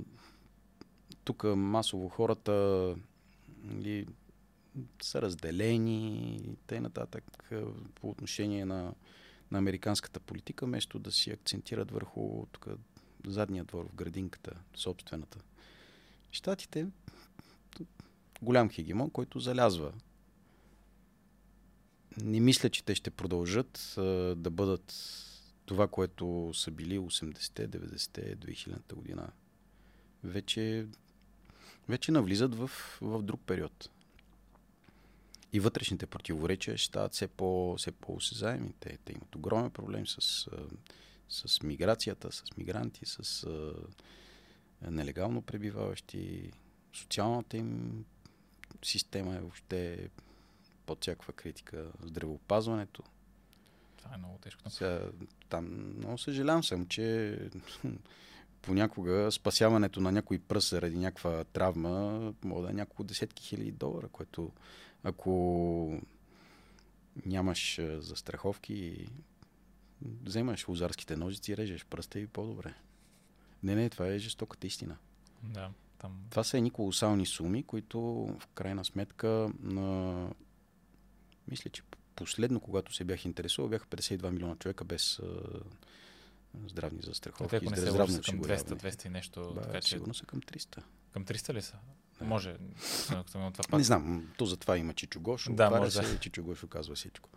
тук 1.23 1.43
масово 1.43 2.09
хората 2.09 2.95
нали, 3.63 4.07
са 5.01 5.21
разделени 5.21 6.35
и 6.35 6.55
т.н. 6.67 6.89
по 7.95 8.09
отношение 8.09 8.65
на, 8.65 8.93
на 9.51 9.57
американската 9.57 10.19
политика, 10.19 10.65
вместо 10.65 10.99
да 10.99 11.11
си 11.11 11.31
акцентират 11.31 11.91
върху 11.91 12.45
тук, 12.51 12.67
задния 13.27 13.63
двор 13.63 13.85
в 13.85 13.95
градинката, 13.95 14.51
собствената. 14.75 15.37
Штатите 16.31 16.87
голям 18.41 18.69
хегемон, 18.69 19.09
който 19.09 19.39
залязва 19.39 19.93
не 22.17 22.39
мисля, 22.39 22.69
че 22.69 22.83
те 22.83 22.95
ще 22.95 23.11
продължат 23.11 23.93
а, 23.97 24.01
да 24.35 24.49
бъдат 24.49 24.95
това, 25.65 25.87
което 25.87 26.51
са 26.53 26.71
били 26.71 26.99
80-те, 26.99 27.69
90-те, 27.69 28.37
2000-та 28.37 28.95
година. 28.95 29.29
Вече, 30.23 30.85
вече 31.89 32.11
навлизат 32.11 32.55
в, 32.55 32.71
в 33.01 33.23
друг 33.23 33.41
период. 33.45 33.89
И 35.53 35.59
вътрешните 35.59 36.05
противоречия 36.05 36.77
ще 36.77 36.87
стават 36.87 37.13
все, 37.13 37.27
по, 37.27 37.75
все 37.77 37.91
по-осезаеми. 37.91 38.73
Те, 38.79 38.97
те 39.05 39.13
имат 39.13 39.35
огромен 39.35 39.71
проблем 39.71 40.07
с, 40.07 40.47
с 41.29 41.63
миграцията, 41.63 42.31
с 42.31 42.43
мигранти, 42.57 43.05
с 43.05 43.47
нелегално 44.81 45.41
пребиваващи. 45.41 46.51
Социалната 46.93 47.57
им 47.57 48.05
система 48.83 49.35
е 49.35 49.39
въобще 49.39 50.09
под 50.85 51.01
всякаква 51.01 51.33
критика. 51.33 51.91
Здравеопазването. 52.03 53.03
Това 53.97 54.15
е 54.15 54.17
много 54.17 54.37
тежко. 54.37 54.69
Сега, 54.69 55.01
там 55.49 55.95
много 55.97 56.17
съжалявам 56.17 56.63
съм, 56.63 56.87
че 56.87 57.37
понякога 58.61 59.31
спасяването 59.31 60.01
на 60.01 60.11
някой 60.11 60.39
пръст 60.39 60.69
заради 60.69 60.97
някаква 60.97 61.43
травма 61.43 62.33
може 62.43 62.65
да 62.65 62.71
е 62.71 62.73
няколко 62.73 63.03
десетки 63.03 63.43
хиляди 63.43 63.71
долара, 63.71 64.07
което 64.07 64.51
ако 65.03 66.01
нямаш 67.25 67.79
застраховки, 67.99 69.07
вземаш 70.01 70.67
лозарските 70.67 71.15
ножици 71.15 71.57
режеш 71.57 71.85
пръста 71.85 72.19
и 72.19 72.27
по-добре. 72.27 72.73
Не, 73.63 73.75
не, 73.75 73.89
това 73.89 74.07
е 74.07 74.19
жестоката 74.19 74.67
истина. 74.67 74.97
Да, 75.43 75.71
там... 75.97 76.25
Това 76.29 76.43
са 76.43 76.57
едни 76.57 76.71
колосални 76.71 77.25
суми, 77.25 77.63
които 77.63 78.01
в 78.39 78.47
крайна 78.53 78.85
сметка 78.85 79.51
на... 79.59 80.29
мисля, 81.47 81.69
че 81.69 81.83
последно, 82.15 82.59
когато 82.59 82.93
се 82.93 83.03
бях 83.03 83.25
интересувал, 83.25 83.69
бяха 83.69 83.85
52 83.85 84.29
милиона 84.29 84.55
човека 84.55 84.83
без 84.83 85.19
а, 85.19 85.25
здравни 86.67 87.01
застраховки. 87.01 87.49
Те, 87.49 87.55
ако 87.55 87.69
не 87.69 87.77
се 87.77 87.91
здравно 87.91 88.15
към 88.15 88.15
200, 88.15 88.19
осигуряване. 88.21 88.91
200 88.91 89.05
и 89.05 89.09
нещо. 89.09 89.51
Ба, 89.55 89.61
така 89.61 89.81
че... 89.81 89.89
Сигурно 89.89 90.13
са 90.13 90.25
към 90.25 90.41
300. 90.41 90.83
Към 91.11 91.25
300 91.25 91.53
ли 91.53 91.61
са? 91.61 91.77
Да. 92.21 92.27
Може. 92.27 92.55
Ако 93.09 93.29
съм 93.29 93.51
това 93.51 93.63
пак. 93.69 93.77
Не 93.77 93.83
знам, 93.83 94.27
то 94.37 94.45
затова 94.45 94.77
има 94.77 94.93
Чичо 94.93 95.19
Гошо. 95.19 95.53
Да, 95.53 95.69
може 95.69 95.99
да. 95.99 96.07
се, 96.07 96.19
Чичо 96.19 96.43
Гошо 96.43 96.67
казва 96.67 96.95
всичко. 96.95 97.29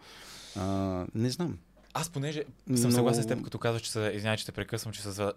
А, 0.57 1.07
не 1.15 1.31
знам. 1.31 1.59
Аз 1.95 2.11
понеже 2.11 2.45
съм 2.77 2.91
Но- 2.91 2.97
съгласен 2.97 3.23
с 3.23 3.27
теб, 3.27 3.43
като 3.43 3.59
казваш, 3.59 3.83
че 3.83 3.91
са, 3.91 4.13
извинявай, 4.15 4.37
че 4.37 4.47
те 4.47 4.53
прекъсвам, 4.53 4.93
че 4.93 5.03
са 5.03 5.13
за 5.13 5.33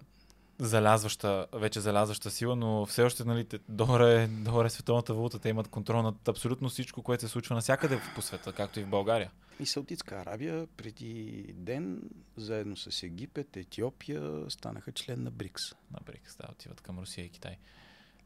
залязваща, 0.59 1.47
вече 1.53 1.79
залязваща 1.79 2.31
сила, 2.31 2.55
но 2.55 2.85
все 2.85 3.03
още 3.03 3.23
нали, 3.23 3.45
те- 3.45 3.59
долар 3.69 3.99
е, 3.99 4.29
е 4.65 4.69
световната 4.69 5.13
валута. 5.13 5.39
Те 5.39 5.49
имат 5.49 5.67
контрол 5.67 6.01
над 6.01 6.27
абсолютно 6.27 6.69
всичко, 6.69 7.01
което 7.01 7.21
се 7.21 7.27
случва 7.27 7.55
навсякъде 7.55 7.99
по 8.15 8.21
света, 8.21 8.53
както 8.53 8.79
и 8.79 8.83
в 8.83 8.87
България. 8.87 9.31
И 9.59 9.65
Саудитска 9.65 10.15
Арабия 10.15 10.67
преди 10.77 11.43
ден, 11.53 12.01
заедно 12.37 12.77
с 12.77 13.03
Египет, 13.03 13.57
Етиопия, 13.57 14.45
станаха 14.49 14.91
член 14.91 15.23
на 15.23 15.31
БРИКС. 15.31 15.75
На 15.91 15.99
БРИКС, 16.05 16.35
да, 16.37 16.47
отиват 16.51 16.81
към 16.81 16.99
Русия 16.99 17.25
и 17.25 17.29
Китай. 17.29 17.57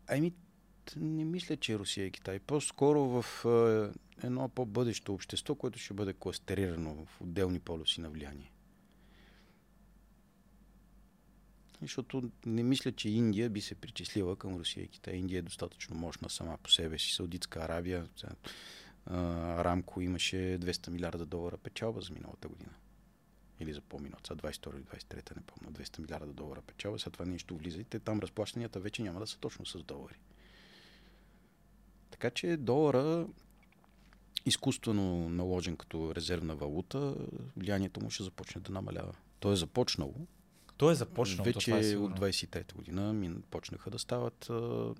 Ами, 0.07 0.33
не 0.95 1.25
мисля, 1.25 1.57
че 1.57 1.79
Русия 1.79 2.05
и 2.05 2.11
Китай. 2.11 2.39
По-скоро 2.39 3.21
в 3.21 3.45
е, 3.45 4.25
едно 4.27 4.49
по-бъдещо 4.49 5.13
общество, 5.13 5.55
което 5.55 5.79
ще 5.79 5.93
бъде 5.93 6.13
кластерирано 6.13 7.05
в 7.05 7.21
отделни 7.21 7.59
полюси 7.59 8.01
на 8.01 8.09
влияние. 8.09 8.51
Защото 11.81 12.31
не 12.45 12.63
мисля, 12.63 12.91
че 12.91 13.09
Индия 13.09 13.49
би 13.49 13.61
се 13.61 13.75
причислила 13.75 14.35
към 14.35 14.55
Русия 14.55 14.83
и 14.83 14.87
Китай. 14.87 15.13
Индия 15.13 15.39
е 15.39 15.41
достатъчно 15.41 15.95
мощна 15.95 16.29
сама 16.29 16.57
по 16.63 16.71
себе 16.71 16.99
си. 16.99 17.13
Саудитска 17.13 17.59
Арабия, 17.59 18.07
сега, 18.15 18.33
а, 19.05 19.63
Рамко 19.63 20.01
имаше 20.01 20.35
200 20.35 20.89
милиарда 20.89 21.25
долара 21.25 21.57
печалба 21.57 22.01
за 22.01 22.13
миналата 22.13 22.47
година. 22.47 22.73
Или 23.59 23.73
за 23.73 23.81
по-миналата, 23.81 24.27
сега 24.27 24.49
22 24.49 24.75
или 24.75 24.83
23, 24.83 25.35
не 25.35 25.41
помня, 25.41 25.71
200 25.71 25.99
милиарда 25.99 26.33
долара 26.33 26.61
печалба, 26.61 26.99
след 26.99 27.13
това 27.13 27.25
нещо 27.25 27.57
влиза 27.57 27.81
и 27.81 27.83
те 27.83 27.99
там 27.99 28.19
разплащанията 28.19 28.79
вече 28.79 29.01
няма 29.01 29.19
да 29.19 29.27
са 29.27 29.39
точно 29.39 29.65
с 29.65 29.83
долари. 29.83 30.19
Така 32.21 32.33
че 32.33 32.57
долара, 32.57 33.27
изкуствено 34.45 35.29
наложен 35.29 35.77
като 35.77 36.15
резервна 36.15 36.55
валута, 36.55 37.15
влиянието 37.57 38.01
му 38.01 38.09
ще 38.09 38.23
започне 38.23 38.61
да 38.61 38.73
намалява. 38.73 39.13
То 39.39 39.51
е 39.51 39.55
започнало. 39.55 40.13
Е 40.19 40.25
то 40.77 40.91
е 40.91 40.95
Вече 41.43 41.83
сигурно. 41.83 42.15
от 42.15 42.19
23-та 42.19 42.75
година 42.75 43.13
мин, 43.13 43.43
почнаха 43.51 43.89
да 43.89 43.99
стават 43.99 44.49
а, 44.49 44.93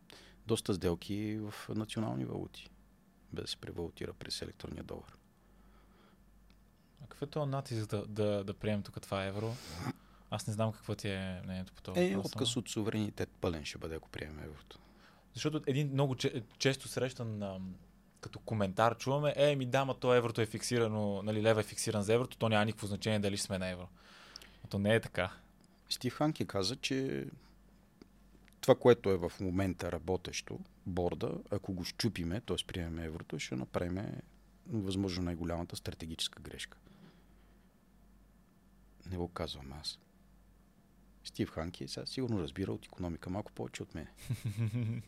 доста 0.47 0.73
сделки 0.73 1.39
в 1.39 1.53
национални 1.69 2.25
валути, 2.25 2.69
без 3.33 3.43
да 3.43 3.47
се 3.47 3.57
превалутира 3.57 4.13
през 4.13 4.41
електронния 4.41 4.83
долар. 4.83 5.17
А 7.03 7.07
какъв 7.07 7.21
е 7.21 7.25
този 7.27 7.49
натиск 7.49 7.89
да, 7.89 8.05
да, 8.05 8.43
да 8.43 8.53
приемем 8.53 8.83
тук 8.83 9.01
това 9.01 9.25
евро? 9.25 9.55
Аз 10.29 10.47
не 10.47 10.53
знам 10.53 10.71
какво 10.71 10.95
ти 10.95 11.09
е 11.09 11.41
мнението 11.43 11.73
по 11.73 11.81
това. 11.81 12.01
Е, 12.01 12.15
отказ 12.15 12.57
от 12.57 12.69
суверенитет 12.69 13.29
пълен 13.41 13.65
ще 13.65 13.77
бъде, 13.77 13.95
ако 13.95 14.09
приемем 14.09 14.39
еврото. 14.39 14.79
Защото 15.33 15.61
един 15.67 15.91
много 15.93 16.15
че, 16.15 16.43
често 16.57 16.87
срещан 16.87 17.43
ам, 17.43 17.75
като 18.21 18.39
коментар 18.39 18.97
чуваме, 18.97 19.33
е, 19.35 19.55
ми 19.55 19.65
да, 19.65 19.85
ма 19.85 19.93
то 19.93 20.13
еврото 20.13 20.41
е 20.41 20.45
фиксирано, 20.45 21.21
нали, 21.21 21.43
лева 21.43 21.59
е 21.61 21.63
фиксиран 21.63 22.03
за 22.03 22.13
еврото, 22.13 22.37
то 22.37 22.49
няма 22.49 22.65
никакво 22.65 22.87
значение 22.87 23.19
дали 23.19 23.37
сме 23.37 23.57
на 23.57 23.67
евро. 23.67 23.87
А 24.65 24.67
то 24.67 24.79
не 24.79 24.95
е 24.95 24.99
така. 24.99 25.31
Стив 25.89 26.13
Ханки 26.13 26.47
каза, 26.47 26.75
че 26.75 27.25
това, 28.61 28.75
което 28.75 29.09
е 29.09 29.17
в 29.17 29.31
момента 29.41 29.91
работещо, 29.91 30.59
борда, 30.85 31.31
ако 31.51 31.73
го 31.73 31.83
щупиме, 31.83 32.41
т.е. 32.41 32.57
приемем 32.67 32.99
еврото, 32.99 33.39
ще 33.39 33.55
направим 33.55 34.05
възможно 34.67 35.23
най-голямата 35.23 35.75
стратегическа 35.75 36.41
грешка. 36.41 36.77
Не 39.11 39.17
го 39.17 39.27
казвам 39.27 39.73
аз. 39.81 39.99
Стив 41.23 41.49
Ханки 41.49 41.87
сега 41.87 42.05
сигурно 42.05 42.41
разбира 42.41 42.71
от 42.71 42.85
економика 42.85 43.29
малко 43.29 43.51
повече 43.51 43.83
от 43.83 43.95
мен. 43.95 44.07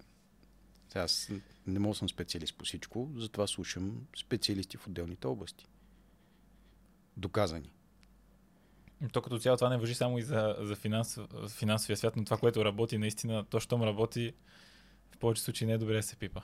Аз 0.96 1.32
не 1.68 1.80
мога 1.80 1.94
да 1.94 1.98
съм 1.98 2.10
специалист 2.10 2.58
по 2.58 2.66
всичко, 2.66 3.10
затова 3.16 3.48
слушам 3.48 4.08
специалисти 4.20 4.78
в 4.78 4.88
отделните 4.88 5.28
области. 5.28 5.66
Доказани. 7.18 7.72
То 9.12 9.22
като 9.22 9.40
цяло 9.40 9.58
това 9.58 9.70
не 9.70 9.78
въжи 9.78 9.96
само 9.96 10.18
и 10.18 10.22
за, 10.22 10.56
за 10.60 10.76
финанс, 10.76 11.20
финансовия 11.50 11.98
свят, 11.98 12.16
но 12.16 12.26
това, 12.26 12.38
което 12.38 12.66
работи 12.66 12.98
наистина, 12.98 13.46
то, 13.46 13.60
щом 13.60 13.84
работи, 13.84 14.34
в 15.12 15.18
повече 15.18 15.42
случаи 15.42 15.68
не 15.68 15.74
е 15.74 15.78
добре 15.78 15.96
да 15.96 16.04
се 16.04 16.16
пипа. 16.16 16.42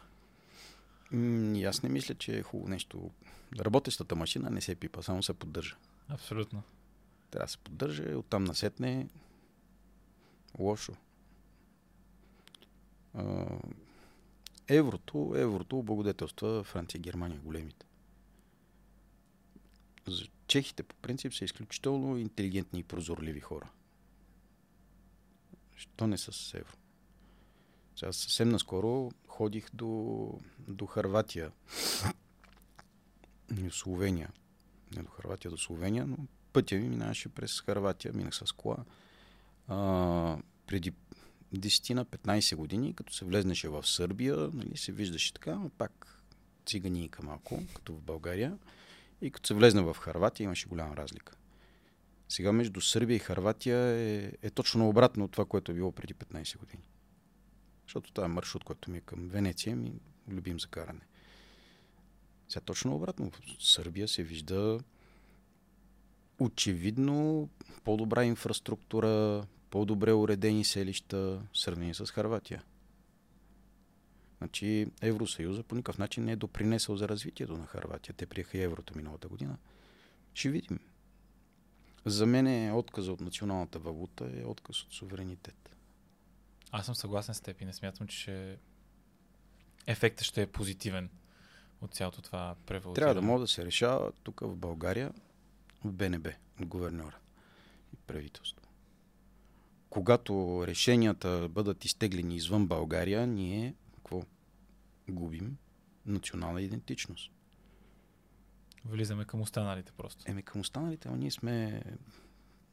М, 1.12 1.58
и 1.58 1.66
аз 1.66 1.84
не 1.84 1.90
мисля, 1.90 2.16
че 2.16 2.38
е 2.38 2.44
хубаво 2.44 2.70
нещо. 2.70 3.12
Работещата 3.60 4.16
машина 4.16 4.50
не 4.50 4.62
се 4.62 4.76
пипа, 4.76 5.02
само 5.02 5.24
се 5.24 5.34
поддържа. 5.34 5.76
Абсолютно. 6.10 6.64
Трябва 7.32 7.46
да 7.46 7.52
се 7.52 7.58
поддържа 7.58 8.04
и 8.12 8.16
оттам 8.16 8.44
насетне 8.44 9.08
лошо. 10.60 10.94
А, 13.14 13.46
еврото, 14.70 15.34
еврото 15.36 15.80
облагодетелства 15.80 16.64
Франция 16.64 17.00
и 17.00 17.02
Германия 17.02 17.40
големите. 17.40 17.86
За 20.08 20.26
чехите 20.48 20.84
по 20.84 20.96
принцип 20.96 21.34
са 21.34 21.46
изключително 21.46 22.18
интелигентни 22.18 22.80
и 22.80 22.84
прозорливи 22.84 23.40
хора. 23.40 23.70
Що 25.76 26.08
не 26.08 26.18
с 26.18 26.54
евро? 26.54 26.74
Сега 27.96 28.14
съвсем 28.14 28.50
наскоро 28.50 29.12
ходих 29.28 29.70
до, 29.74 30.40
до 30.68 30.86
Харватия 30.86 31.52
и 33.58 33.70
Словения. 33.72 34.30
Не 34.96 35.04
до 35.04 35.10
Харватия, 35.10 35.52
до 35.52 35.58
Словения, 35.58 36.08
но 36.08 36.18
пътя 36.54 36.76
ми 36.76 36.90
минаваше 36.90 37.30
през 37.30 37.62
Харватия, 37.62 38.14
минах 38.14 38.36
с 38.36 38.52
кола. 38.52 38.78
А, 39.68 40.38
преди 40.68 40.94
10 41.56 41.94
на 41.94 42.06
15 42.06 42.56
години, 42.56 42.94
като 42.94 43.14
се 43.14 43.26
влезнеше 43.26 43.70
в 43.70 43.88
Сърбия, 43.88 44.38
нали, 44.54 44.78
се 44.78 44.92
виждаше 44.92 45.34
така, 45.34 45.60
пак 45.78 46.24
циганийка 46.66 47.24
малко, 47.24 47.60
като 47.76 47.94
в 47.94 48.02
България. 48.02 48.58
И 49.22 49.32
като 49.32 49.48
се 49.48 49.54
влезна 49.54 49.84
в 49.84 49.98
Харватия, 50.00 50.46
имаше 50.46 50.68
голяма 50.68 50.98
разлика. 50.98 51.36
Сега 52.30 52.52
между 52.52 52.82
Сърбия 52.82 53.16
и 53.16 53.20
Харватия 53.20 53.78
е, 53.78 54.32
е 54.42 54.50
точно 54.50 54.90
обратно 54.90 55.26
от 55.26 55.32
това, 55.32 55.46
което 55.46 55.72
е 55.72 55.76
било 55.76 55.92
преди 55.92 56.14
15 56.14 56.58
години. 56.58 56.84
Защото 57.88 58.14
това 58.14 58.26
е 58.26 58.30
маршрут, 58.30 58.64
който 58.64 58.92
ми 58.92 58.98
е 58.98 59.02
към 59.02 59.30
Венеция, 59.30 59.76
ми 59.76 59.94
любим 60.30 60.60
за 60.60 60.68
каране. 60.68 61.02
Сега 62.50 62.62
точно 62.62 62.96
обратно. 62.96 63.32
В 63.32 63.64
Сърбия 63.64 64.08
се 64.08 64.24
вижда 64.24 64.80
очевидно 66.40 67.50
по-добра 67.84 68.26
инфраструктура, 68.26 69.46
по-добре 69.70 70.14
уредени 70.14 70.66
селища 70.66 71.18
в 71.18 71.58
сравнение 71.58 71.94
с 71.94 72.06
Харватия. 72.06 72.64
Значи 74.38 74.88
Евросъюза 75.02 75.64
по 75.64 75.76
никакъв 75.76 75.98
начин 75.98 76.24
не 76.24 76.32
е 76.32 76.36
допринесъл 76.36 76.98
за 76.98 77.10
развитието 77.10 77.58
на 77.58 77.66
Харватия. 77.66 78.16
Те 78.18 78.26
приеха 78.26 78.58
еврото 78.58 78.98
миналата 78.98 79.28
година. 79.28 79.58
Ще 80.34 80.50
видим. 80.50 80.80
За 82.06 82.26
мен 82.26 82.48
е 82.48 82.72
отказа 82.74 83.12
от 83.12 83.22
националната 83.22 83.80
валута 83.80 84.30
е 84.36 84.46
отказ 84.46 84.84
от 84.84 84.94
суверенитет. 84.94 85.76
Аз 86.72 86.86
съм 86.86 86.96
съгласен 86.96 87.36
с 87.36 87.42
теб 87.42 87.62
и 87.62 87.66
не 87.66 87.74
смятам, 87.74 88.08
че 88.08 88.58
ефектът 89.88 90.26
ще 90.26 90.42
е 90.42 90.48
позитивен 90.48 91.10
от 91.82 91.94
цялото 91.94 92.22
това 92.22 92.56
превалутиране. 92.66 92.96
Трябва 92.96 93.22
да 93.22 93.28
може 93.28 93.42
да 93.42 93.48
се 93.48 93.66
решава 93.66 94.12
тук 94.24 94.40
в 94.40 94.56
България 94.56 95.12
в 95.84 95.92
БНБ, 95.92 96.30
от 96.60 96.66
гуверньора 96.66 97.18
и 97.94 97.96
правителство. 98.08 98.69
Когато 99.90 100.64
решенията 100.68 101.50
бъдат 101.50 101.86
изтеглени 101.86 102.36
извън 102.36 102.68
България, 102.68 103.28
ние 103.28 103.76
какво? 103.96 104.22
Губим 105.10 105.58
национална 106.06 106.62
идентичност. 106.62 107.32
Влизаме 108.86 109.26
към 109.26 109.42
останалите 109.42 109.92
просто. 109.92 110.24
Еми 110.28 110.44
към 110.44 110.62
останалите, 110.62 111.08
ама 111.08 111.18
ние 111.18 111.32
сме 111.32 111.84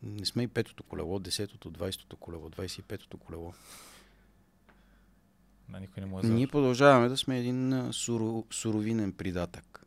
не 0.02 0.24
сме 0.24 0.42
и 0.42 0.48
петото 0.48 0.82
колело, 0.82 1.18
десетото, 1.18 1.70
двайстото 1.70 2.16
колело, 2.16 2.48
25-то 2.48 3.18
колело. 3.18 3.54
На 5.68 5.80
никой 5.80 6.00
не 6.00 6.06
му 6.06 6.20
е 6.20 6.22
Ние 6.22 6.46
продължаваме 6.46 7.08
да 7.08 7.16
сме 7.16 7.38
един 7.38 7.88
суро, 7.92 8.44
суровинен 8.50 9.12
придатък. 9.12 9.86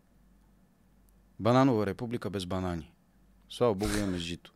Бананова 1.39 1.85
република 1.85 2.29
без 2.29 2.45
банани. 2.45 2.91
Слава 3.49 3.75
Богу, 3.75 3.97
имаме 3.97 4.17
жито. 4.17 4.53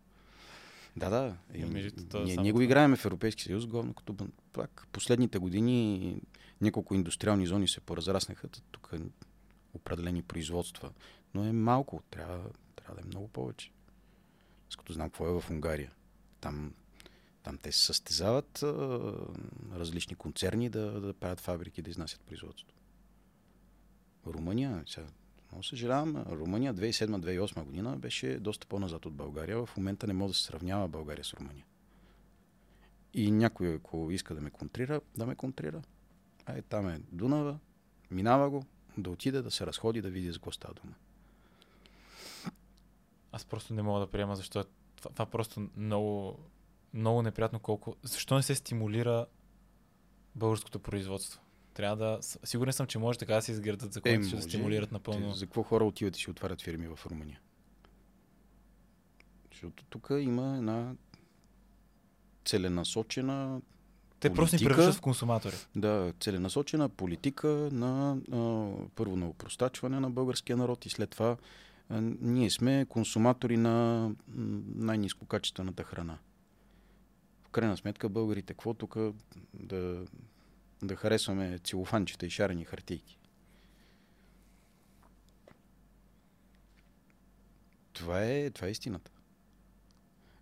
Да, 0.98 1.10
да. 1.10 1.38
И- 1.53 1.91
то 2.10 2.22
е 2.22 2.24
ние, 2.24 2.38
ние 2.38 2.52
го 2.52 2.57
това. 2.57 2.64
играеме 2.64 2.95
в 2.95 3.06
Европейски 3.06 3.44
съюз, 3.44 3.65
главно 3.65 3.94
като 3.94 4.28
пак. 4.53 4.88
Последните 4.91 5.40
години 5.40 6.22
няколко 6.61 6.95
индустриални 6.95 7.48
зони 7.48 7.68
се 7.68 7.80
поразраснаха, 7.82 8.48
тук 8.48 8.94
определени 9.74 10.22
производства. 10.22 10.91
Но 11.34 11.45
е 11.45 11.52
малко, 11.52 12.02
трябва, 12.10 12.49
трябва 12.76 12.95
да 12.95 13.02
е 13.02 13.07
много 13.07 13.28
повече. 13.28 13.72
Аз 14.70 14.76
като 14.76 14.94
знам 14.94 15.10
какво 15.10 15.28
е 15.28 15.41
в 15.41 15.49
Унгария. 15.49 15.91
Там, 16.41 16.74
там 17.44 17.57
те 17.57 17.72
се 17.72 17.86
състезават 17.86 18.64
а, 18.64 18.68
различни 19.76 20.15
концерни 20.15 20.70
да, 20.70 21.02
да 21.02 21.14
правят 21.14 21.40
фабрики, 21.40 21.82
да 21.82 21.90
изнасят 21.90 22.22
производство. 22.22 22.68
Румъния, 24.28 24.84
сега, 24.88 25.07
много 25.53 25.63
съжалявам, 25.63 26.17
Румъния 26.30 26.73
2007-2008 26.73 27.63
година 27.63 27.97
беше 27.97 28.39
доста 28.39 28.67
по-назад 28.67 29.05
от 29.05 29.13
България. 29.13 29.65
В 29.65 29.77
момента 29.77 30.07
не 30.07 30.13
може 30.13 30.31
да 30.31 30.38
се 30.38 30.43
сравнява 30.43 30.88
България 30.88 31.23
с 31.23 31.34
Румъния. 31.34 31.65
И 33.13 33.31
някой, 33.31 33.73
ако 33.73 34.11
иска 34.11 34.35
да 34.35 34.41
ме 34.41 34.49
контрира, 34.49 35.01
да 35.17 35.25
ме 35.25 35.35
контрира. 35.35 35.81
Ай, 36.45 36.61
там 36.61 36.89
е 36.89 37.01
Дунава, 37.11 37.59
минава 38.11 38.49
го, 38.49 38.65
да 38.97 39.09
отиде, 39.09 39.41
да 39.41 39.51
се 39.51 39.65
разходи, 39.65 40.01
да 40.01 40.09
види 40.09 40.31
за 40.31 40.38
какво 40.38 40.51
става 40.51 40.73
дума. 40.73 40.93
Аз 43.31 43.45
просто 43.45 43.73
не 43.73 43.81
мога 43.81 43.99
да 43.99 44.07
приема, 44.07 44.35
защото 44.35 44.59
е- 44.59 44.71
това, 44.95 45.11
това 45.11 45.25
просто 45.25 45.69
много 45.77 46.39
много 46.93 47.21
неприятно 47.21 47.59
колко... 47.59 47.95
Защо 48.03 48.35
не 48.35 48.43
се 48.43 48.55
стимулира 48.55 49.25
българското 50.35 50.80
производство? 50.80 51.41
Трябва 51.74 51.95
да... 51.95 52.20
Сигурен 52.44 52.74
съм, 52.74 52.88
че 52.88 53.00
може 53.00 53.20
така 53.20 53.36
да 53.36 53.41
се 53.41 53.52
изградат 53.52 53.94
закони, 53.94 54.16
Е, 54.16 54.30
че 54.30 54.36
да 54.36 54.41
стимулират 54.41 54.91
напълно. 54.91 55.32
Те, 55.32 55.38
за 55.38 55.45
какво 55.45 55.64
хора 55.64 55.86
отиват 55.86 56.18
и 56.18 56.20
си 56.20 56.30
отварят 56.30 56.62
фирми 56.62 56.88
в 56.88 57.00
Румъния? 57.06 57.40
Защото 59.52 59.84
тук 59.84 60.08
има 60.20 60.58
една 60.58 60.95
целенасочена 62.45 63.62
Те 64.20 64.34
просто 64.34 64.56
ни 64.56 64.66
превръщат 64.66 64.95
в 64.95 65.02
консуматори. 65.02 65.56
Да, 65.76 66.14
целенасочена 66.20 66.90
политика 66.90 67.48
на 67.72 68.18
а, 68.32 68.72
първо 68.95 69.16
на 69.16 69.28
упростачване 69.28 70.00
на 70.00 70.10
българския 70.10 70.58
народ 70.58 70.86
и 70.86 70.90
след 70.90 71.10
това 71.10 71.38
а, 71.90 72.02
ние 72.22 72.50
сме 72.50 72.86
консуматори 72.90 73.58
на 73.58 74.10
най-низкокачествената 74.76 75.84
храна. 75.84 76.18
В 77.44 77.50
крайна 77.50 77.78
сметка 77.78 78.10
българите 78.10 78.54
какво 78.54 78.74
тук 78.74 78.98
да, 79.54 80.06
да 80.82 80.95
харесваме 80.95 81.60
целофанчета 81.60 82.26
и 82.26 82.30
шарени 82.30 82.66
хартийки. 82.66 83.18
Това 87.94 88.24
е, 88.26 88.50
това 88.50 88.68
е 88.68 88.72
истината. 88.72 89.12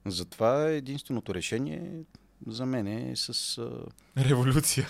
Затова 0.06 0.70
единственото 0.70 1.36
решение 1.36 2.04
за 2.48 2.66
мен 2.66 2.88
е 2.88 3.16
с 3.16 3.58
а, 3.58 3.86
Революция. 4.18 4.88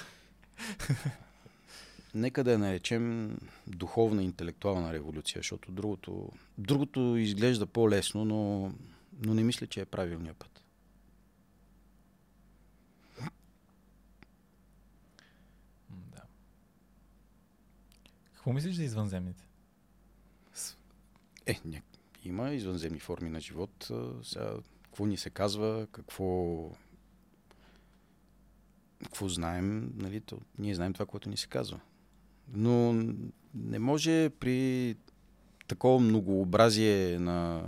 Нека 2.15 2.43
да 2.43 2.51
я 2.51 2.59
наречем 2.59 3.37
духовна 3.67 4.23
интелектуална 4.23 4.93
революция, 4.93 5.39
защото 5.39 5.71
другото, 5.71 6.31
другото 6.57 7.17
изглежда 7.17 7.65
по-лесно, 7.65 8.25
но, 8.25 8.71
но 9.25 9.33
не 9.33 9.43
мисля, 9.43 9.67
че 9.67 9.81
е 9.81 9.85
правилният 9.85 10.37
път. 10.37 10.61
М, 13.21 13.29
Да. 15.89 16.21
Какво 18.41 18.53
мислиш 18.53 18.75
за 18.75 18.83
извънземните? 18.83 19.43
Е, 21.45 21.59
ня... 21.65 21.81
има 22.25 22.51
извънземни 22.51 22.99
форми 22.99 23.29
на 23.29 23.39
живот. 23.41 23.91
Сега, 24.23 24.53
какво 24.83 25.05
ни 25.05 25.17
се 25.17 25.29
казва, 25.29 25.87
какво, 25.91 26.71
какво 29.03 29.29
знаем, 29.29 29.93
нали? 29.95 30.21
То, 30.21 30.39
ние 30.57 30.75
знаем 30.75 30.93
това, 30.93 31.05
което 31.05 31.29
ни 31.29 31.37
се 31.37 31.47
казва. 31.47 31.79
Но 32.53 32.93
не 33.53 33.79
може 33.79 34.29
при 34.29 34.95
такова 35.67 35.99
многообразие 35.99 37.19
на, 37.19 37.63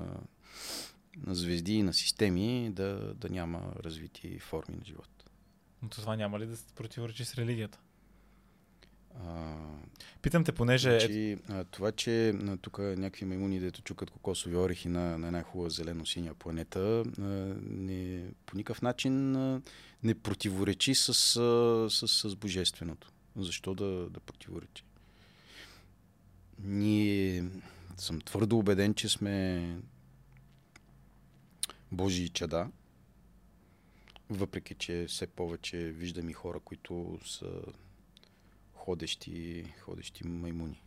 на 1.17 1.35
звезди 1.35 1.73
и 1.73 1.83
на 1.83 1.93
системи 1.93 2.71
да, 2.71 3.13
да 3.13 3.29
няма 3.29 3.73
развити 3.79 4.39
форми 4.39 4.75
на 4.75 4.85
живот. 4.85 5.29
Но 5.81 5.89
това 5.89 6.15
няма 6.15 6.39
ли 6.39 6.45
да 6.45 6.57
се 6.57 6.73
противоречи 6.75 7.25
с 7.25 7.35
религията? 7.35 7.79
А, 9.15 9.55
Питам 10.23 10.43
те, 10.43 10.51
понеже... 10.51 10.99
Значи, 10.99 11.37
а, 11.49 11.63
това, 11.63 11.91
че 11.91 12.33
тук 12.61 12.79
някакви 12.79 13.25
маймуни, 13.25 13.59
дето 13.59 13.81
чукат 13.81 14.11
кокосови 14.11 14.55
орехи 14.55 14.89
на, 14.89 15.17
на 15.17 15.27
една 15.27 15.43
хубава 15.43 15.69
зелено-синя 15.69 16.33
планета, 16.33 17.03
а, 17.19 17.23
не, 17.61 18.25
по 18.45 18.57
никакъв 18.57 18.81
начин 18.81 19.35
а, 19.35 19.61
не 20.03 20.15
противоречи 20.15 20.95
с, 20.95 21.09
а, 21.09 21.13
с, 21.89 22.07
с 22.07 22.35
божественото. 22.35 23.11
Защо 23.35 23.73
да, 23.73 24.09
да 24.09 24.19
противоречи? 24.19 24.83
Ние 26.59 27.43
съм 27.97 28.21
твърдо 28.21 28.57
убеден, 28.57 28.93
че 28.93 29.09
сме 29.09 29.67
Божии 31.91 32.29
чада, 32.29 32.67
въпреки, 34.29 34.75
че 34.75 35.05
все 35.07 35.27
повече 35.27 35.77
виждам 35.77 36.29
и 36.29 36.33
хора, 36.33 36.59
които 36.59 37.19
са 37.25 37.51
ходещи, 38.83 39.65
ходещи 39.79 40.27
маймуни. 40.27 40.83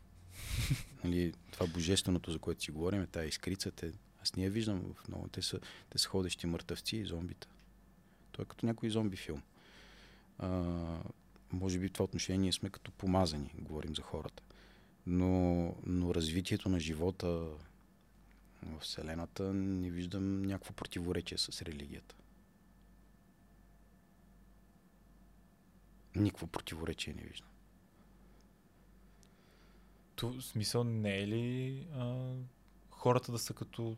нали, 1.04 1.32
това 1.50 1.66
божественото, 1.66 2.32
за 2.32 2.38
което 2.38 2.62
си 2.62 2.70
говорим, 2.70 3.02
е 3.02 3.06
тая 3.06 3.28
искрица. 3.28 3.70
Те, 3.70 3.92
аз 4.22 4.36
не 4.36 4.44
я 4.44 4.50
виждам 4.50 4.94
в 4.94 5.08
много. 5.08 5.28
Те 5.28 5.42
са, 5.42 5.60
те 5.90 5.98
са 5.98 6.08
ходещи 6.08 6.46
мъртъвци 6.46 6.96
и 6.96 7.04
зомбита. 7.04 7.48
Той 8.32 8.42
е 8.42 8.46
като 8.48 8.66
някой 8.66 8.90
зомби 8.90 9.16
филм. 9.16 9.42
А, 10.38 10.48
може 11.52 11.78
би 11.78 11.88
в 11.88 11.92
това 11.92 12.04
отношение 12.04 12.52
сме 12.52 12.70
като 12.70 12.92
помазани, 12.92 13.54
говорим 13.58 13.94
за 13.94 14.02
хората. 14.02 14.42
Но, 15.06 15.74
но 15.86 16.14
развитието 16.14 16.68
на 16.68 16.80
живота 16.80 17.28
в 18.62 18.80
Вселената 18.80 19.54
не 19.54 19.90
виждам 19.90 20.42
някакво 20.42 20.74
противоречие 20.74 21.38
с 21.38 21.62
религията. 21.62 22.14
Никакво 26.14 26.46
противоречие 26.46 27.14
не 27.14 27.22
виждам. 27.22 27.48
То, 30.16 30.40
смисъл 30.40 30.84
не 30.84 31.18
е 31.18 31.26
ли 31.26 31.86
а, 31.94 32.14
хората 32.90 33.32
да 33.32 33.38
са 33.38 33.54
като... 33.54 33.96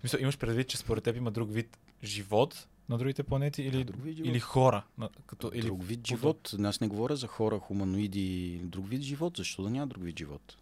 Смисъл, 0.00 0.20
имаш 0.20 0.38
предвид, 0.38 0.68
че 0.68 0.76
според 0.76 1.04
теб 1.04 1.16
има 1.16 1.30
друг 1.30 1.52
вид 1.52 1.78
живот 2.04 2.66
на 2.88 2.98
другите 2.98 3.22
планети 3.22 3.62
или, 3.62 3.84
друг 3.84 4.02
вид 4.02 4.16
живот. 4.16 4.30
или 4.30 4.40
хора? 4.40 4.84
На, 4.98 5.08
като, 5.26 5.50
или... 5.54 5.66
Друг 5.66 5.84
вид 5.84 6.06
живот. 6.06 6.54
Аз 6.64 6.80
не 6.80 6.88
говоря 6.88 7.16
за 7.16 7.26
хора, 7.26 7.58
хуманоиди. 7.58 8.60
Друг 8.64 8.88
вид 8.88 9.02
живот. 9.02 9.36
Защо 9.36 9.62
да 9.62 9.70
няма 9.70 9.86
друг 9.86 10.04
вид 10.04 10.18
живот? 10.18 10.56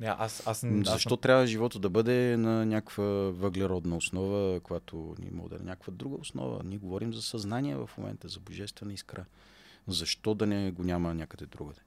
Не, 0.00 0.06
аз, 0.06 0.46
аз, 0.46 0.64
аз, 0.64 0.90
Защо 0.92 1.16
трябва 1.16 1.46
живота 1.46 1.78
да 1.78 1.90
бъде 1.90 2.36
на 2.36 2.66
някаква 2.66 3.04
въглеродна 3.30 3.96
основа, 3.96 4.60
която 4.60 5.14
ни 5.18 5.30
може 5.30 5.48
да 5.48 5.56
е 5.56 5.58
някаква 5.58 5.92
друга 5.92 6.16
основа? 6.16 6.60
Ние 6.64 6.78
говорим 6.78 7.14
за 7.14 7.22
съзнание 7.22 7.76
в 7.76 7.90
момента, 7.98 8.28
за 8.28 8.40
божествена 8.40 8.92
искра. 8.92 9.24
Защо 9.86 10.34
да 10.34 10.46
не 10.46 10.70
го 10.70 10.84
няма 10.84 11.14
някъде 11.14 11.46
другаде? 11.46 11.80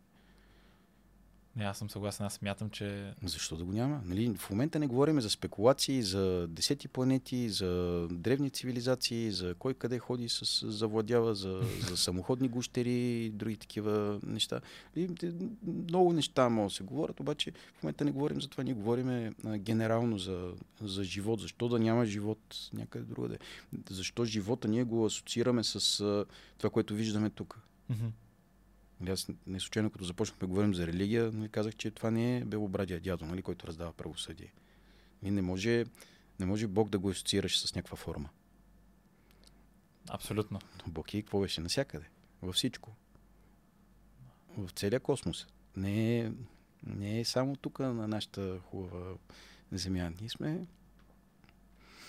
Не, 1.55 1.65
аз 1.65 1.77
съм 1.77 1.89
съгласен. 1.89 2.25
Аз 2.25 2.33
смятам, 2.33 2.69
че 2.69 3.13
Защо 3.23 3.55
да 3.55 3.65
го 3.65 3.71
няма? 3.71 4.01
Нали, 4.05 4.35
в 4.37 4.49
момента 4.49 4.79
не 4.79 4.87
говорим 4.87 5.21
за 5.21 5.29
спекулации, 5.29 6.01
за 6.01 6.47
десети 6.49 6.87
планети, 6.87 7.49
за 7.49 8.07
древни 8.11 8.49
цивилизации, 8.49 9.31
за 9.31 9.55
кой 9.55 9.73
къде 9.73 9.99
ходи 9.99 10.29
с 10.29 10.71
завладява, 10.71 11.35
за, 11.35 11.61
за 11.89 11.97
самоходни 12.05 12.47
гущери 12.47 12.91
и 12.91 13.29
други 13.29 13.57
такива 13.57 14.19
неща. 14.23 14.61
И, 14.95 15.15
те, 15.15 15.33
много 15.65 16.13
неща 16.13 16.49
могат 16.49 16.71
да 16.71 16.75
се 16.75 16.83
говорят, 16.83 17.19
обаче 17.19 17.51
в 17.51 17.83
момента 17.83 18.05
не 18.05 18.11
говорим 18.11 18.41
за 18.41 18.47
това, 18.47 18.63
ние 18.63 18.73
говорим 18.73 19.33
а, 19.45 19.57
генерално 19.57 20.17
за, 20.17 20.53
за 20.81 21.03
живот. 21.03 21.41
Защо 21.41 21.67
да 21.67 21.79
няма 21.79 22.05
живот 22.05 22.69
някъде 22.73 23.05
другаде? 23.05 23.37
Защо 23.89 24.25
живота 24.25 24.67
ние 24.67 24.83
го 24.83 25.05
асоциираме 25.05 25.63
с 25.63 25.97
това, 26.57 26.69
което 26.69 26.93
виждаме 26.93 27.29
тук? 27.29 27.59
Мгм. 27.89 28.05
Нали, 28.99 29.11
Аз 29.11 29.27
не 29.47 29.59
случайно, 29.59 29.89
като 29.89 30.05
започнахме 30.05 30.39
да 30.39 30.47
говорим 30.47 30.73
за 30.73 30.87
религия, 30.87 31.31
нали, 31.31 31.49
казах, 31.49 31.75
че 31.75 31.91
това 31.91 32.11
не 32.11 32.37
е 32.37 32.45
белобрадия 32.45 32.99
дядо, 32.99 33.25
нали, 33.25 33.41
който 33.41 33.67
раздава 33.67 33.93
правосъдие. 33.93 34.53
И 35.23 35.31
не 35.31 35.41
може, 35.41 35.85
не 36.39 36.45
може 36.45 36.67
Бог 36.67 36.89
да 36.89 36.99
го 36.99 37.09
асоциираш 37.09 37.59
с 37.59 37.75
някаква 37.75 37.97
форма. 37.97 38.29
абсолютно. 40.09 40.59
Но 40.85 40.91
Бог 40.93 41.13
е 41.13 41.21
какво 41.21 41.39
беше 41.39 41.61
навсякъде, 41.61 42.05
във 42.41 42.55
всичко. 42.55 42.95
В 44.57 44.69
целия 44.75 44.99
космос. 44.99 45.47
Не 45.77 46.19
е, 46.19 46.31
не 46.83 47.19
е 47.19 47.25
само 47.25 47.55
тук 47.55 47.79
на 47.79 48.07
нашата 48.07 48.59
хубава 48.59 49.13
земя. 49.71 50.11
Ние 50.21 50.29
сме, 50.29 50.67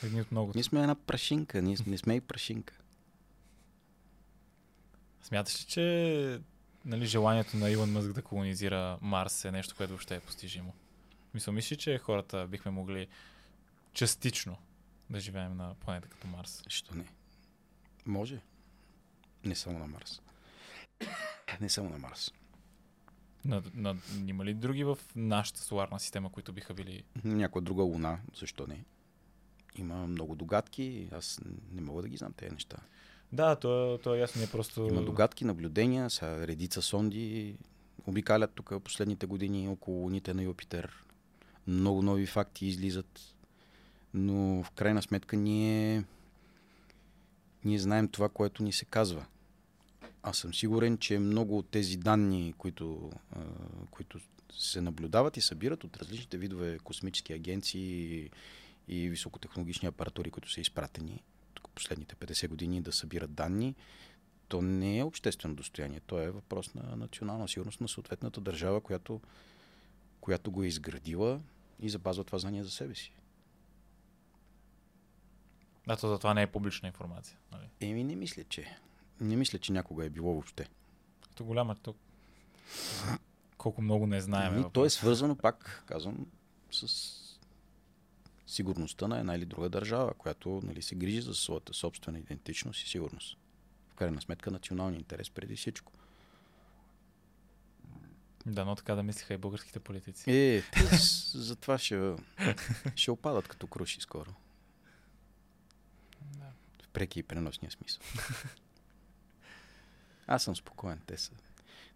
Едни 0.03 0.21
от 0.21 0.33
многото. 0.33 0.57
ние 0.59 0.65
сме 0.65 0.81
една 0.81 0.95
прашинка, 0.95 1.63
ние 1.63 1.77
не 1.87 1.99
сме 1.99 2.15
и 2.15 2.21
прашинка. 2.21 2.75
Смяташ 5.23 5.61
ли, 5.61 5.67
че 5.67 6.41
нали, 6.87 7.07
желанието 7.07 7.57
на 7.57 7.71
Илон 7.71 7.93
Мъск 7.93 8.13
да 8.13 8.23
колонизира 8.23 8.99
Марс 9.01 9.45
е 9.45 9.53
нещо, 9.53 9.75
което 9.77 9.93
въобще 9.93 10.17
е 10.17 10.21
постижимо? 10.21 10.75
Мисля, 11.35 11.53
мислиш, 11.53 11.79
че 11.79 11.99
хората 11.99 12.47
бихме 12.47 12.71
могли 12.71 13.07
частично 13.93 14.57
да 15.11 15.21
живеем 15.21 15.57
на 15.57 15.75
планета 15.75 16.09
като 16.09 16.27
Марс? 16.27 16.63
Защо 16.65 16.95
не? 16.95 17.05
Може. 18.07 18.41
Не 19.45 19.55
само 19.55 19.79
на 19.79 19.87
Марс. 19.87 20.21
Не 21.61 21.69
само 21.69 21.91
на 21.91 21.99
Марс. 21.99 22.33
На, 23.45 23.63
на, 23.75 23.97
има 24.27 24.45
ли 24.45 24.55
други 24.55 24.85
в 24.85 24.99
нашата 25.17 25.61
соларна 25.61 26.01
система, 26.01 26.33
които 26.33 26.53
биха 26.53 26.75
били... 26.75 27.05
Някоя 27.25 27.63
друга 27.63 27.83
луна, 27.83 28.19
защо 28.35 28.67
не? 28.67 28.85
Има 29.75 30.07
много 30.07 30.35
догадки, 30.35 31.09
аз 31.13 31.41
не 31.73 31.81
мога 31.81 32.03
да 32.03 32.09
ги 32.09 32.17
знам 32.17 32.33
тези 32.33 32.53
неща. 32.53 32.77
Да, 33.33 33.57
то, 33.57 33.99
то 34.03 34.15
е 34.15 34.19
ясно, 34.19 34.39
ние 34.39 34.51
просто... 34.51 34.89
Има 34.91 35.03
догадки, 35.03 35.45
наблюдения, 35.45 36.11
са 36.11 36.47
редица 36.47 36.83
сонди 36.83 37.57
обикалят 38.07 38.51
тук 38.55 38.73
последните 38.85 39.27
години 39.27 39.69
около 39.69 40.03
луните 40.03 40.35
на 40.35 40.43
Юпитер. 40.43 41.05
Много 41.67 42.03
нови 42.03 42.27
факти 42.27 42.67
излизат, 42.67 43.35
но 44.15 44.63
в 44.63 44.71
крайна 44.71 45.03
сметка 45.03 45.37
ние, 45.37 46.05
ние 47.65 47.79
знаем 47.79 48.09
това, 48.09 48.29
което 48.29 48.63
ни 48.63 48.73
се 48.73 48.85
казва. 48.85 49.27
Аз 50.23 50.39
съм 50.39 50.55
сигурен, 50.55 50.99
че 50.99 51.19
много 51.19 51.59
от 51.59 51.69
тези 51.69 51.97
данни, 51.97 52.55
които, 52.59 53.11
които 53.91 54.19
се 54.53 54.81
наблюдават 54.81 55.37
и 55.37 55.41
събират 55.41 55.85
от 55.85 55.97
различните 55.97 56.39
видове 56.39 56.79
космически 56.79 57.33
агенции 57.33 58.31
и, 58.89 59.09
високотехнологични 59.09 59.89
апаратури, 59.89 60.31
които 60.31 60.53
са 60.53 60.61
изпратени, 60.61 61.23
последните 61.77 62.15
50 62.15 62.49
години 62.49 62.81
да 62.81 62.93
събират 62.93 63.35
данни, 63.35 63.75
то 64.49 64.63
не 64.63 64.99
е 64.99 65.05
обществено 65.05 65.55
достояние. 65.55 66.01
То 66.01 66.21
е 66.21 66.31
въпрос 66.31 66.75
на 66.75 66.97
национална 66.97 67.49
сигурност 67.49 67.81
на 67.81 67.89
съответната 67.89 68.41
държава, 68.41 68.81
която, 68.81 69.21
която 70.21 70.51
го 70.51 70.63
е 70.63 70.67
изградила 70.67 71.41
и 71.81 71.91
запазва 71.91 72.25
това 72.25 72.39
знание 72.39 72.65
за 72.65 72.71
себе 72.71 72.95
си. 72.95 73.13
То 76.01 76.09
за 76.09 76.19
това 76.19 76.35
не 76.35 76.43
е 76.43 76.47
публична 76.47 76.89
информация. 76.89 77.39
Нали? 77.53 77.69
Еми, 77.81 78.05
не 78.05 78.17
мисля, 78.17 78.45
че. 78.45 78.79
Не 79.21 79.37
мисля, 79.37 79.59
че 79.59 79.73
някога 79.73 80.05
е 80.05 80.11
било 80.11 80.33
въобще. 80.33 80.69
Като 81.23 81.45
голяма 81.45 81.75
тук. 81.75 81.97
Колко 83.59 83.83
много 83.83 84.07
не 84.07 84.21
знаем. 84.21 84.55
Ами, 84.55 84.65
то 84.73 84.85
е 84.85 84.91
свързано, 84.91 85.37
пак 85.37 85.83
казвам, 85.87 86.27
с 86.71 87.26
сигурността 88.47 89.09
на 89.09 89.19
една 89.19 89.35
или 89.35 89.45
друга 89.45 89.69
държава, 89.69 90.15
която 90.15 90.61
нали, 90.65 90.83
се 90.83 90.95
грижи 90.95 91.21
за 91.21 91.35
своята 91.35 91.75
собствена 91.75 92.19
идентичност 92.19 92.83
и 92.83 92.89
сигурност. 92.89 93.39
В 93.91 93.95
крайна 93.95 94.21
сметка 94.21 94.51
националния 94.51 94.99
интерес 94.99 95.31
преди 95.31 95.57
всичко. 95.57 95.93
Да, 98.47 98.65
но 98.65 98.77
така 98.77 98.95
да 98.95 99.03
мислиха 99.03 99.35
и 99.35 99.39
българските 99.39 99.81
политици. 99.81 100.31
Е, 100.31 100.63
те 100.73 100.97
затова 101.35 101.79
ще, 101.79 102.15
ще 102.97 103.11
опадат 103.11 103.49
като 103.49 103.67
круши 103.67 104.01
скоро. 104.01 104.35
Да. 106.23 106.53
В 106.83 106.89
преки 106.89 107.19
и 107.19 107.23
преносния 107.23 107.71
смисъл. 107.71 108.03
Аз 110.27 110.45
съм 110.45 110.57
спокоен. 110.57 111.01
Те 111.07 111.19
са. 111.19 111.33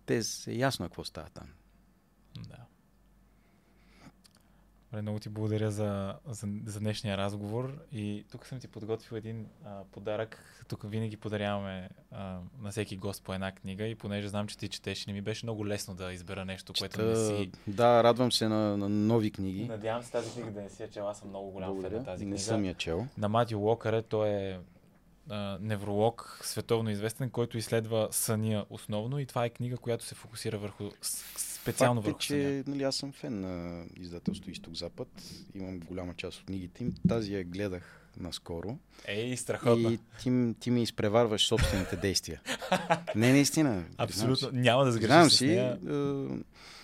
Те 0.06 0.22
са 0.22 0.52
ясно 0.52 0.86
какво 0.86 1.04
става 1.04 1.28
там. 1.28 1.48
Да. 2.36 2.66
Добре, 4.90 5.02
много 5.02 5.18
ти 5.18 5.28
благодаря 5.28 5.70
за, 5.70 6.14
за, 6.26 6.46
за 6.66 6.80
днешния 6.80 7.16
разговор 7.16 7.78
и 7.92 8.24
тук 8.30 8.46
съм 8.46 8.60
ти 8.60 8.68
подготвил 8.68 9.16
един 9.16 9.46
а, 9.64 9.80
подарък. 9.84 10.44
Тук 10.68 10.80
винаги 10.84 11.16
подаряваме 11.16 11.88
а, 12.10 12.38
на 12.58 12.70
всеки 12.70 12.96
гост 12.96 13.24
по 13.24 13.34
една 13.34 13.52
книга 13.52 13.84
и 13.84 13.94
понеже 13.94 14.28
знам, 14.28 14.46
че 14.46 14.58
ти 14.58 14.68
четеш, 14.68 15.06
не 15.06 15.12
ми 15.12 15.20
беше 15.20 15.46
много 15.46 15.66
лесно 15.66 15.94
да 15.94 16.12
избера 16.12 16.44
нещо, 16.44 16.72
което 16.78 17.02
не 17.02 17.16
си... 17.16 17.50
Да, 17.66 18.04
радвам 18.04 18.32
се 18.32 18.48
на, 18.48 18.76
на 18.76 18.88
нови 18.88 19.30
книги. 19.30 19.64
Надявам 19.64 20.02
се 20.02 20.10
тази 20.10 20.32
книга 20.32 20.50
да 20.50 20.62
не 20.62 20.70
си 20.70 20.82
я 20.82 20.90
чела, 20.90 21.10
аз 21.10 21.18
съм 21.18 21.28
много 21.28 21.50
голям 21.50 21.82
фен 21.82 21.92
на 21.92 22.04
тази 22.04 22.24
Не 22.24 22.30
книга. 22.30 22.38
съм 22.40 22.64
я 22.64 22.74
чел. 22.74 23.06
На 23.18 23.28
Матю 23.28 23.58
Уокър, 23.58 24.02
той 24.02 24.28
е 24.28 24.58
а, 25.28 25.58
невролог, 25.60 26.40
световно 26.42 26.90
известен, 26.90 27.30
който 27.30 27.58
изследва 27.58 28.08
съня 28.10 28.66
основно 28.70 29.18
и 29.18 29.26
това 29.26 29.44
е 29.44 29.50
книга, 29.50 29.76
която 29.76 30.04
се 30.04 30.14
фокусира 30.14 30.58
върху 30.58 30.84
с- 31.02 31.49
специално 31.72 32.02
Факт 32.02 32.06
е, 32.06 32.10
върху 32.10 32.22
съня. 32.22 32.62
че 32.64 32.70
нали, 32.70 32.82
аз 32.82 32.96
съм 32.96 33.12
фен 33.12 33.40
на 33.40 33.84
издателство 33.96 34.50
Изток-Запад. 34.50 35.08
Имам 35.54 35.80
голяма 35.80 36.14
част 36.14 36.38
от 36.38 36.46
книгите 36.46 36.84
им. 36.84 36.94
Тази 37.08 37.34
я 37.34 37.44
гледах 37.44 37.96
наскоро. 38.20 38.78
Ей, 39.06 39.36
страхотно. 39.36 39.90
И 39.90 39.98
ти, 40.20 40.54
ти 40.60 40.70
ми 40.70 40.82
изпреварваш 40.82 41.46
собствените 41.46 41.96
действия. 41.96 42.40
Не, 43.16 43.32
наистина. 43.32 43.84
Абсолютно. 43.98 44.36
си. 44.36 44.48
Няма 44.52 44.84
да 44.84 44.92
сгрешиш 44.92 45.32
си. 45.32 45.46
нея. 45.46 45.78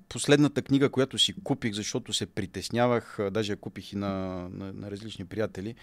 последната 0.08 0.62
книга, 0.62 0.88
която 0.90 1.18
си 1.18 1.34
купих, 1.42 1.74
защото 1.74 2.12
се 2.12 2.26
притеснявах, 2.26 3.18
даже 3.30 3.52
я 3.52 3.56
купих 3.56 3.92
и 3.92 3.96
на, 3.96 4.08
на, 4.50 4.72
на 4.72 4.90
различни 4.90 5.24
приятели, 5.24 5.74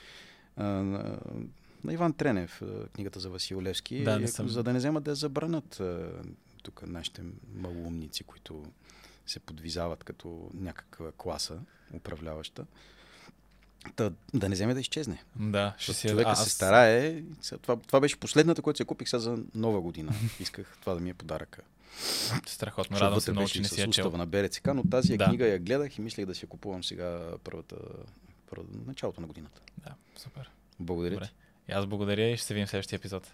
на, 0.57 1.19
на 1.83 1.93
Иван 1.93 2.13
Тренев, 2.13 2.61
книгата 2.93 3.19
за 3.19 3.29
Васил 3.29 3.61
Левски, 3.61 4.03
Да, 4.03 4.19
е, 4.23 4.27
съм- 4.27 4.49
за 4.49 4.63
да 4.63 4.73
не 4.73 4.79
вземат 4.79 5.03
да 5.03 5.11
я 5.11 5.15
забранат 5.15 5.79
а, 5.79 6.09
тук 6.61 6.83
нашите 6.87 7.21
малоумници, 7.53 8.23
които 8.23 8.63
се 9.25 9.39
подвизават 9.39 10.03
като 10.03 10.49
някаква 10.53 11.11
класа 11.11 11.59
управляваща. 11.93 12.65
Та, 13.95 14.11
да 14.33 14.49
не 14.49 14.55
вземе 14.55 14.73
да 14.73 14.79
изчезне. 14.79 15.23
Да, 15.35 15.75
ще 15.77 15.93
си... 15.93 16.09
човека 16.09 16.29
а, 16.29 16.35
се 16.35 16.41
аз- 16.41 16.51
старае. 16.51 17.21
Това, 17.61 17.75
това 17.77 17.99
беше 17.99 18.17
последната, 18.17 18.61
която 18.61 18.77
се 18.77 18.85
купих 18.85 19.09
сега 19.09 19.19
за 19.19 19.37
нова 19.55 19.81
година. 19.81 20.13
Исках 20.39 20.77
това 20.81 20.93
да 20.93 20.99
ми 20.99 21.09
е 21.09 21.13
подаръка. 21.13 21.61
Страхотно. 22.47 22.93
Защото 22.93 23.05
Радвам 23.05 23.21
се 23.21 23.31
много, 23.31 23.47
че 23.47 23.61
не 23.61 23.67
си 23.67 23.81
я 23.81 23.87
чел. 23.89 24.11
на 24.11 24.25
БРЦК, 24.25 24.67
но 24.67 24.83
тази 24.83 25.17
Да. 25.17 25.25
книга 25.25 25.47
я 25.47 25.59
гледах 25.59 25.97
и 25.97 26.01
мислех 26.01 26.25
да 26.25 26.35
си 26.35 26.45
я 26.45 26.49
купувам 26.49 26.83
сега 26.83 27.31
първата, 27.43 27.75
първата 28.49 28.69
началото 28.87 29.21
на 29.21 29.27
годината. 29.27 29.61
Да, 29.77 29.95
супер. 30.17 30.51
Благодаря 30.79 31.13
Добре. 31.13 31.25
ти. 31.25 31.33
И 31.69 31.71
аз 31.71 31.85
благодаря 31.85 32.29
и 32.29 32.37
ще 32.37 32.45
се 32.45 32.53
видим 32.53 32.67
в 32.67 32.69
следващия 32.69 32.97
епизод. 32.97 33.31